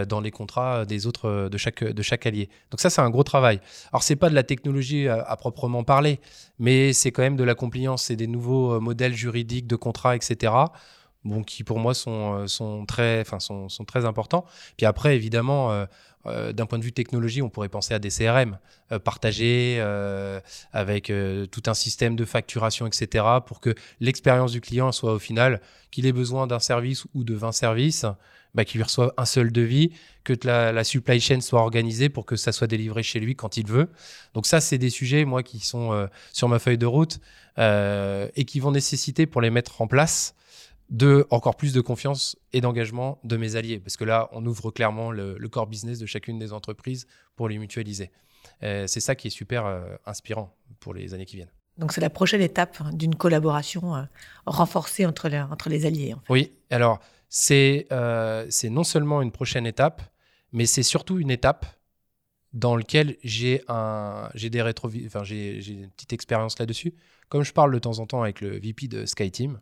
dans 0.08 0.22
les 0.22 0.32
contrats 0.32 0.86
des 0.86 1.08
autres 1.08 1.50
de 1.50 1.58
chaque 1.58 1.84
de 1.84 2.02
chaque 2.02 2.26
allié. 2.26 2.50
Donc 2.72 2.80
ça 2.80 2.90
c'est 2.90 3.02
un 3.02 3.10
gros 3.10 3.24
travail. 3.24 3.60
Alors 3.92 4.02
c'est 4.04 4.16
pas 4.16 4.30
de 4.30 4.36
la 4.36 4.44
technologie 4.44 5.08
à, 5.10 5.36
proprement 5.36 5.84
parler, 5.84 6.20
mais 6.58 6.94
c'est 6.94 7.12
quand 7.12 7.22
même 7.22 7.36
de 7.36 7.44
la 7.44 7.54
compliance, 7.54 8.04
c'est 8.04 8.16
des 8.16 8.28
nouveaux 8.28 8.80
modèles 8.80 9.14
juridiques 9.14 9.68
de 9.68 9.76
contrats, 9.76 10.16
etc. 10.16 10.54
Bon, 11.26 11.42
qui 11.42 11.64
pour 11.64 11.80
moi 11.80 11.94
sont, 11.94 12.48
sont 12.48 12.86
très, 12.86 13.22
enfin 13.22 13.40
sont, 13.40 13.70
sont, 13.70 13.86
très 13.86 14.04
importants. 14.06 14.46
Puis 14.76 14.86
après 14.86 15.16
évidemment 15.16 15.86
euh, 16.26 16.54
d'un 16.54 16.66
point 16.66 16.80
de 16.80 16.84
vue 16.84 16.94
technologie, 16.94 17.42
on 17.42 17.50
pourrait 17.50 17.70
penser 17.70 17.94
à 17.94 18.00
des 18.00 18.10
CRM 18.10 18.58
euh, 18.92 19.00
partagés 19.00 19.78
euh, 19.80 20.40
avec 20.72 21.12
tout 21.52 21.64
un 21.66 21.74
système 21.74 22.16
de 22.16 22.26
facturation, 22.26 22.88
etc., 22.88 23.26
pour 23.46 23.60
que 23.60 23.76
l'expérience 24.00 24.52
du 24.52 24.62
client 24.62 24.92
soit 24.92 25.14
au 25.14 25.20
final, 25.20 25.62
qu'il 25.92 26.06
ait 26.06 26.14
besoin 26.14 26.48
d'un 26.48 26.60
service 26.60 27.06
ou 27.14 27.24
de 27.24 27.34
20 27.34 27.52
services, 27.52 28.06
bah, 28.56 28.66
qu'il 28.66 28.82
reçoive 28.84 29.12
un 29.18 29.26
seul 29.26 29.52
devis, 29.52 29.92
que 30.24 30.34
la, 30.44 30.84
supply 30.84 31.20
chain 31.20 31.42
soit 31.42 31.62
organisée 31.62 32.10
pour 32.10 32.26
que 32.26 32.36
ça 32.36 32.52
soit 32.52 32.68
délivré 32.68 33.04
chez 33.04 33.20
lui 33.20 33.36
quand 33.36 33.58
il 33.58 33.68
veut. 33.68 33.90
Donc 34.34 34.46
ça, 34.46 34.62
c'est 34.62 34.78
des 34.78 34.90
sujets, 34.90 35.26
moi, 35.26 35.44
qui 35.44 35.60
sont 35.60 36.08
sur 36.32 36.48
ma 36.48 36.60
feuille 36.60 36.78
de 36.78 36.86
route 36.86 37.20
et 37.58 38.46
qui 38.46 38.60
vont 38.60 38.72
nécessiter, 38.72 39.26
pour 39.26 39.42
les 39.42 39.50
mettre 39.50 39.82
en 39.82 39.88
place, 39.88 40.36
de 40.94 41.26
encore 41.32 41.56
plus 41.56 41.74
de 41.74 41.82
confiance 41.82 42.38
et 42.54 42.62
d'engagement 42.62 43.20
de 43.24 43.36
mes 43.36 43.56
alliés. 43.56 43.80
Parce 43.80 43.98
que 43.98 44.06
là, 44.06 44.30
on 44.32 44.46
ouvre 44.46 44.70
clairement 44.72 45.12
le, 45.12 45.36
core 45.50 45.68
business 45.68 45.98
de 46.00 46.06
chacune 46.06 46.38
des 46.38 46.54
entreprises 46.54 47.08
pour 47.36 47.50
les 47.50 47.58
mutualiser. 47.58 48.12
Euh, 48.62 48.86
c'est 48.88 49.00
ça 49.00 49.16
qui 49.16 49.28
est 49.28 49.32
super 49.32 49.66
euh, 49.66 49.84
inspirant 50.06 50.56
pour 50.80 50.94
les 50.94 51.14
années 51.14 51.26
qui 51.26 51.36
viennent. 51.38 51.52
Donc 51.80 51.92
c'est 51.92 52.02
la 52.02 52.12
prochaine 52.12 52.42
étape 52.42 52.78
d'une 52.94 53.16
collaboration 53.16 53.96
euh, 53.96 54.04
renforcée 54.46 55.08
entre, 55.08 55.34
entre 55.52 55.70
les 55.70 55.88
alliés. 55.88 56.14
Oui, 56.30 56.54
alors 56.70 57.00
c'est 57.28 57.88
non 57.90 58.84
seulement 58.84 59.24
une 59.24 59.32
prochaine 59.32 59.66
étape, 59.66 60.04
mais 60.52 60.68
c'est 60.68 60.84
surtout 60.84 61.18
une 61.18 61.32
étape 61.32 61.66
dans 62.52 62.76
laquelle 62.76 63.18
j'ai 63.24 63.64
un 63.68 64.30
j'ai 64.36 64.52
des 64.52 64.62
rétro 64.62 64.92
enfin 65.08 65.24
j'ai 65.24 65.58
une 65.68 65.90
petite 65.90 66.14
expérience 66.14 66.60
là-dessus. 66.60 66.94
Comme 67.30 67.42
je 67.42 67.52
parle 67.52 67.74
de 67.74 67.80
temps 67.80 67.98
en 67.98 68.06
temps 68.06 68.22
avec 68.22 68.42
le 68.42 68.60
VP 68.60 68.88
de 68.88 69.08
SkyTeam, 69.08 69.60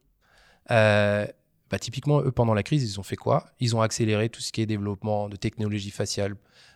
euh, 0.70 1.26
bah, 1.70 1.80
typiquement, 1.80 2.22
eux, 2.22 2.32
pendant 2.32 2.54
la 2.54 2.64
crise, 2.64 2.84
ils 2.84 3.00
ont 3.00 3.04
fait 3.04 3.16
quoi? 3.16 3.46
Ils 3.60 3.76
ont 3.76 3.82
accéléré 3.82 4.30
tout 4.30 4.42
ce 4.42 4.52
qui 4.52 4.62
est 4.62 4.66
développement 4.66 5.30
de 5.30 5.36
technologie 5.36 5.90
faciale, 5.90 6.36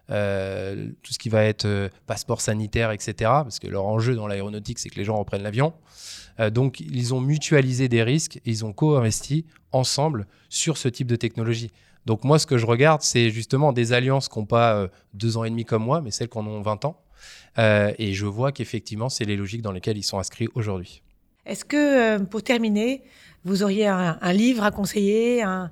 euh, 0.09 0.89
tout 1.03 1.13
ce 1.13 1.19
qui 1.19 1.29
va 1.29 1.43
être 1.43 1.65
euh, 1.65 1.89
passeport 2.07 2.41
sanitaire, 2.41 2.91
etc. 2.91 3.13
Parce 3.19 3.59
que 3.59 3.67
leur 3.67 3.85
enjeu 3.85 4.15
dans 4.15 4.27
l'aéronautique, 4.27 4.79
c'est 4.79 4.89
que 4.89 4.95
les 4.95 5.03
gens 5.03 5.17
reprennent 5.17 5.43
l'avion. 5.43 5.73
donc, 6.51 6.81
ils 6.81 7.13
ont 7.13 7.21
mutualisé 7.21 7.87
des 7.87 8.03
risques 8.03 8.37
et 8.37 8.49
ils 8.49 8.65
ont 8.65 8.73
co-investi 8.73 9.45
ensemble 9.71 10.27
sur 10.49 10.77
ce 10.77 10.89
type 10.89 11.07
de 11.07 11.15
technologie. 11.15 11.71
Donc, 12.05 12.23
moi, 12.23 12.39
ce 12.39 12.45
que 12.45 12.57
je 12.57 12.65
regarde, 12.65 13.01
c'est 13.01 13.29
justement 13.29 13.71
des 13.73 13.93
alliances 13.93 14.27
qui 14.27 14.37
n'ont 14.37 14.45
pas 14.45 14.89
deux 15.13 15.37
ans 15.37 15.45
et 15.45 15.49
demi 15.49 15.63
comme 15.63 15.83
moi, 15.83 16.01
mais 16.01 16.11
celles 16.11 16.27
qui 16.27 16.37
en 16.37 16.45
ont 16.45 16.61
20 16.61 16.85
ans. 16.85 17.01
et 17.57 18.13
je 18.13 18.25
vois 18.25 18.51
qu'effectivement, 18.51 19.07
c'est 19.07 19.23
les 19.23 19.37
logiques 19.37 19.61
dans 19.61 19.71
lesquelles 19.71 19.97
ils 19.97 20.03
sont 20.03 20.19
inscrits 20.19 20.49
aujourd'hui. 20.55 21.01
Est-ce 21.45 21.63
que, 21.63 22.23
pour 22.23 22.41
terminer, 22.43 23.03
vous 23.43 23.61
auriez 23.61 23.87
un, 23.87 24.33
livre 24.33 24.63
à 24.63 24.71
conseiller, 24.71 25.43
un, 25.43 25.71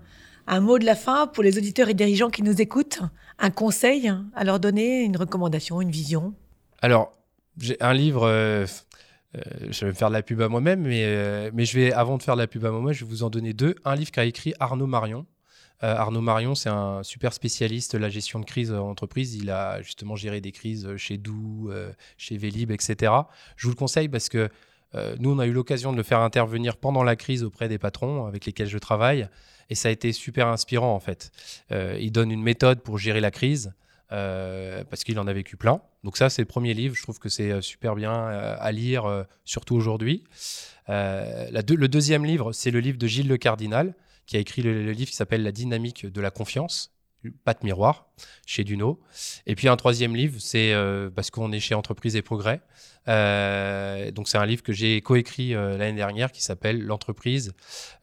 mot 0.62 0.78
de 0.78 0.86
la 0.86 0.96
fin 0.96 1.28
pour 1.28 1.44
les 1.44 1.58
auditeurs 1.58 1.90
et 1.90 1.94
dirigeants 1.94 2.30
qui 2.30 2.44
nous 2.44 2.62
écoutent, 2.62 3.02
un 3.40 3.50
conseil 3.50 4.14
à 4.36 4.44
leur 4.44 4.60
donner, 4.60 5.04
une 5.04 5.18
recommandation, 5.18 5.82
une 5.82 5.92
vision? 5.92 6.34
Alors, 6.82 7.12
j'ai 7.58 7.82
un 7.82 7.94
livre. 7.94 8.24
Euh, 8.28 8.66
euh, 9.36 9.42
je 9.70 9.86
vais 9.86 9.92
me 9.92 9.96
faire 9.96 10.10
de 10.10 10.14
la 10.14 10.22
pub 10.22 10.42
à 10.42 10.50
moi-même, 10.50 10.82
mais, 10.82 11.04
euh, 11.06 11.50
mais 11.54 11.66
je 11.66 11.80
vais, 11.80 11.92
avant 11.92 12.18
de 12.18 12.24
faire 12.24 12.36
de 12.36 12.42
la 12.42 12.48
pub 12.48 12.64
à 12.66 12.72
moi-même, 12.72 12.94
je 12.94 13.04
vais 13.04 13.10
vous 13.10 13.24
en 13.24 13.32
donner 13.32 13.54
deux. 13.54 13.76
Un 13.84 13.96
livre 13.96 14.12
qu'a 14.12 14.26
écrit 14.26 14.54
Arnaud 14.60 14.88
Marion. 14.88 15.26
Arnaud 15.86 16.22
Marion, 16.22 16.56
c'est 16.56 16.70
un 16.70 17.04
super 17.04 17.34
spécialiste 17.34 17.92
de 17.92 17.98
la 17.98 18.08
gestion 18.08 18.40
de 18.40 18.46
crise 18.46 18.72
en 18.72 18.90
entreprise. 18.90 19.36
Il 19.36 19.50
a 19.50 19.82
justement 19.82 20.16
géré 20.16 20.40
des 20.40 20.54
crises 20.54 20.96
chez 20.96 21.18
Doux, 21.18 21.70
chez 22.16 22.38
Vélib, 22.38 22.72
etc. 22.72 23.12
Je 23.58 23.68
vous 23.68 23.74
le 23.74 23.76
conseille 23.76 24.08
parce 24.08 24.30
que 24.30 24.38
euh, 24.38 24.48
nous, 25.20 25.32
on 25.32 25.40
a 25.40 25.48
eu 25.48 25.52
l'occasion 25.52 25.92
de 25.92 25.98
le 25.98 26.04
faire 26.04 26.20
intervenir 26.20 26.78
pendant 26.78 27.04
la 27.04 27.16
crise 27.16 27.44
auprès 27.44 27.68
des 27.68 27.78
patrons 27.78 28.26
avec 28.26 28.46
lesquels 28.46 28.68
je 28.68 28.78
travaille. 28.78 29.28
Et 29.70 29.76
ça 29.76 29.90
a 29.90 29.92
été 29.92 30.12
super 30.12 30.48
inspirant, 30.48 30.94
en 30.94 31.00
fait. 31.00 31.32
Euh, 31.72 31.98
il 32.00 32.12
donne 32.12 32.32
une 32.32 32.44
méthode 32.44 32.82
pour 32.82 32.98
gérer 32.98 33.22
la 33.22 33.32
crise. 33.32 33.74
Euh, 34.12 34.84
parce 34.84 35.04
qu'il 35.04 35.18
en 35.18 35.26
a 35.26 35.34
vécu 35.34 35.58
plein. 35.58 35.82
Donc 36.04 36.18
ça, 36.18 36.30
c'est 36.30 36.44
le 36.44 36.48
premier 36.48 36.76
livre. 36.76 36.94
Je 36.94 37.02
trouve 37.02 37.18
que 37.18 37.30
c'est 37.30 37.62
super 37.62 37.96
bien 37.96 38.14
à 38.14 38.72
lire, 38.72 39.26
surtout 39.44 39.76
aujourd'hui. 39.76 40.24
le 40.88 41.88
deuxième 41.88 42.24
livre, 42.24 42.52
c'est 42.52 42.70
le 42.70 42.80
livre 42.80 43.00
de 43.00 43.08
Gilles 43.08 43.28
Le 43.28 43.38
Cardinal, 43.38 43.96
qui 44.28 44.38
a 44.38 44.40
écrit 44.40 44.62
le, 44.62 44.92
livre 44.92 45.10
qui 45.10 45.16
s'appelle 45.16 45.42
La 45.42 45.52
dynamique 45.52 46.06
de 46.06 46.22
la 46.22 46.30
confiance, 46.30 46.93
pas 47.32 47.54
de 47.54 47.60
miroir, 47.64 48.08
chez 48.46 48.64
Duno. 48.64 49.00
Et 49.46 49.56
puis 49.56 49.68
un 49.68 49.76
troisième 49.76 50.16
livre, 50.16 50.40
c'est 50.40 50.74
parce 51.16 51.32
qu'on 51.32 51.52
est 51.52 51.60
chez 51.60 51.76
Entreprise 51.76 52.16
et 52.16 52.22
Progrès. 52.22 52.62
Euh, 53.08 54.12
donc 54.12 54.28
c'est 54.28 54.38
un 54.38 54.46
livre 54.46 54.64
que 54.64 54.74
j'ai 54.74 55.02
coécrit 55.02 55.54
euh, 55.54 55.78
l'année 55.78 55.98
dernière 55.98 56.32
qui 56.32 56.42
s'appelle 56.42 56.82
L'entreprise 56.82 57.54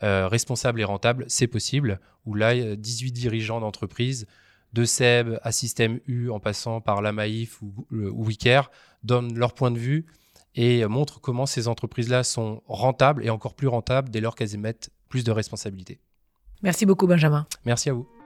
euh, 0.03 0.29
responsable 0.29 0.81
et 0.81 0.85
rentable, 0.85 1.25
c'est 1.29 1.47
possible, 1.47 2.01
où 2.27 2.35
là, 2.35 2.77
18 2.77 3.13
dirigeants 3.13 3.61
d'entreprise, 3.61 4.27
de 4.73 4.85
SEB 4.85 5.39
à 5.43 5.53
Système 5.53 6.01
U 6.07 6.31
en 6.31 6.39
passant 6.39 6.81
par 6.81 7.03
la 7.03 7.13
Maïf 7.13 7.61
ou, 7.63 7.87
ou 7.91 8.27
Wicker, 8.27 8.71
donnent 9.03 9.37
leur 9.37 9.55
point 9.55 9.71
de 9.71 9.79
vue 9.79 10.07
et 10.55 10.85
montrent 10.87 11.21
comment 11.21 11.47
ces 11.47 11.67
entreprises-là 11.67 12.23
sont 12.23 12.63
rentables 12.67 13.25
et 13.25 13.31
encore 13.31 13.55
plus 13.55 13.69
rentables 13.69 14.11
dès 14.11 14.21
lors 14.21 14.35
qu'elles 14.35 14.55
émettent 14.55 14.91
plus 15.09 15.25
de 15.25 15.33
responsabilités. 15.33 15.99
Merci 16.63 16.87
beaucoup 16.87 17.07
Benjamin. 17.07 17.47
Merci 17.65 17.91
à 17.91 17.95
vous. 17.95 18.20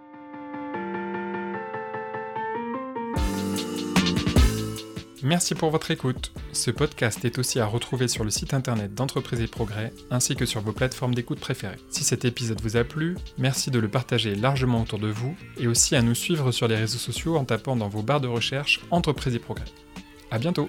Merci 5.24 5.54
pour 5.54 5.70
votre 5.70 5.90
écoute. 5.90 6.32
Ce 6.52 6.70
podcast 6.70 7.24
est 7.24 7.38
aussi 7.38 7.58
à 7.58 7.64
retrouver 7.64 8.08
sur 8.08 8.24
le 8.24 8.30
site 8.30 8.52
internet 8.52 8.94
d'Entreprise 8.94 9.40
et 9.40 9.46
Progrès 9.46 9.90
ainsi 10.10 10.37
que 10.37 10.44
sur 10.44 10.60
vos 10.60 10.72
plateformes 10.72 11.14
d'écoute 11.14 11.40
préférées. 11.40 11.78
Si 11.88 12.04
cet 12.04 12.26
épisode 12.26 12.60
vous 12.60 12.76
a 12.76 12.84
plu, 12.84 13.16
merci 13.38 13.70
de 13.70 13.78
le 13.78 13.88
partager 13.88 14.34
largement 14.34 14.82
autour 14.82 14.98
de 14.98 15.08
vous 15.08 15.34
et 15.58 15.66
aussi 15.66 15.96
à 15.96 16.02
nous 16.02 16.14
suivre 16.14 16.52
sur 16.52 16.68
les 16.68 16.76
réseaux 16.76 16.98
sociaux 16.98 17.38
en 17.38 17.46
tapant 17.46 17.74
dans 17.74 17.88
vos 17.88 18.02
barres 18.02 18.20
de 18.20 18.28
recherche 18.28 18.82
Entreprise 18.90 19.34
et 19.34 19.38
Progrès. 19.38 19.64
À 20.30 20.38
bientôt! 20.38 20.68